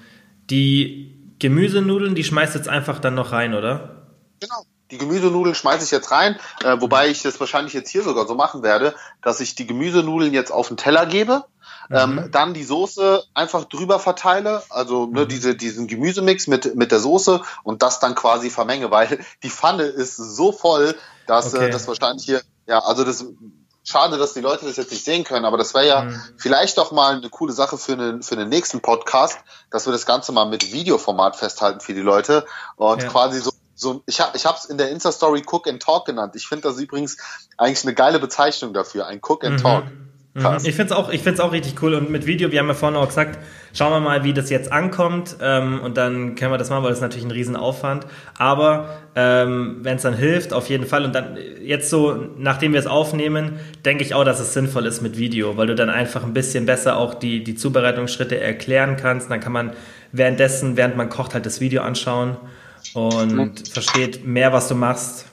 die 0.50 1.16
Gemüsenudeln, 1.38 2.14
die 2.14 2.22
schmeißt 2.22 2.54
jetzt 2.54 2.68
einfach 2.68 2.98
dann 2.98 3.14
noch 3.14 3.32
rein, 3.32 3.54
oder? 3.54 3.96
Genau 4.40 4.64
die 4.90 4.98
Gemüsenudeln 4.98 5.54
schmeiße 5.54 5.84
ich 5.84 5.90
jetzt 5.90 6.10
rein, 6.10 6.38
äh, 6.64 6.80
wobei 6.80 7.08
ich 7.08 7.22
das 7.22 7.38
wahrscheinlich 7.40 7.72
jetzt 7.72 7.90
hier 7.90 8.02
sogar 8.02 8.26
so 8.26 8.34
machen 8.34 8.62
werde, 8.62 8.94
dass 9.22 9.40
ich 9.40 9.54
die 9.54 9.66
Gemüsenudeln 9.66 10.32
jetzt 10.32 10.50
auf 10.50 10.68
den 10.68 10.76
Teller 10.76 11.06
gebe, 11.06 11.44
ähm, 11.90 12.14
mhm. 12.14 12.30
dann 12.30 12.54
die 12.54 12.64
Soße 12.64 13.24
einfach 13.34 13.64
drüber 13.64 13.98
verteile, 13.98 14.62
also 14.70 15.06
ne, 15.06 15.22
mhm. 15.22 15.28
diese, 15.28 15.54
diesen 15.54 15.86
Gemüsemix 15.86 16.46
mit, 16.46 16.74
mit 16.76 16.92
der 16.92 17.00
Soße 17.00 17.42
und 17.62 17.82
das 17.82 18.00
dann 18.00 18.14
quasi 18.14 18.50
vermenge, 18.50 18.90
weil 18.90 19.20
die 19.42 19.50
Pfanne 19.50 19.84
ist 19.84 20.16
so 20.16 20.52
voll, 20.52 20.94
dass 21.26 21.52
äh, 21.52 21.56
okay. 21.56 21.66
äh, 21.66 21.70
das 21.70 21.88
wahrscheinlich 21.88 22.24
hier, 22.24 22.42
ja, 22.66 22.80
also 22.80 23.04
das 23.04 23.24
schade, 23.82 24.18
dass 24.18 24.34
die 24.34 24.40
Leute 24.40 24.66
das 24.66 24.76
jetzt 24.76 24.92
nicht 24.92 25.04
sehen 25.04 25.24
können, 25.24 25.44
aber 25.44 25.56
das 25.56 25.74
wäre 25.74 25.86
ja 25.86 26.02
mhm. 26.02 26.20
vielleicht 26.36 26.78
doch 26.78 26.92
mal 26.92 27.16
eine 27.16 27.28
coole 27.28 27.52
Sache 27.52 27.78
für, 27.78 27.92
einen 27.92 28.22
für 28.22 28.36
den 28.36 28.48
nächsten 28.48 28.80
Podcast, 28.80 29.38
dass 29.70 29.86
wir 29.86 29.92
das 29.92 30.06
Ganze 30.06 30.32
mal 30.32 30.46
mit 30.46 30.72
Videoformat 30.72 31.36
festhalten 31.36 31.80
für 31.80 31.94
die 31.94 32.00
Leute 32.00 32.46
und 32.76 33.02
ja. 33.02 33.08
quasi 33.08 33.40
so 33.40 33.49
so, 33.80 34.02
ich 34.06 34.20
habe 34.20 34.36
ich 34.36 34.44
es 34.44 34.64
in 34.66 34.78
der 34.78 34.90
Insta-Story 34.90 35.42
Cook 35.46 35.66
and 35.66 35.82
Talk 35.82 36.04
genannt. 36.04 36.34
Ich 36.36 36.46
finde 36.46 36.68
das 36.68 36.78
übrigens 36.78 37.16
eigentlich 37.56 37.84
eine 37.84 37.94
geile 37.94 38.18
Bezeichnung 38.18 38.74
dafür, 38.74 39.06
ein 39.06 39.20
Cook 39.22 39.44
and 39.44 39.58
mhm. 39.58 39.62
Talk. 39.62 39.84
Mhm. 39.84 40.58
Ich 40.62 40.76
finde 40.76 40.84
es 40.84 40.92
auch, 40.92 41.08
auch 41.08 41.52
richtig 41.52 41.82
cool 41.82 41.94
und 41.94 42.08
mit 42.08 42.24
Video, 42.24 42.52
wir 42.52 42.60
haben 42.60 42.68
ja 42.68 42.74
vorhin 42.74 42.96
auch 42.96 43.08
gesagt, 43.08 43.40
schauen 43.72 43.90
wir 43.90 43.98
mal, 43.98 44.22
wie 44.22 44.32
das 44.32 44.48
jetzt 44.48 44.70
ankommt 44.70 45.36
ähm, 45.40 45.80
und 45.80 45.96
dann 45.96 46.36
können 46.36 46.52
wir 46.52 46.58
das 46.58 46.70
machen, 46.70 46.84
weil 46.84 46.90
das 46.90 46.98
ist 46.98 47.02
natürlich 47.02 47.24
ein 47.24 47.32
Riesenaufwand. 47.32 48.06
Aber 48.38 49.00
ähm, 49.16 49.78
wenn 49.82 49.96
es 49.96 50.02
dann 50.02 50.14
hilft, 50.14 50.52
auf 50.52 50.68
jeden 50.68 50.86
Fall 50.86 51.04
und 51.04 51.14
dann 51.14 51.36
jetzt 51.62 51.90
so, 51.90 52.14
nachdem 52.36 52.74
wir 52.74 52.80
es 52.80 52.86
aufnehmen, 52.86 53.58
denke 53.84 54.04
ich 54.04 54.14
auch, 54.14 54.24
dass 54.24 54.38
es 54.38 54.52
sinnvoll 54.52 54.86
ist 54.86 55.00
mit 55.00 55.16
Video, 55.18 55.56
weil 55.56 55.66
du 55.66 55.74
dann 55.74 55.90
einfach 55.90 56.22
ein 56.22 56.32
bisschen 56.32 56.64
besser 56.64 56.96
auch 56.96 57.14
die, 57.14 57.42
die 57.42 57.56
Zubereitungsschritte 57.56 58.38
erklären 58.38 58.96
kannst. 58.96 59.30
Dann 59.32 59.40
kann 59.40 59.52
man 59.52 59.72
währenddessen, 60.12 60.76
während 60.76 60.96
man 60.96 61.08
kocht, 61.08 61.34
halt 61.34 61.44
das 61.44 61.60
Video 61.60 61.82
anschauen 61.82 62.36
und 62.94 63.68
versteht 63.68 64.24
mehr, 64.24 64.52
was 64.52 64.68
du 64.68 64.74
machst. 64.74 65.26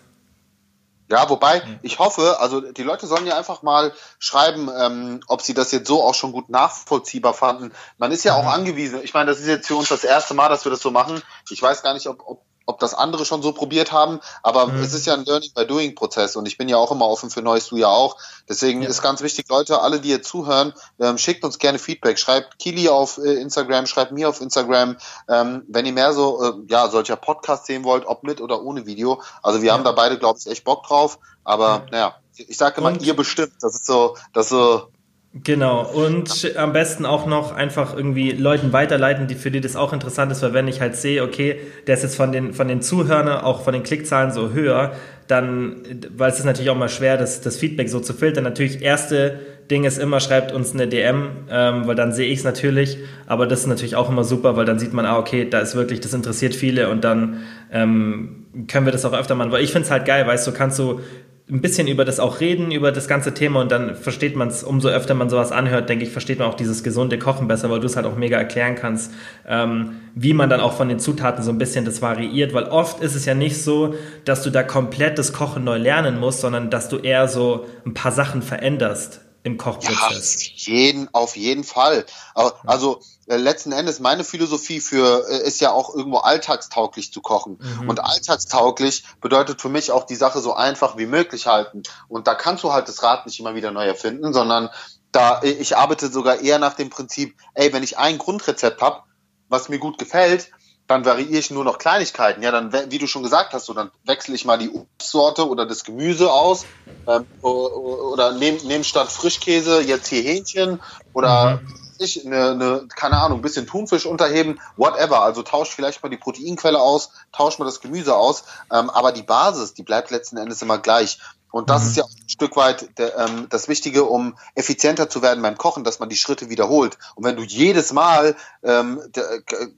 Ja, 1.09 1.29
wobei 1.29 1.61
ich 1.83 1.99
hoffe, 1.99 2.37
also 2.39 2.59
die 2.59 2.83
Leute 2.83 3.07
sollen 3.07 3.25
ja 3.25 3.37
einfach 3.37 3.61
mal 3.61 3.93
schreiben, 4.19 4.69
ähm, 4.77 5.21
ob 5.27 5.41
sie 5.41 5.53
das 5.53 5.71
jetzt 5.71 5.87
so 5.87 6.03
auch 6.03 6.13
schon 6.13 6.33
gut 6.33 6.49
nachvollziehbar 6.49 7.33
fanden. 7.33 7.71
Man 7.97 8.11
ist 8.11 8.25
ja 8.25 8.35
auch 8.35 8.45
angewiesen. 8.45 8.99
Ich 9.03 9.13
meine, 9.13 9.31
das 9.31 9.39
ist 9.39 9.47
jetzt 9.47 9.67
für 9.67 9.77
uns 9.77 9.87
das 9.87 10.03
erste 10.03 10.33
Mal, 10.33 10.49
dass 10.49 10.65
wir 10.65 10.69
das 10.69 10.81
so 10.81 10.91
machen. 10.91 11.21
Ich 11.49 11.61
weiß 11.61 11.81
gar 11.81 11.93
nicht, 11.93 12.07
ob, 12.07 12.27
ob 12.27 12.46
ob 12.67 12.79
das 12.79 12.93
andere 12.93 13.25
schon 13.25 13.41
so 13.41 13.53
probiert 13.53 13.91
haben, 13.91 14.19
aber 14.43 14.67
mhm. 14.67 14.83
es 14.83 14.93
ist 14.93 15.07
ja 15.07 15.13
ein 15.13 15.25
Learning 15.25 15.51
by 15.55 15.65
Doing 15.65 15.95
Prozess 15.95 16.35
und 16.35 16.45
ich 16.45 16.57
bin 16.57 16.69
ja 16.69 16.77
auch 16.77 16.91
immer 16.91 17.07
offen 17.07 17.29
für 17.29 17.41
Neues, 17.41 17.67
du 17.67 17.77
ja 17.77 17.87
auch. 17.87 18.17
Deswegen 18.47 18.81
ja. 18.83 18.89
ist 18.89 19.01
ganz 19.01 19.21
wichtig, 19.21 19.45
Leute, 19.49 19.81
alle, 19.81 19.99
die 19.99 20.09
jetzt 20.09 20.27
zuhören, 20.27 20.73
ähm, 20.99 21.17
schickt 21.17 21.43
uns 21.43 21.57
gerne 21.57 21.79
Feedback. 21.79 22.19
Schreibt 22.19 22.59
Kili 22.59 22.89
auf 22.89 23.17
äh, 23.17 23.33
Instagram, 23.35 23.87
schreibt 23.87 24.11
mir 24.11 24.29
auf 24.29 24.41
Instagram, 24.41 24.97
ähm, 25.29 25.63
wenn 25.67 25.85
ihr 25.85 25.93
mehr 25.93 26.13
so, 26.13 26.43
äh, 26.43 26.53
ja, 26.67 26.89
solcher 26.89 27.15
Podcasts 27.15 27.67
sehen 27.67 27.83
wollt, 27.83 28.05
ob 28.05 28.23
mit 28.23 28.41
oder 28.41 28.61
ohne 28.61 28.85
Video. 28.85 29.21
Also 29.41 29.61
wir 29.61 29.67
ja. 29.67 29.73
haben 29.73 29.83
da 29.83 29.93
beide, 29.93 30.17
glaube 30.17 30.37
ich, 30.39 30.47
echt 30.47 30.65
Bock 30.65 30.85
drauf, 30.85 31.19
aber 31.43 31.85
ja. 31.85 31.91
naja, 31.91 32.15
ich 32.35 32.57
sage 32.57 32.81
immer, 32.81 32.89
und 32.89 33.01
ihr 33.01 33.15
bestimmt. 33.15 33.53
Das 33.61 33.73
ist 33.73 33.85
so, 33.85 34.15
das 34.33 34.45
ist 34.45 34.51
so 34.51 34.89
Genau, 35.33 35.85
und 35.85 36.55
am 36.57 36.73
besten 36.73 37.05
auch 37.05 37.25
noch 37.27 37.53
einfach 37.53 37.95
irgendwie 37.95 38.31
Leuten 38.31 38.73
weiterleiten, 38.73 39.27
die 39.27 39.35
für 39.35 39.51
die 39.51 39.61
das 39.61 39.75
auch 39.75 39.93
interessant 39.93 40.31
ist, 40.31 40.41
weil 40.41 40.53
wenn 40.53 40.67
ich 40.67 40.81
halt 40.81 40.95
sehe, 40.95 41.21
okay, 41.21 41.59
der 41.85 41.95
ist 41.95 42.03
jetzt 42.03 42.15
von 42.15 42.31
den, 42.31 42.53
von 42.53 42.67
den 42.67 42.81
Zuhörern, 42.81 43.27
auch 43.27 43.63
von 43.63 43.73
den 43.73 43.83
Klickzahlen 43.83 44.31
so 44.31 44.51
höher, 44.51 44.93
dann, 45.27 45.83
weil 46.15 46.31
es 46.31 46.39
ist 46.39 46.45
natürlich 46.45 46.69
auch 46.69 46.77
mal 46.77 46.89
schwer, 46.89 47.17
das, 47.17 47.41
das 47.41 47.57
Feedback 47.57 47.89
so 47.89 47.99
zu 47.99 48.13
filtern. 48.13 48.45
Natürlich, 48.45 48.81
erste 48.81 49.39
Ding 49.69 49.83
ist 49.83 49.97
immer, 49.97 50.21
schreibt 50.21 50.53
uns 50.53 50.73
eine 50.73 50.87
DM, 50.87 51.29
ähm, 51.49 51.87
weil 51.87 51.95
dann 51.95 52.13
sehe 52.13 52.27
ich 52.27 52.39
es 52.39 52.45
natürlich, 52.45 52.97
aber 53.27 53.45
das 53.47 53.61
ist 53.61 53.67
natürlich 53.67 53.97
auch 53.97 54.09
immer 54.09 54.23
super, 54.23 54.55
weil 54.55 54.65
dann 54.65 54.79
sieht 54.79 54.93
man, 54.93 55.05
ah, 55.05 55.17
okay, 55.19 55.47
da 55.49 55.59
ist 55.59 55.75
wirklich, 55.75 55.99
das 55.99 56.13
interessiert 56.13 56.55
viele 56.55 56.89
und 56.89 57.03
dann 57.03 57.41
ähm, 57.71 58.45
können 58.69 58.85
wir 58.85 58.93
das 58.93 59.03
auch 59.03 59.13
öfter 59.13 59.35
machen, 59.35 59.51
weil 59.51 59.63
ich 59.63 59.71
finde 59.71 59.85
es 59.85 59.91
halt 59.91 60.05
geil, 60.05 60.25
weißt 60.25 60.47
du, 60.47 60.53
kannst 60.53 60.79
du 60.79 61.01
ein 61.49 61.61
bisschen 61.61 61.87
über 61.87 62.03
das 62.03 62.19
auch 62.19 62.41
reden, 62.41 62.71
über 62.71 62.91
das 62.91 63.07
ganze 63.07 63.33
Thema 63.33 63.61
und 63.61 63.71
dann 63.71 63.95
versteht 63.95 64.35
man 64.35 64.49
es, 64.49 64.63
umso 64.63 64.89
öfter 64.89 65.13
man 65.13 65.29
sowas 65.29 65.53
anhört, 65.53 65.87
denke 65.87 66.03
ich, 66.03 66.11
versteht 66.11 66.39
man 66.39 66.49
auch 66.49 66.55
dieses 66.55 66.83
gesunde 66.83 67.17
Kochen 67.17 67.47
besser, 67.47 67.69
weil 67.69 67.79
du 67.79 67.85
es 67.85 67.95
halt 67.95 68.05
auch 68.05 68.17
mega 68.17 68.37
erklären 68.37 68.75
kannst, 68.75 69.13
ähm, 69.47 69.93
wie 70.13 70.33
man 70.33 70.49
dann 70.49 70.59
auch 70.59 70.73
von 70.73 70.89
den 70.89 70.99
Zutaten 70.99 71.43
so 71.43 71.51
ein 71.51 71.57
bisschen 71.57 71.85
das 71.85 72.01
variiert, 72.01 72.53
weil 72.53 72.65
oft 72.65 73.01
ist 73.01 73.15
es 73.15 73.23
ja 73.23 73.33
nicht 73.33 73.63
so, 73.63 73.95
dass 74.25 74.43
du 74.43 74.49
da 74.49 74.61
komplett 74.61 75.17
das 75.17 75.31
Kochen 75.31 75.63
neu 75.63 75.77
lernen 75.77 76.19
musst, 76.19 76.41
sondern 76.41 76.69
dass 76.69 76.89
du 76.89 76.97
eher 76.97 77.29
so 77.29 77.65
ein 77.85 77.93
paar 77.93 78.11
Sachen 78.11 78.41
veränderst 78.41 79.21
im 79.47 79.57
Kochprozess. 79.57 80.45
Ja, 80.45 80.73
jeden, 80.73 81.13
auf 81.13 81.35
jeden 81.35 81.63
Fall. 81.63 82.05
Also 82.35 83.01
äh, 83.27 83.37
letzten 83.37 83.71
Endes 83.71 83.99
meine 83.99 84.23
Philosophie 84.23 84.79
für 84.79 85.25
äh, 85.29 85.47
ist 85.47 85.59
ja 85.61 85.71
auch 85.71 85.93
irgendwo 85.95 86.17
alltagstauglich 86.17 87.11
zu 87.11 87.21
kochen. 87.21 87.57
Mhm. 87.59 87.89
Und 87.89 87.99
alltagstauglich 88.03 89.03
bedeutet 89.21 89.61
für 89.61 89.69
mich 89.69 89.91
auch 89.91 90.05
die 90.05 90.15
Sache 90.15 90.39
so 90.39 90.53
einfach 90.53 90.97
wie 90.97 91.07
möglich 91.07 91.47
halten. 91.47 91.83
Und 92.07 92.27
da 92.27 92.35
kannst 92.35 92.63
du 92.63 92.71
halt 92.71 92.87
das 92.87 93.01
Rad 93.01 93.25
nicht 93.25 93.39
immer 93.39 93.55
wieder 93.55 93.71
neu 93.71 93.85
erfinden, 93.85 94.33
sondern 94.33 94.69
da 95.11 95.41
ich 95.41 95.75
arbeite 95.75 96.09
sogar 96.11 96.41
eher 96.41 96.59
nach 96.59 96.75
dem 96.75 96.89
Prinzip, 96.89 97.35
ey, 97.53 97.73
wenn 97.73 97.83
ich 97.83 97.97
ein 97.97 98.17
Grundrezept 98.17 98.81
habe, 98.81 99.03
was 99.49 99.69
mir 99.69 99.79
gut 99.79 99.97
gefällt, 99.97 100.51
dann 100.87 101.03
variiere 101.05 101.39
ich 101.39 101.51
nur 101.51 101.65
noch 101.65 101.77
Kleinigkeiten. 101.77 102.41
Ja, 102.41 102.51
dann, 102.51 102.71
wie 102.89 102.97
du 102.97 103.07
schon 103.07 103.23
gesagt 103.23 103.53
hast, 103.53 103.65
so, 103.65 103.73
dann 103.73 103.91
wechsle 104.05 104.35
ich 104.35 104.45
mal 104.45 104.57
die 104.57 104.69
Obstsorte 104.69 105.47
oder 105.47 105.65
das 105.65 105.83
Gemüse 105.83 106.31
aus 106.31 106.65
ähm, 107.07 107.25
oder 107.41 108.31
nehme 108.31 108.59
nehm 108.63 108.83
statt 108.83 109.11
Frischkäse 109.11 109.81
jetzt 109.81 110.07
hier 110.07 110.21
Hähnchen 110.21 110.79
oder 111.13 111.57
mhm. 111.57 111.75
ich 111.99 112.25
eine, 112.25 112.51
eine, 112.51 112.87
keine 112.95 113.17
Ahnung, 113.17 113.39
ein 113.39 113.41
bisschen 113.41 113.67
Thunfisch 113.67 114.05
unterheben, 114.05 114.59
whatever. 114.77 115.21
Also 115.21 115.43
tauscht 115.43 115.73
vielleicht 115.73 116.01
mal 116.01 116.09
die 116.09 116.17
Proteinquelle 116.17 116.79
aus, 116.79 117.11
tauscht 117.33 117.59
mal 117.59 117.65
das 117.65 117.81
Gemüse 117.81 118.15
aus, 118.15 118.45
ähm, 118.71 118.89
aber 118.89 119.11
die 119.11 119.23
Basis, 119.23 119.73
die 119.73 119.83
bleibt 119.83 120.09
letzten 120.09 120.37
Endes 120.37 120.61
immer 120.61 120.77
gleich. 120.77 121.19
Und 121.57 121.71
das 121.71 121.81
mhm. 121.81 121.87
ist 121.87 121.97
ja 121.97 122.03
ein 122.03 122.29
Stück 122.29 122.55
weit 122.55 122.99
der, 122.99 123.17
ähm, 123.17 123.47
das 123.49 123.67
Wichtige, 123.67 124.03
um 124.03 124.37
effizienter 124.53 125.09
zu 125.09 125.23
werden 125.23 125.41
beim 125.41 125.57
Kochen, 125.57 125.83
dass 125.83 125.99
man 125.99 126.07
die 126.07 126.15
Schritte 126.15 126.51
wiederholt. 126.51 126.99
Und 127.15 127.25
wenn 127.25 127.35
du 127.35 127.41
jedes 127.41 127.91
Mal 127.93 128.35
ähm, 128.61 129.01
äh, 129.15 129.21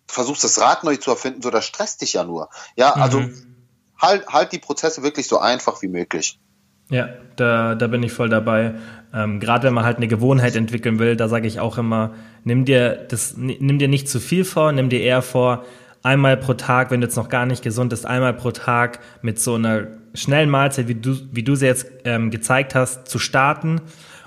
versuchst, 0.05 0.43
das 0.43 0.59
Rad 0.59 0.83
neu 0.83 0.97
zu 0.97 1.09
erfinden, 1.09 1.41
so 1.41 1.51
das 1.51 1.63
stresst 1.63 2.01
dich 2.01 2.13
ja 2.13 2.25
nur. 2.25 2.49
Ja, 2.75 2.95
also 2.95 3.21
mhm. 3.21 3.55
halt, 3.97 4.27
halt 4.27 4.51
die 4.51 4.59
Prozesse 4.59 5.03
wirklich 5.03 5.29
so 5.29 5.39
einfach 5.39 5.81
wie 5.81 5.87
möglich. 5.87 6.37
Ja, 6.89 7.07
da, 7.37 7.75
da 7.75 7.87
bin 7.87 8.03
ich 8.03 8.11
voll 8.11 8.27
dabei. 8.27 8.75
Ähm, 9.13 9.39
Gerade 9.39 9.67
wenn 9.67 9.73
man 9.73 9.85
halt 9.85 9.97
eine 9.97 10.09
Gewohnheit 10.09 10.57
entwickeln 10.57 10.99
will, 10.99 11.15
da 11.15 11.29
sage 11.29 11.47
ich 11.47 11.61
auch 11.61 11.77
immer, 11.77 12.13
nimm 12.43 12.65
dir 12.65 13.07
das, 13.07 13.35
nimm 13.37 13.79
dir 13.79 13.87
nicht 13.87 14.09
zu 14.09 14.19
viel 14.19 14.43
vor, 14.43 14.73
nimm 14.73 14.89
dir 14.89 14.99
eher 14.99 15.21
vor, 15.21 15.63
einmal 16.03 16.35
pro 16.35 16.55
Tag, 16.55 16.91
wenn 16.91 16.99
du 16.99 17.07
jetzt 17.07 17.15
noch 17.15 17.29
gar 17.29 17.45
nicht 17.45 17.63
gesund 17.63 17.91
bist, 17.91 18.05
einmal 18.05 18.33
pro 18.33 18.51
Tag 18.51 18.99
mit 19.21 19.39
so 19.39 19.55
einer 19.55 19.87
schnellen 20.13 20.49
Mahlzeit, 20.49 20.87
wie 20.87 20.95
du, 20.95 21.15
wie 21.31 21.43
du 21.43 21.55
sie 21.55 21.65
jetzt 21.65 21.87
ähm, 22.05 22.31
gezeigt 22.31 22.75
hast, 22.75 23.07
zu 23.07 23.19
starten. 23.19 23.81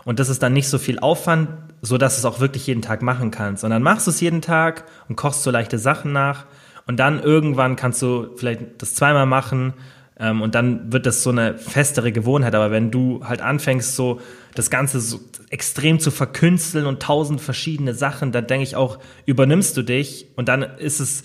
Und 0.05 0.19
das 0.19 0.29
ist 0.29 0.43
dann 0.43 0.53
nicht 0.53 0.69
so 0.69 0.79
viel 0.79 0.99
Aufwand, 0.99 1.49
so 1.81 1.99
dass 1.99 2.15
du 2.15 2.19
es 2.21 2.25
auch 2.25 2.41
wirklich 2.41 2.67
jeden 2.67 2.83
Tag 2.83 3.03
machen 3.03 3.31
kannst. 3.31 3.65
Und 3.65 3.71
dann 3.71 3.83
machst 3.83 4.07
du 4.07 4.11
es 4.11 4.21
jeden 4.21 4.41
Tag 4.43 4.85
und 5.09 5.17
kochst 5.17 5.43
so 5.43 5.51
leichte 5.51 5.79
Sachen 5.79 6.13
nach. 6.13 6.47
Und 6.87 6.99
dann 6.99 7.23
irgendwann 7.23 7.77
kannst 7.77 8.03
du 8.03 8.37
vielleicht 8.37 8.83
das 8.83 8.95
zweimal 8.95 9.27
machen, 9.27 9.75
Ähm, 10.19 10.43
und 10.43 10.55
dann 10.55 10.93
wird 10.93 11.07
das 11.07 11.23
so 11.23 11.31
eine 11.31 11.57
festere 11.59 12.13
Gewohnheit. 12.13 12.55
Aber 12.55 12.71
wenn 12.71 12.91
du 12.91 13.25
halt 13.25 13.41
anfängst, 13.41 13.97
so 13.97 14.21
das 14.55 14.69
Ganze 14.69 15.01
so 15.01 15.21
extrem 15.51 15.99
zu 15.99 16.11
verkünsteln 16.11 16.87
und 16.87 17.01
tausend 17.01 17.41
verschiedene 17.41 17.95
Sachen, 17.95 18.31
dann 18.31 18.47
denke 18.47 18.63
ich 18.63 18.77
auch, 18.77 18.99
übernimmst 19.27 19.77
du 19.77 19.83
dich 19.83 20.27
und 20.37 20.49
dann 20.49 20.63
ist 20.63 21.01
es 21.01 21.23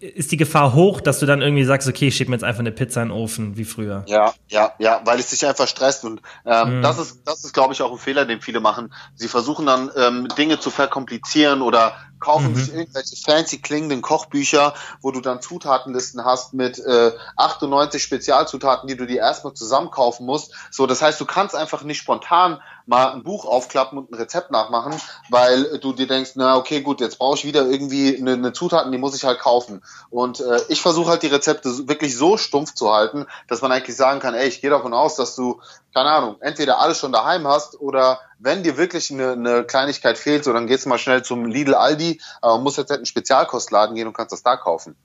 ist 0.00 0.30
die 0.30 0.36
Gefahr 0.36 0.74
hoch, 0.74 1.00
dass 1.00 1.18
du 1.18 1.26
dann 1.26 1.42
irgendwie 1.42 1.64
sagst, 1.64 1.88
okay, 1.88 2.08
ich 2.08 2.16
schieb 2.16 2.28
mir 2.28 2.36
jetzt 2.36 2.44
einfach 2.44 2.60
eine 2.60 2.70
Pizza 2.70 3.02
in 3.02 3.08
den 3.08 3.16
Ofen, 3.16 3.56
wie 3.56 3.64
früher. 3.64 4.04
Ja, 4.06 4.32
ja, 4.48 4.72
ja, 4.78 5.00
weil 5.04 5.18
es 5.18 5.30
dich 5.30 5.44
einfach 5.44 5.66
stresst 5.66 6.04
und 6.04 6.22
ähm, 6.46 6.78
mhm. 6.78 6.82
das 6.82 6.98
ist, 6.98 7.22
das 7.24 7.44
ist, 7.44 7.52
glaube 7.52 7.72
ich, 7.74 7.82
auch 7.82 7.90
ein 7.90 7.98
Fehler, 7.98 8.24
den 8.24 8.40
viele 8.40 8.60
machen. 8.60 8.94
Sie 9.16 9.28
versuchen 9.28 9.66
dann 9.66 9.90
ähm, 9.96 10.28
Dinge 10.38 10.60
zu 10.60 10.70
verkomplizieren 10.70 11.62
oder 11.62 11.96
kaufen 12.22 12.52
mhm. 12.52 12.56
sich 12.56 12.72
irgendwelche 12.72 13.16
fancy 13.16 13.58
klingenden 13.58 14.00
Kochbücher, 14.00 14.74
wo 15.02 15.10
du 15.10 15.20
dann 15.20 15.42
Zutatenlisten 15.42 16.24
hast 16.24 16.54
mit 16.54 16.78
äh, 16.78 17.12
98 17.36 18.02
Spezialzutaten, 18.02 18.88
die 18.88 18.96
du 18.96 19.06
dir 19.06 19.18
erstmal 19.18 19.52
zusammenkaufen 19.52 20.24
musst. 20.24 20.54
So, 20.70 20.86
das 20.86 21.02
heißt, 21.02 21.20
du 21.20 21.26
kannst 21.26 21.54
einfach 21.54 21.82
nicht 21.82 21.98
spontan 21.98 22.60
mal 22.86 23.12
ein 23.12 23.22
Buch 23.22 23.44
aufklappen 23.44 23.98
und 23.98 24.10
ein 24.10 24.14
Rezept 24.14 24.50
nachmachen, 24.50 24.94
weil 25.30 25.78
du 25.78 25.92
dir 25.92 26.06
denkst, 26.06 26.32
na 26.34 26.56
okay, 26.56 26.80
gut, 26.80 27.00
jetzt 27.00 27.18
brauche 27.18 27.36
ich 27.36 27.44
wieder 27.44 27.66
irgendwie 27.66 28.16
eine, 28.16 28.32
eine 28.32 28.52
Zutaten, 28.52 28.90
die 28.90 28.98
muss 28.98 29.14
ich 29.14 29.24
halt 29.24 29.38
kaufen. 29.38 29.82
Und 30.10 30.40
äh, 30.40 30.60
ich 30.68 30.80
versuche 30.80 31.10
halt 31.10 31.22
die 31.22 31.28
Rezepte 31.28 31.88
wirklich 31.88 32.16
so 32.16 32.36
stumpf 32.36 32.74
zu 32.74 32.92
halten, 32.92 33.26
dass 33.48 33.62
man 33.62 33.70
eigentlich 33.70 33.96
sagen 33.96 34.20
kann, 34.20 34.34
ey, 34.34 34.48
ich 34.48 34.60
gehe 34.60 34.70
davon 34.70 34.94
aus, 34.94 35.16
dass 35.16 35.36
du 35.36 35.60
keine 35.94 36.10
Ahnung, 36.10 36.36
entweder 36.40 36.80
alles 36.80 36.98
schon 36.98 37.12
daheim 37.12 37.46
hast 37.46 37.80
oder 37.80 38.20
wenn 38.42 38.62
dir 38.62 38.76
wirklich 38.76 39.10
eine, 39.10 39.32
eine 39.32 39.64
Kleinigkeit 39.64 40.18
fehlt, 40.18 40.44
so 40.44 40.52
dann 40.52 40.66
gehst 40.66 40.84
du 40.84 40.88
mal 40.88 40.98
schnell 40.98 41.22
zum 41.22 41.46
Lidl 41.46 41.74
Aldi, 41.74 42.20
aber 42.40 42.60
musst 42.60 42.76
jetzt 42.76 42.90
halt 42.90 42.98
in 42.98 43.02
einen 43.02 43.06
Spezialkostladen 43.06 43.94
gehen 43.94 44.08
und 44.08 44.14
kannst 44.14 44.32
das 44.32 44.42
da 44.42 44.56
kaufen. 44.56 44.96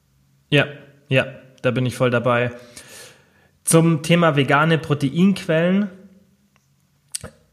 Ja, 0.49 0.65
ja, 1.07 1.27
da 1.61 1.71
bin 1.71 1.85
ich 1.85 1.95
voll 1.95 2.09
dabei. 2.09 2.51
Zum 3.63 4.01
Thema 4.01 4.35
vegane 4.35 4.77
Proteinquellen, 4.77 5.89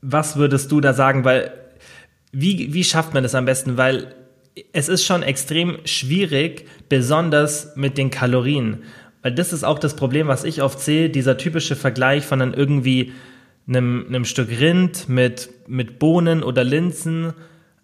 was 0.00 0.36
würdest 0.36 0.72
du 0.72 0.80
da 0.80 0.94
sagen? 0.94 1.24
Weil, 1.24 1.52
wie, 2.32 2.72
wie 2.72 2.84
schafft 2.84 3.14
man 3.14 3.22
das 3.22 3.34
am 3.34 3.44
besten? 3.44 3.76
Weil 3.76 4.14
es 4.72 4.88
ist 4.88 5.04
schon 5.04 5.22
extrem 5.22 5.78
schwierig, 5.84 6.68
besonders 6.88 7.74
mit 7.76 7.98
den 7.98 8.10
Kalorien. 8.10 8.84
Weil 9.22 9.34
das 9.34 9.52
ist 9.52 9.64
auch 9.64 9.78
das 9.78 9.96
Problem, 9.96 10.28
was 10.28 10.44
ich 10.44 10.62
oft 10.62 10.80
sehe, 10.80 11.10
dieser 11.10 11.36
typische 11.36 11.76
Vergleich 11.76 12.24
von 12.24 12.38
dann 12.38 12.54
irgendwie 12.54 13.12
einem, 13.66 14.07
einem 14.09 14.24
Stück 14.24 14.48
Rind 14.48 15.09
mit, 15.09 15.50
mit 15.66 15.98
Bohnen 15.98 16.42
oder 16.42 16.64
Linsen 16.64 17.33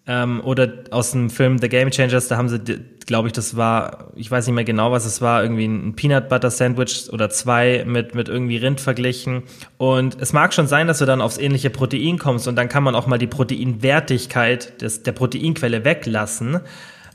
ähm, 0.07 0.41
oder 0.43 0.71
aus 0.91 1.11
dem 1.11 1.29
Film 1.29 1.57
The 1.59 1.69
Game 1.69 1.91
Changers, 1.91 2.27
da 2.27 2.37
haben 2.37 2.49
sie, 2.49 2.59
glaube 3.05 3.27
ich, 3.27 3.33
das 3.33 3.55
war, 3.55 4.11
ich 4.15 4.29
weiß 4.29 4.47
nicht 4.47 4.55
mehr 4.55 4.63
genau, 4.63 4.91
was 4.91 5.05
es 5.05 5.21
war, 5.21 5.43
irgendwie 5.43 5.65
ein 5.65 5.95
Peanut 5.95 6.29
Butter 6.29 6.49
Sandwich 6.49 7.09
oder 7.11 7.29
zwei 7.29 7.83
mit, 7.85 8.15
mit 8.15 8.27
irgendwie 8.27 8.57
Rind 8.57 8.81
verglichen. 8.81 9.43
Und 9.77 10.19
es 10.19 10.33
mag 10.33 10.53
schon 10.53 10.67
sein, 10.67 10.87
dass 10.87 10.99
du 10.99 11.05
dann 11.05 11.21
aufs 11.21 11.37
ähnliche 11.37 11.69
Protein 11.69 12.17
kommst 12.17 12.47
und 12.47 12.55
dann 12.55 12.69
kann 12.69 12.83
man 12.83 12.95
auch 12.95 13.07
mal 13.07 13.17
die 13.17 13.27
Proteinwertigkeit 13.27 14.81
des, 14.81 15.03
der 15.03 15.11
Proteinquelle 15.11 15.85
weglassen. 15.85 16.59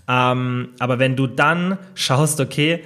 Ähm, 0.08 0.68
aber 0.78 0.98
wenn 0.98 1.16
du 1.16 1.26
dann 1.26 1.78
schaust, 1.94 2.40
okay, 2.40 2.84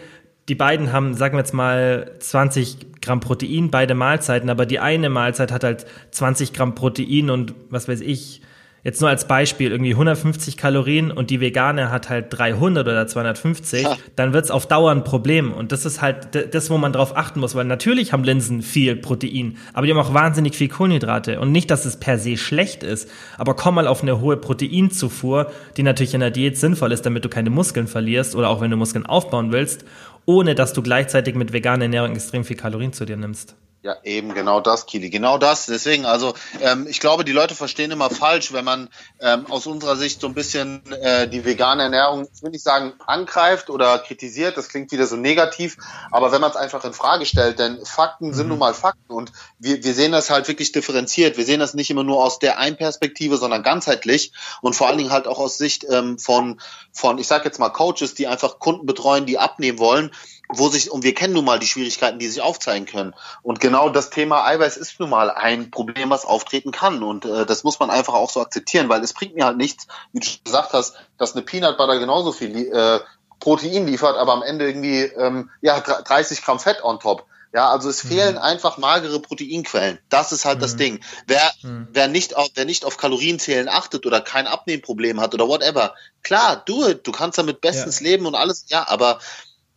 die 0.51 0.57
beiden 0.57 0.93
haben, 0.93 1.15
sagen 1.15 1.35
wir 1.35 1.39
jetzt 1.39 1.55
mal, 1.55 2.11
20 2.19 3.01
Gramm 3.01 3.21
Protein, 3.21 3.71
beide 3.71 3.95
Mahlzeiten, 3.95 4.51
aber 4.51 4.67
die 4.67 4.81
eine 4.81 5.09
Mahlzeit 5.09 5.53
hat 5.53 5.63
halt 5.63 5.87
20 6.11 6.53
Gramm 6.53 6.75
Protein 6.75 7.31
und 7.31 7.55
was 7.71 7.87
weiß 7.87 8.01
ich, 8.01 8.43
jetzt 8.83 9.01
nur 9.01 9.11
als 9.11 9.27
Beispiel, 9.27 9.71
irgendwie 9.71 9.93
150 9.93 10.57
Kalorien 10.57 11.11
und 11.11 11.31
die 11.31 11.41
vegane 11.41 11.91
hat 11.91 12.09
halt 12.09 12.27
300 12.31 12.87
oder 12.87 13.07
250, 13.07 13.83
ja. 13.83 13.97
dann 14.17 14.33
wird's 14.33 14.51
auf 14.51 14.67
Dauer 14.67 14.91
ein 14.91 15.05
Problem. 15.05 15.53
Und 15.53 15.73
das 15.73 15.85
ist 15.85 16.01
halt 16.01 16.55
das, 16.55 16.71
wo 16.71 16.79
man 16.79 16.93
drauf 16.93 17.17
achten 17.17 17.41
muss, 17.41 17.55
weil 17.55 17.67
natürlich 17.67 18.13
haben 18.13 18.25
Linsen 18.25 18.63
viel 18.63 18.97
Protein, 18.97 19.59
aber 19.75 19.87
die 19.87 19.93
haben 19.93 20.01
auch 20.01 20.15
wahnsinnig 20.15 20.57
viel 20.57 20.69
Kohlenhydrate. 20.69 21.41
Und 21.41 21.53
nicht, 21.53 21.71
dass 21.71 21.85
es 21.85 21.99
per 21.99 22.19
se 22.19 22.37
schlecht 22.37 22.83
ist, 22.83 23.09
aber 23.37 23.55
komm 23.55 23.75
mal 23.75 23.87
auf 23.87 24.03
eine 24.03 24.21
hohe 24.21 24.37
Proteinzufuhr, 24.37 25.51
die 25.77 25.83
natürlich 25.83 26.15
in 26.15 26.21
der 26.21 26.31
Diät 26.31 26.57
sinnvoll 26.57 26.93
ist, 26.93 27.05
damit 27.05 27.25
du 27.25 27.29
keine 27.29 27.51
Muskeln 27.51 27.87
verlierst 27.87 28.35
oder 28.35 28.49
auch 28.49 28.61
wenn 28.61 28.71
du 28.71 28.77
Muskeln 28.77 29.07
aufbauen 29.07 29.53
willst 29.53 29.85
ohne 30.31 30.55
dass 30.55 30.73
du 30.73 30.83
gleichzeitig 30.83 31.35
mit 31.35 31.53
veganer 31.53 31.85
Ernährung 31.85 32.13
extrem 32.13 32.45
viel 32.45 32.57
Kalorien 32.57 32.93
zu 32.93 33.05
dir 33.05 33.17
nimmst. 33.17 33.57
Ja, 33.83 33.97
eben 34.05 34.35
genau 34.35 34.61
das, 34.61 34.85
Kili, 34.85 35.09
genau 35.09 35.39
das. 35.39 35.65
Deswegen, 35.65 36.05
also 36.05 36.35
ähm, 36.61 36.87
ich 36.87 37.01
glaube, 37.01 37.25
die 37.25 37.33
Leute 37.33 37.55
verstehen 37.55 37.91
immer 37.91 38.11
falsch, 38.11 38.53
wenn 38.53 38.65
man 38.65 38.91
ähm, 39.21 39.47
aus 39.51 39.67
unserer 39.67 39.97
Sicht 39.97 40.21
so 40.21 40.27
ein 40.27 40.35
bisschen 40.35 40.83
äh, 40.93 41.27
die 41.27 41.47
vegane 41.47 41.85
Ernährung, 41.85 42.29
ich 42.31 42.43
will 42.43 42.51
nicht 42.51 42.63
sagen 42.63 42.93
angreift 43.07 43.71
oder 43.71 43.99
kritisiert, 44.01 44.59
das 44.59 44.69
klingt 44.69 44.93
wieder 44.93 45.07
so 45.07 45.17
negativ, 45.17 45.79
aber 46.11 46.31
wenn 46.31 46.43
man 46.43 46.51
es 46.51 46.59
einfach 46.59 46.85
in 46.85 46.93
Frage 46.93 47.25
stellt, 47.25 47.59
denn 47.59 47.83
Fakten 47.87 48.29
mhm. 48.29 48.35
sind 48.35 48.49
nun 48.49 48.59
mal 48.59 48.75
Fakten 48.75 49.15
und 49.15 49.33
wir, 49.59 49.83
wir 49.83 49.95
sehen 49.95 50.13
das 50.13 50.29
halt 50.29 50.47
wirklich 50.47 50.73
differenziert. 50.73 51.39
Wir 51.39 51.47
sehen 51.47 51.61
das 51.61 51.73
nicht 51.73 51.89
immer 51.89 52.05
nur 52.05 52.23
aus 52.23 52.39
der 52.39 52.59
einen 52.59 52.77
Perspektive, 52.77 53.39
sondern 53.39 53.63
ganzheitlich 53.63 54.33
und 54.61 54.77
vor 54.77 54.89
allen 54.89 54.99
Dingen 54.99 55.11
halt 55.11 55.27
auch 55.27 55.39
aus 55.39 55.57
Sicht 55.57 55.87
ähm, 55.89 56.19
von, 56.19 56.61
von, 56.93 57.17
ich 57.17 57.27
sag 57.27 57.47
jetzt 57.47 57.59
mal 57.59 57.71
Coaches, 57.71 58.13
die 58.13 58.27
einfach 58.27 58.59
Kunden 58.59 58.85
betreuen, 58.85 59.25
die 59.25 59.39
abnehmen 59.39 59.79
wollen 59.79 60.11
wo 60.53 60.69
sich, 60.69 60.91
und 60.91 61.05
wir 61.05 61.15
kennen 61.15 61.35
nun 61.35 61.45
mal 61.45 61.59
die 61.59 61.67
Schwierigkeiten, 61.67 62.19
die 62.19 62.29
sich 62.29 62.43
aufzeigen 62.43 62.87
können. 62.87 63.15
Und 63.43 63.61
genau 63.61 63.89
das 63.89 64.11
Thema 64.11 64.47
Eiweiß 64.47 64.77
ist 64.77 64.99
nun 65.01 65.11
mal 65.11 65.31
ein 65.31 65.71
Problem, 65.71 66.11
was 66.11 66.25
auftreten 66.25 66.73
kann. 66.73 67.03
Und 67.03 67.25
äh, 67.25 67.47
das 67.47 67.65
muss 67.65 67.79
man 67.79 67.91
einfach 67.91 68.15
auch 68.15 68.31
so 68.31 68.41
akzeptieren, 68.41 68.89
weil 68.89 69.03
es 69.03 69.13
bringt 69.13 69.35
mir 69.35 69.47
halt 69.47 69.57
nichts, 69.57 69.87
wie 70.13 70.21
du 70.21 70.29
gesagt 70.45 70.73
hast, 70.73 70.95
dass 71.19 71.35
eine 71.35 71.43
Peanut 71.43 71.77
Butter 71.77 71.99
genauso 71.99 72.33
viel 72.33 72.73
äh, 72.73 73.01
Protein 73.39 73.87
liefert, 73.87 74.17
aber 74.17 74.33
am 74.33 74.43
Ende 74.43 74.67
irgendwie 74.67 75.01
ähm, 75.01 75.51
ja 75.63 75.81
30 75.81 76.43
Gramm 76.43 76.59
Fett 76.59 76.85
on 76.85 77.01
top. 77.01 77.27
Ja, 77.53 77.71
also 77.71 77.89
es 77.89 78.05
mhm. 78.05 78.09
fehlen 78.09 78.39
einfach 78.39 78.79
magere 78.79 79.19
Proteinquellen. 79.19 79.99
Das 80.09 80.31
ist 80.31 80.45
halt 80.45 80.59
mhm. 80.59 80.63
das 80.63 80.77
Ding. 80.77 81.01
Wer, 81.27 81.51
mhm. 81.63 81.89
wer, 81.91 82.07
nicht 82.07 82.37
auf, 82.37 82.49
wer 82.55 82.65
nicht 82.65 82.85
auf 82.85 82.97
Kalorienzählen 82.97 83.69
achtet 83.69 84.07
oder 84.07 84.21
kein 84.21 84.47
Abnehmproblem 84.47 85.21
hat 85.21 85.35
oder 85.35 85.49
whatever, 85.49 85.95
klar, 86.23 86.63
do 86.65 86.87
it. 86.87 87.07
Du 87.07 87.13
kannst 87.13 87.39
damit 87.39 87.61
bestens 87.61 88.01
ja. 88.01 88.05
leben 88.07 88.27
und 88.27 88.37
alles, 88.37 88.67
ja, 88.69 88.87
aber 88.87 89.19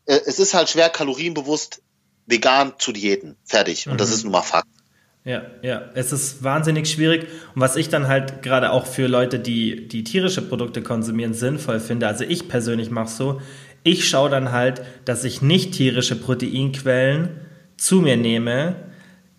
äh, 0.05 0.19
es 0.25 0.39
ist 0.39 0.53
halt 0.53 0.69
schwer, 0.69 0.89
kalorienbewusst 0.89 1.81
vegan 2.25 2.73
zu 2.79 2.91
diäten. 2.91 3.35
Fertig. 3.45 3.87
Und 3.87 3.93
mhm. 3.93 3.97
das 3.97 4.11
ist 4.11 4.23
nun 4.23 4.33
mal 4.33 4.41
Fakt. 4.41 4.67
Ja, 5.25 5.43
ja, 5.61 5.89
es 5.93 6.11
ist 6.11 6.43
wahnsinnig 6.43 6.89
schwierig. 6.89 7.27
Und 7.55 7.61
was 7.61 7.77
ich 7.77 7.87
dann 7.87 8.07
halt 8.07 8.43
gerade 8.43 8.71
auch 8.71 8.85
für 8.85 9.07
Leute, 9.07 9.39
die, 9.39 9.87
die 9.87 10.03
tierische 10.03 10.41
Produkte 10.41 10.81
konsumieren, 10.81 11.33
sinnvoll 11.33 11.79
finde, 11.79 12.07
also 12.07 12.25
ich 12.25 12.49
persönlich 12.49 12.89
mache 12.89 13.09
so, 13.09 13.41
ich 13.83 14.07
schaue 14.07 14.29
dann 14.29 14.51
halt, 14.51 14.81
dass 15.05 15.23
ich 15.23 15.41
nicht 15.41 15.73
tierische 15.73 16.17
Proteinquellen 16.17 17.39
zu 17.77 18.01
mir 18.01 18.17
nehme, 18.17 18.75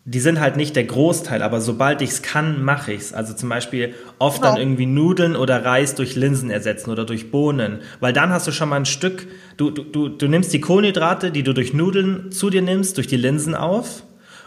die 0.06 0.20
sind 0.20 0.38
halt 0.38 0.56
nicht 0.56 0.76
der 0.76 0.84
Großteil, 0.84 1.40
aber 1.40 1.62
sobald 1.62 2.02
ich 2.02 2.10
es 2.10 2.22
kann, 2.22 2.62
mache 2.62 2.92
ich 2.92 3.00
es. 3.00 3.12
Also 3.14 3.32
zum 3.32 3.48
Beispiel 3.48 3.94
oft 4.18 4.42
genau. 4.42 4.52
dann 4.52 4.60
irgendwie 4.60 4.84
Nudeln 4.84 5.34
oder 5.34 5.64
Reis 5.64 5.94
durch 5.94 6.14
Linsen 6.14 6.50
ersetzen 6.50 6.90
oder 6.90 7.06
durch 7.06 7.30
Bohnen, 7.30 7.78
weil 8.00 8.12
dann 8.12 8.30
hast 8.30 8.46
du 8.46 8.52
schon 8.52 8.68
mal 8.68 8.76
ein 8.76 8.84
Stück, 8.84 9.26
du, 9.56 9.70
du, 9.70 10.10
du 10.10 10.28
nimmst 10.28 10.52
die 10.52 10.60
Kohlenhydrate, 10.60 11.30
die 11.30 11.42
du 11.42 11.54
durch 11.54 11.72
Nudeln 11.72 12.30
zu 12.30 12.50
dir 12.50 12.60
nimmst, 12.60 12.98
durch 12.98 13.06
die 13.06 13.16
Linsen 13.16 13.54
auf 13.54 14.02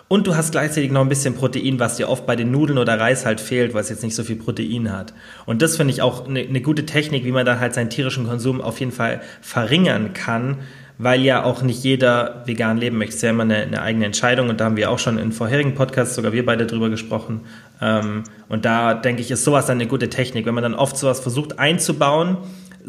und 0.09 0.27
du 0.27 0.35
hast 0.35 0.51
gleichzeitig 0.51 0.91
noch 0.91 1.01
ein 1.01 1.09
bisschen 1.09 1.33
Protein, 1.33 1.79
was 1.79 1.97
dir 1.97 2.07
oft 2.07 2.27
bei 2.27 2.35
den 2.35 2.51
Nudeln 2.51 2.77
oder 2.77 2.99
Reis 2.99 3.25
halt 3.25 3.41
fehlt, 3.41 3.73
weil 3.73 3.81
es 3.81 3.89
jetzt 3.89 4.03
nicht 4.03 4.15
so 4.15 4.23
viel 4.23 4.37
Protein 4.37 4.91
hat. 4.91 5.13
Und 5.47 5.63
das 5.63 5.75
finde 5.75 5.91
ich 5.91 6.03
auch 6.03 6.27
eine 6.27 6.45
ne 6.45 6.61
gute 6.61 6.85
Technik, 6.85 7.25
wie 7.25 7.31
man 7.31 7.47
dann 7.47 7.59
halt 7.59 7.73
seinen 7.73 7.89
tierischen 7.89 8.27
Konsum 8.27 8.61
auf 8.61 8.79
jeden 8.79 8.91
Fall 8.93 9.21
verringern 9.41 10.13
kann, 10.13 10.59
weil 10.97 11.21
ja 11.21 11.43
auch 11.43 11.61
nicht 11.61 11.83
jeder 11.83 12.43
vegan 12.45 12.77
leben 12.77 12.97
möchte. 12.97 13.09
Es 13.11 13.15
ist 13.17 13.21
ja 13.23 13.29
immer 13.29 13.43
eine, 13.43 13.57
eine, 13.57 13.81
eigene 13.81 14.05
Entscheidung 14.05 14.49
und 14.49 14.59
da 14.59 14.65
haben 14.65 14.77
wir 14.77 14.89
auch 14.89 14.99
schon 14.99 15.17
in 15.17 15.31
vorherigen 15.31 15.75
Podcasts, 15.75 16.15
sogar 16.15 16.33
wir 16.33 16.45
beide 16.45 16.65
drüber 16.65 16.89
gesprochen. 16.89 17.41
Ähm, 17.81 18.23
und 18.49 18.65
da 18.65 18.93
denke 18.93 19.21
ich, 19.21 19.29
ist 19.29 19.43
sowas 19.43 19.67
dann 19.67 19.77
eine 19.77 19.87
gute 19.87 20.09
Technik, 20.09 20.45
wenn 20.45 20.55
man 20.55 20.63
dann 20.63 20.73
oft 20.73 20.97
sowas 20.97 21.19
versucht 21.19 21.59
einzubauen, 21.59 22.37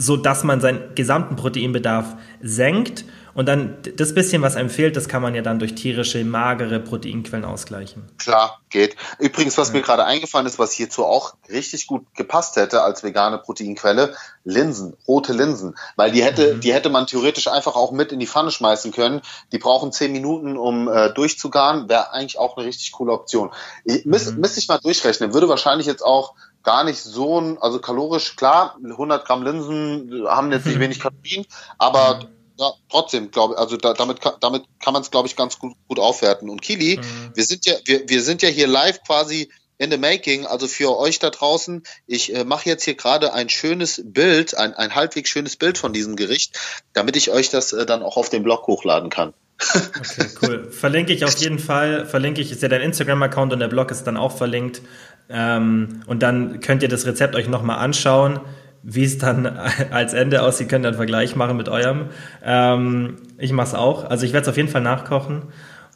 so 0.00 0.16
dass 0.16 0.44
man 0.44 0.60
seinen 0.60 0.94
gesamten 0.94 1.34
Proteinbedarf 1.34 2.16
senkt 2.40 3.04
und 3.34 3.46
dann 3.46 3.76
das 3.96 4.14
bisschen, 4.14 4.42
was 4.42 4.56
einem 4.56 4.70
fehlt, 4.70 4.96
das 4.96 5.08
kann 5.08 5.22
man 5.22 5.34
ja 5.34 5.42
dann 5.42 5.58
durch 5.58 5.74
tierische, 5.74 6.24
magere 6.24 6.80
Proteinquellen 6.80 7.44
ausgleichen. 7.44 8.04
Klar, 8.18 8.60
geht. 8.68 8.96
Übrigens, 9.18 9.58
was 9.58 9.68
ja. 9.68 9.74
mir 9.74 9.82
gerade 9.82 10.04
eingefallen 10.04 10.46
ist, 10.46 10.58
was 10.58 10.72
hierzu 10.72 11.04
auch 11.04 11.34
richtig 11.48 11.86
gut 11.86 12.04
gepasst 12.16 12.56
hätte 12.56 12.82
als 12.82 13.02
vegane 13.02 13.38
Proteinquelle, 13.38 14.14
Linsen, 14.44 14.96
rote 15.06 15.32
Linsen. 15.32 15.76
Weil 15.96 16.10
die 16.10 16.22
hätte, 16.22 16.54
mhm. 16.54 16.60
die 16.60 16.72
hätte 16.72 16.90
man 16.90 17.06
theoretisch 17.06 17.48
einfach 17.48 17.76
auch 17.76 17.92
mit 17.92 18.12
in 18.12 18.18
die 18.18 18.26
Pfanne 18.26 18.50
schmeißen 18.50 18.92
können. 18.92 19.20
Die 19.52 19.58
brauchen 19.58 19.92
zehn 19.92 20.12
Minuten, 20.12 20.56
um 20.56 20.88
äh, 20.88 21.12
durchzugaren. 21.12 21.88
Wäre 21.88 22.12
eigentlich 22.12 22.38
auch 22.38 22.56
eine 22.56 22.66
richtig 22.66 22.92
coole 22.92 23.12
Option. 23.12 23.50
Ich, 23.84 24.04
müsste 24.04 24.32
mhm. 24.32 24.44
ich 24.44 24.68
mal 24.68 24.78
durchrechnen. 24.78 25.32
Würde 25.32 25.48
wahrscheinlich 25.48 25.86
jetzt 25.86 26.02
auch 26.02 26.34
gar 26.62 26.84
nicht 26.84 26.98
so 26.98 27.40
ein, 27.40 27.58
also 27.58 27.78
kalorisch, 27.78 28.36
klar, 28.36 28.76
100 28.82 29.24
Gramm 29.24 29.42
Linsen 29.42 30.26
haben 30.26 30.52
jetzt 30.52 30.66
nicht 30.66 30.78
wenig 30.80 31.00
Kalorien, 31.00 31.46
aber 31.78 32.20
mhm 32.22 32.38
ja, 32.58 32.72
trotzdem, 32.90 33.30
glaube 33.30 33.54
ich, 33.54 33.60
also 33.60 33.76
da, 33.76 33.94
damit, 33.94 34.18
damit 34.40 34.64
kann 34.82 34.92
man 34.92 35.02
es, 35.02 35.10
glaube 35.10 35.28
ich, 35.28 35.36
ganz 35.36 35.58
gut, 35.58 35.74
gut 35.86 35.98
aufwerten. 35.98 36.50
Und 36.50 36.60
Kili, 36.60 36.98
mhm. 36.98 37.30
wir 37.34 37.44
sind 37.44 37.66
ja, 37.66 37.74
wir, 37.84 38.08
wir 38.08 38.22
sind 38.22 38.42
ja 38.42 38.48
hier 38.48 38.66
live 38.66 39.02
quasi 39.04 39.48
in 39.78 39.92
the 39.92 39.96
making, 39.96 40.44
also 40.44 40.66
für 40.66 40.96
euch 40.98 41.20
da 41.20 41.30
draußen. 41.30 41.84
Ich 42.06 42.34
äh, 42.34 42.44
mache 42.44 42.68
jetzt 42.68 42.82
hier 42.82 42.94
gerade 42.94 43.32
ein 43.32 43.48
schönes 43.48 44.02
Bild, 44.04 44.56
ein, 44.56 44.74
ein 44.74 44.96
halbwegs 44.96 45.30
schönes 45.30 45.56
Bild 45.56 45.78
von 45.78 45.92
diesem 45.92 46.16
Gericht, 46.16 46.58
damit 46.94 47.16
ich 47.16 47.30
euch 47.30 47.48
das 47.48 47.72
äh, 47.72 47.86
dann 47.86 48.02
auch 48.02 48.16
auf 48.16 48.28
dem 48.28 48.42
Blog 48.42 48.66
hochladen 48.66 49.10
kann. 49.10 49.32
Okay, 49.74 50.28
cool. 50.42 50.70
Verlinke 50.70 51.12
ich 51.12 51.24
auf 51.24 51.36
jeden 51.38 51.58
Fall. 51.58 52.06
Verlinke 52.06 52.40
ich, 52.40 52.52
ist 52.52 52.62
ja 52.62 52.68
dein 52.68 52.80
Instagram-Account 52.80 53.52
und 53.52 53.58
der 53.58 53.68
Blog 53.68 53.90
ist 53.90 54.04
dann 54.04 54.16
auch 54.16 54.36
verlinkt. 54.36 54.82
Ähm, 55.28 56.00
und 56.06 56.22
dann 56.22 56.60
könnt 56.60 56.82
ihr 56.82 56.88
das 56.88 57.06
Rezept 57.06 57.34
euch 57.34 57.48
nochmal 57.48 57.78
anschauen, 57.78 58.40
wie 58.82 59.04
es 59.04 59.18
dann 59.18 59.46
als 59.90 60.14
Ende 60.14 60.42
aussieht. 60.42 60.68
Könnt 60.68 60.84
ihr 60.84 60.88
einen 60.88 60.96
Vergleich 60.96 61.36
machen 61.36 61.56
mit 61.56 61.68
eurem. 61.68 62.06
Ähm, 62.44 63.16
ich 63.38 63.52
mache 63.52 63.68
es 63.68 63.74
auch. 63.74 64.08
Also 64.08 64.24
ich 64.24 64.32
werde 64.32 64.42
es 64.42 64.48
auf 64.48 64.56
jeden 64.56 64.68
Fall 64.68 64.82
nachkochen. 64.82 65.42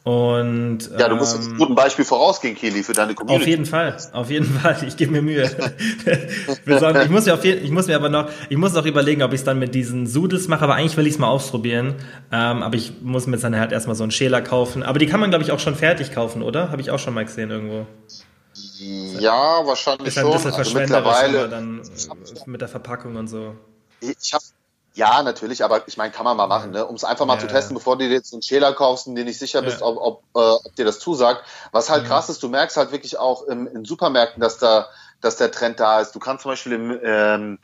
Und, 0.04 0.90
ja, 0.98 1.08
du 1.08 1.14
musst 1.14 1.36
ähm, 1.36 1.52
ein 1.52 1.58
gutes 1.58 1.76
Beispiel 1.76 2.04
vorausgehen, 2.04 2.56
Kili, 2.56 2.82
für 2.82 2.92
deine 2.92 3.14
Community. 3.14 3.40
Auf 3.40 3.46
jeden 3.46 3.66
Fall, 3.66 3.96
auf 4.12 4.30
jeden 4.30 4.46
Fall. 4.46 4.76
Ich 4.84 4.96
gebe 4.96 5.12
mir 5.12 5.22
Mühe. 5.22 5.44
ich, 6.04 7.08
muss 7.08 7.26
mir 7.26 7.34
auf 7.34 7.44
jeden, 7.44 7.64
ich 7.64 7.70
muss 7.70 7.86
mir 7.86 7.94
aber 7.94 8.08
noch, 8.08 8.28
ich 8.48 8.56
muss 8.56 8.72
noch 8.72 8.84
überlegen, 8.84 9.22
ob 9.22 9.32
ich 9.32 9.40
es 9.40 9.44
dann 9.44 9.60
mit 9.60 9.76
diesen 9.76 10.08
Sudels 10.08 10.48
mache, 10.48 10.64
aber 10.64 10.74
eigentlich 10.74 10.96
will 10.96 11.06
ich 11.06 11.12
es 11.14 11.18
mal 11.20 11.28
ausprobieren. 11.28 11.94
Ähm, 12.32 12.64
aber 12.64 12.74
ich 12.74 12.94
muss 13.00 13.28
mir 13.28 13.34
jetzt 13.34 13.44
dann 13.44 13.56
halt 13.56 13.70
erstmal 13.70 13.94
so 13.94 14.02
einen 14.02 14.10
Schäler 14.10 14.42
kaufen. 14.42 14.82
Aber 14.82 14.98
die 14.98 15.06
kann 15.06 15.20
man, 15.20 15.30
glaube 15.30 15.44
ich, 15.44 15.52
auch 15.52 15.60
schon 15.60 15.76
fertig 15.76 16.10
kaufen, 16.12 16.42
oder? 16.42 16.72
Habe 16.72 16.82
ich 16.82 16.90
auch 16.90 16.98
schon 16.98 17.14
mal 17.14 17.24
gesehen 17.24 17.50
irgendwo. 17.50 17.86
Ja, 19.18 19.66
wahrscheinlich 19.66 20.08
ist 20.08 20.14
schon. 20.14 20.26
Ein 20.26 20.32
bisschen 20.32 20.54
also 20.54 20.78
mittlerweile 20.78 21.48
dann 21.48 21.82
mit 22.46 22.60
der 22.60 22.68
Verpackung 22.68 23.16
und 23.16 23.28
so. 23.28 23.54
Ich 24.00 24.32
habe 24.32 24.44
ja, 24.94 25.22
natürlich, 25.22 25.64
aber 25.64 25.88
ich 25.88 25.96
meine, 25.96 26.12
kann 26.12 26.24
man 26.24 26.36
mal 26.36 26.46
machen, 26.46 26.72
ne? 26.72 26.84
um 26.84 26.94
es 26.94 27.04
einfach 27.04 27.24
mal 27.24 27.34
ja, 27.34 27.40
zu 27.40 27.46
testen, 27.46 27.74
ja. 27.74 27.78
bevor 27.78 27.96
du 27.96 28.06
dir 28.06 28.12
jetzt 28.12 28.32
einen 28.34 28.42
Schäler 28.42 28.74
kaufst 28.74 29.06
und 29.06 29.14
dir 29.14 29.24
nicht 29.24 29.38
sicher 29.38 29.62
bist, 29.62 29.80
ja. 29.80 29.86
ob, 29.86 29.96
ob, 29.96 30.22
äh, 30.34 30.66
ob 30.66 30.76
dir 30.76 30.84
das 30.84 30.98
zusagt. 30.98 31.44
Was 31.70 31.88
halt 31.88 32.04
krass 32.04 32.28
ist, 32.28 32.42
du 32.42 32.48
merkst 32.48 32.76
halt 32.76 32.92
wirklich 32.92 33.18
auch 33.18 33.44
im, 33.44 33.66
in 33.66 33.86
Supermärkten, 33.86 34.42
dass 34.42 34.58
da, 34.58 34.88
dass 35.22 35.36
der 35.36 35.50
Trend 35.50 35.80
da 35.80 36.00
ist. 36.00 36.14
Du 36.14 36.18
kannst 36.18 36.42
zum 36.42 36.52
Beispiel 36.52 36.72
im, 36.72 37.00
ähm, 37.02 37.58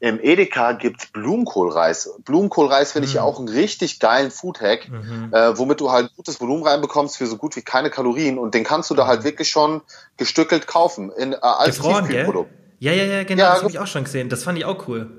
im 0.00 0.18
Edeka 0.18 0.72
gibt's 0.72 1.06
Blumenkohlreis. 1.06 2.10
Blumenkohlreis 2.24 2.92
finde 2.92 3.06
ich 3.06 3.14
ja 3.14 3.22
mhm. 3.22 3.28
auch 3.28 3.38
einen 3.38 3.48
richtig 3.48 4.00
geilen 4.00 4.30
Foodhack, 4.30 4.88
mhm. 4.88 5.32
äh, 5.32 5.56
womit 5.58 5.80
du 5.80 5.90
halt 5.90 6.14
gutes 6.16 6.40
Volumen 6.40 6.66
reinbekommst 6.66 7.18
für 7.18 7.26
so 7.26 7.36
gut 7.36 7.54
wie 7.54 7.62
keine 7.62 7.90
Kalorien 7.90 8.38
und 8.38 8.54
den 8.54 8.64
kannst 8.64 8.88
du 8.90 8.94
da 8.94 9.06
halt 9.06 9.20
mhm. 9.20 9.24
wirklich 9.24 9.50
schon 9.50 9.82
gestückelt 10.16 10.66
kaufen 10.66 11.12
in, 11.12 11.34
äh, 11.34 11.36
als 11.40 11.76
Gefroren, 11.76 12.06
Tiefkühlprodukt. 12.06 12.50
Ja, 12.78 12.92
ja, 12.92 13.04
ja, 13.04 13.24
genau, 13.24 13.42
ja, 13.42 13.50
das 13.50 13.62
habe 13.62 13.70
ich 13.70 13.78
auch 13.78 13.86
schon 13.86 14.04
gesehen. 14.04 14.30
Das 14.30 14.42
fand 14.42 14.56
ich 14.56 14.64
auch 14.64 14.88
cool. 14.88 15.10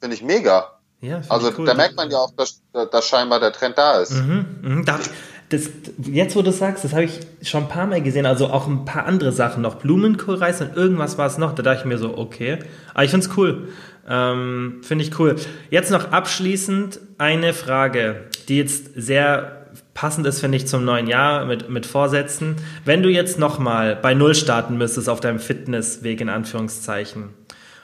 Finde 0.00 0.14
ich 0.14 0.22
mega. 0.22 0.78
Ja, 1.00 1.22
also 1.28 1.52
cool. 1.58 1.66
da 1.66 1.74
merkt 1.74 1.96
man 1.96 2.10
ja 2.10 2.18
auch, 2.18 2.30
dass, 2.36 2.62
dass 2.72 3.06
scheinbar 3.06 3.40
der 3.40 3.52
Trend 3.52 3.78
da 3.78 4.00
ist. 4.00 4.12
Mhm, 4.12 4.46
mhm. 4.62 4.84
Das, 4.84 5.10
das, 5.50 5.70
jetzt, 5.98 6.36
wo 6.36 6.42
du 6.42 6.52
sagst, 6.52 6.84
das 6.84 6.92
habe 6.92 7.04
ich 7.04 7.20
schon 7.42 7.64
ein 7.64 7.68
paar 7.68 7.86
Mal 7.86 8.02
gesehen, 8.02 8.26
also 8.26 8.48
auch 8.48 8.66
ein 8.66 8.84
paar 8.84 9.06
andere 9.06 9.32
Sachen 9.32 9.62
noch. 9.62 9.76
Blumenkohlreis 9.76 10.60
und 10.60 10.76
irgendwas 10.76 11.16
war 11.16 11.26
es 11.26 11.38
noch. 11.38 11.54
Da 11.54 11.62
dachte 11.62 11.80
ich 11.80 11.84
mir 11.86 11.98
so, 11.98 12.18
okay. 12.18 12.58
Aber 12.92 13.04
ich 13.04 13.10
finde 13.10 13.26
es 13.26 13.36
cool. 13.36 13.68
Ähm, 14.08 14.80
finde 14.82 15.04
ich 15.04 15.18
cool. 15.18 15.36
Jetzt 15.70 15.90
noch 15.90 16.12
abschließend 16.12 17.00
eine 17.18 17.52
Frage, 17.54 18.24
die 18.48 18.58
jetzt 18.58 18.90
sehr 18.94 19.66
passend 19.94 20.26
ist, 20.26 20.40
finde 20.40 20.56
ich, 20.56 20.66
zum 20.66 20.84
neuen 20.84 21.06
Jahr 21.06 21.44
mit, 21.46 21.70
mit 21.70 21.86
Vorsätzen. 21.86 22.56
Wenn 22.84 23.02
du 23.02 23.08
jetzt 23.08 23.38
nochmal 23.38 23.96
bei 23.96 24.14
Null 24.14 24.34
starten 24.34 24.76
müsstest 24.76 25.08
auf 25.08 25.20
deinem 25.20 25.38
Fitnessweg 25.38 26.20
in 26.20 26.28
Anführungszeichen 26.28 27.30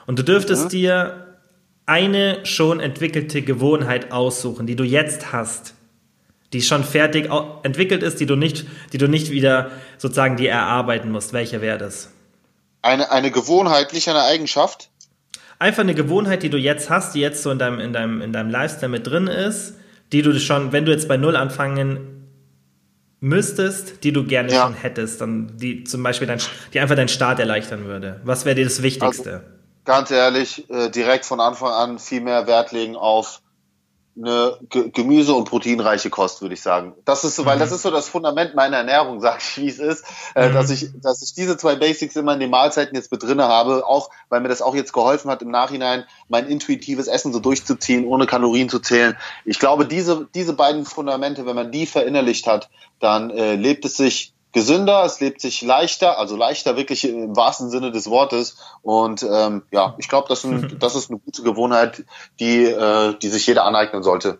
und 0.06 0.18
du 0.18 0.22
dürftest 0.22 0.66
mhm. 0.66 0.68
dir 0.68 1.26
eine 1.86 2.38
schon 2.44 2.80
entwickelte 2.80 3.42
Gewohnheit 3.42 4.12
aussuchen, 4.12 4.66
die 4.66 4.76
du 4.76 4.84
jetzt 4.84 5.32
hast, 5.32 5.74
die 6.55 6.62
schon 6.62 6.84
fertig 6.84 7.28
entwickelt 7.64 8.05
ist, 8.05 8.20
die 8.20 8.26
du 8.26 8.36
nicht, 8.36 8.64
die 8.92 8.98
du 8.98 9.09
nicht 9.09 9.30
wieder 9.30 9.72
sozusagen 9.98 10.36
dir 10.36 10.50
erarbeiten 10.50 11.11
musst. 11.11 11.32
Welche 11.32 11.61
wäre 11.61 11.78
das? 11.78 12.11
Eine, 12.80 13.11
eine 13.11 13.32
Gewohnheit, 13.32 13.92
nicht 13.92 14.09
eine 14.09 14.22
Eigenschaft? 14.22 14.88
Einfach 15.59 15.82
eine 15.82 15.94
Gewohnheit, 15.94 16.44
die 16.44 16.50
du 16.50 16.57
jetzt 16.57 16.90
hast, 16.90 17.14
die 17.14 17.20
jetzt 17.20 17.42
so 17.42 17.50
in 17.50 17.59
deinem, 17.59 17.80
in 17.80 17.92
deinem, 17.92 18.22
in 18.22 18.32
deinem 18.32 18.50
Lifestyle 18.50 18.88
mit 18.88 19.05
drin 19.07 19.26
ist, 19.26 19.74
die 20.12 20.22
du 20.22 20.38
schon, 20.38 20.70
wenn 20.70 20.84
du 20.84 20.92
jetzt 20.92 21.09
bei 21.09 21.16
Null 21.16 21.34
anfangen 21.34 22.28
müsstest, 23.18 24.05
die 24.05 24.12
du 24.12 24.24
gerne 24.24 24.52
ja. 24.52 24.62
schon 24.62 24.74
hättest, 24.74 25.20
dann 25.20 25.57
die 25.57 25.82
zum 25.82 26.05
Beispiel 26.05 26.28
dein, 26.28 26.40
die 26.72 26.78
einfach 26.78 26.94
deinen 26.94 27.09
Start 27.09 27.40
erleichtern 27.40 27.86
würde. 27.86 28.20
Was 28.22 28.44
wäre 28.44 28.55
dir 28.55 28.64
das 28.64 28.80
Wichtigste? 28.82 29.32
Also, 29.32 29.44
ganz 29.84 30.12
ehrlich, 30.12 30.70
äh, 30.70 30.88
direkt 30.88 31.24
von 31.24 31.40
Anfang 31.40 31.72
an 31.72 31.98
viel 31.98 32.20
mehr 32.20 32.46
Wert 32.46 32.70
legen 32.70 32.94
auf 32.94 33.40
eine 34.16 34.58
Gemüse- 34.68 35.34
und 35.34 35.48
proteinreiche 35.48 36.10
Kost, 36.10 36.40
würde 36.40 36.54
ich 36.54 36.62
sagen. 36.62 36.94
Das 37.04 37.24
ist 37.24 37.36
so, 37.36 37.46
weil 37.46 37.58
das 37.58 37.70
mhm. 37.70 37.76
ist 37.76 37.82
so 37.82 37.90
das 37.90 38.08
Fundament 38.08 38.54
meiner 38.54 38.78
Ernährung, 38.78 39.20
sag 39.22 39.40
ich, 39.40 39.56
wie 39.56 39.68
es 39.68 39.78
ist, 39.78 40.04
äh, 40.34 40.48
mhm. 40.48 40.54
dass 40.54 40.70
ich, 40.70 40.90
dass 41.00 41.22
ich 41.22 41.34
diese 41.34 41.56
zwei 41.56 41.74
Basics 41.74 42.14
immer 42.16 42.34
in 42.34 42.40
den 42.40 42.50
Mahlzeiten 42.50 42.94
jetzt 42.94 43.10
mit 43.10 43.22
drinne 43.22 43.48
habe, 43.48 43.86
auch 43.86 44.10
weil 44.28 44.40
mir 44.40 44.48
das 44.48 44.62
auch 44.62 44.74
jetzt 44.74 44.92
geholfen 44.92 45.30
hat, 45.30 45.42
im 45.42 45.50
Nachhinein 45.50 46.04
mein 46.28 46.46
intuitives 46.46 47.06
Essen 47.06 47.32
so 47.32 47.40
durchzuziehen, 47.40 48.04
ohne 48.04 48.26
Kalorien 48.26 48.68
zu 48.68 48.78
zählen. 48.78 49.16
Ich 49.44 49.58
glaube, 49.58 49.86
diese, 49.86 50.28
diese 50.34 50.52
beiden 50.52 50.84
Fundamente, 50.84 51.46
wenn 51.46 51.56
man 51.56 51.72
die 51.72 51.86
verinnerlicht 51.86 52.46
hat, 52.46 52.68
dann 53.00 53.30
äh, 53.30 53.56
lebt 53.56 53.84
es 53.84 53.96
sich 53.96 54.34
gesünder, 54.55 55.05
es 55.05 55.20
lebt 55.20 55.42
sich 55.42 55.61
leichter, 55.61 56.18
also 56.18 56.36
leichter 56.36 56.76
wirklich 56.76 57.07
im 57.07 57.36
wahrsten 57.36 57.68
Sinne 57.68 57.90
des 57.90 58.09
Wortes. 58.09 58.57
Und 58.80 59.22
ähm, 59.22 59.62
ja, 59.70 59.94
ich 59.98 60.09
glaube, 60.09 60.28
das, 60.28 60.46
das 60.78 60.94
ist 60.94 61.11
eine 61.11 61.18
gute 61.18 61.42
Gewohnheit, 61.42 62.05
die, 62.40 62.64
äh, 62.64 63.14
die 63.20 63.28
sich 63.28 63.46
jeder 63.46 63.64
aneignen 63.66 64.02
sollte. 64.02 64.38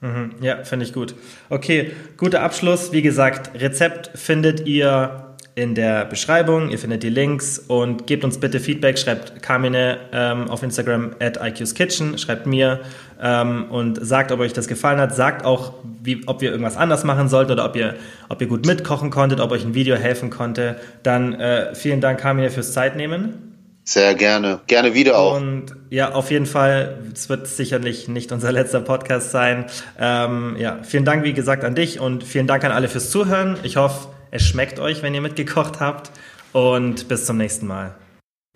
Mhm, 0.00 0.36
ja, 0.40 0.64
finde 0.64 0.86
ich 0.86 0.92
gut. 0.92 1.14
Okay, 1.50 1.92
guter 2.16 2.42
Abschluss. 2.42 2.92
Wie 2.92 3.02
gesagt, 3.02 3.58
Rezept 3.60 4.16
findet 4.16 4.66
ihr 4.66 5.25
in 5.56 5.74
der 5.74 6.04
Beschreibung. 6.04 6.70
Ihr 6.70 6.78
findet 6.78 7.02
die 7.02 7.08
Links 7.08 7.58
und 7.58 8.06
gebt 8.06 8.24
uns 8.24 8.38
bitte 8.38 8.60
Feedback. 8.60 8.98
Schreibt 8.98 9.42
Carmine 9.42 9.98
ähm, 10.12 10.50
auf 10.50 10.62
Instagram 10.62 11.16
at 11.18 11.38
IQ's 11.42 11.74
Kitchen, 11.74 12.18
schreibt 12.18 12.46
mir 12.46 12.80
ähm, 13.20 13.64
und 13.70 13.98
sagt, 14.06 14.30
ob 14.32 14.40
euch 14.40 14.52
das 14.52 14.68
gefallen 14.68 15.00
hat. 15.00 15.16
Sagt 15.16 15.46
auch, 15.46 15.72
wie, 16.02 16.22
ob 16.26 16.42
wir 16.42 16.50
irgendwas 16.50 16.76
anders 16.76 17.04
machen 17.04 17.30
sollten 17.30 17.52
oder 17.52 17.64
ob 17.64 17.74
ihr, 17.74 17.94
ob 18.28 18.42
ihr 18.42 18.48
gut 18.48 18.66
mitkochen 18.66 19.08
konntet, 19.08 19.40
ob 19.40 19.50
euch 19.50 19.64
ein 19.64 19.74
Video 19.74 19.96
helfen 19.96 20.28
konnte. 20.28 20.76
Dann 21.02 21.32
äh, 21.32 21.74
vielen 21.74 22.02
Dank, 22.02 22.20
Carmine, 22.20 22.50
fürs 22.50 22.72
Zeitnehmen. 22.72 23.46
Sehr 23.82 24.14
gerne. 24.14 24.60
Gerne 24.66 24.92
wieder 24.92 25.16
auch. 25.16 25.36
Und 25.36 25.74
ja, 25.88 26.12
auf 26.12 26.30
jeden 26.30 26.46
Fall, 26.46 26.98
es 27.14 27.30
wird 27.30 27.46
sicherlich 27.46 28.08
nicht 28.08 28.30
unser 28.30 28.52
letzter 28.52 28.80
Podcast 28.80 29.30
sein. 29.30 29.66
Ähm, 29.98 30.56
ja, 30.58 30.80
vielen 30.82 31.06
Dank, 31.06 31.24
wie 31.24 31.32
gesagt, 31.32 31.64
an 31.64 31.74
dich 31.74 31.98
und 31.98 32.24
vielen 32.24 32.46
Dank 32.46 32.62
an 32.64 32.72
alle 32.72 32.88
fürs 32.88 33.10
Zuhören. 33.10 33.56
Ich 33.62 33.76
hoffe, 33.76 34.08
es 34.30 34.42
schmeckt 34.42 34.78
euch, 34.78 35.02
wenn 35.02 35.14
ihr 35.14 35.20
mitgekocht 35.20 35.80
habt. 35.80 36.10
Und 36.52 37.08
bis 37.08 37.26
zum 37.26 37.36
nächsten 37.36 37.66
Mal. 37.66 37.94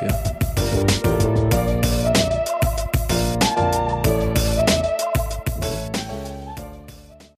dafür. 0.00 1.25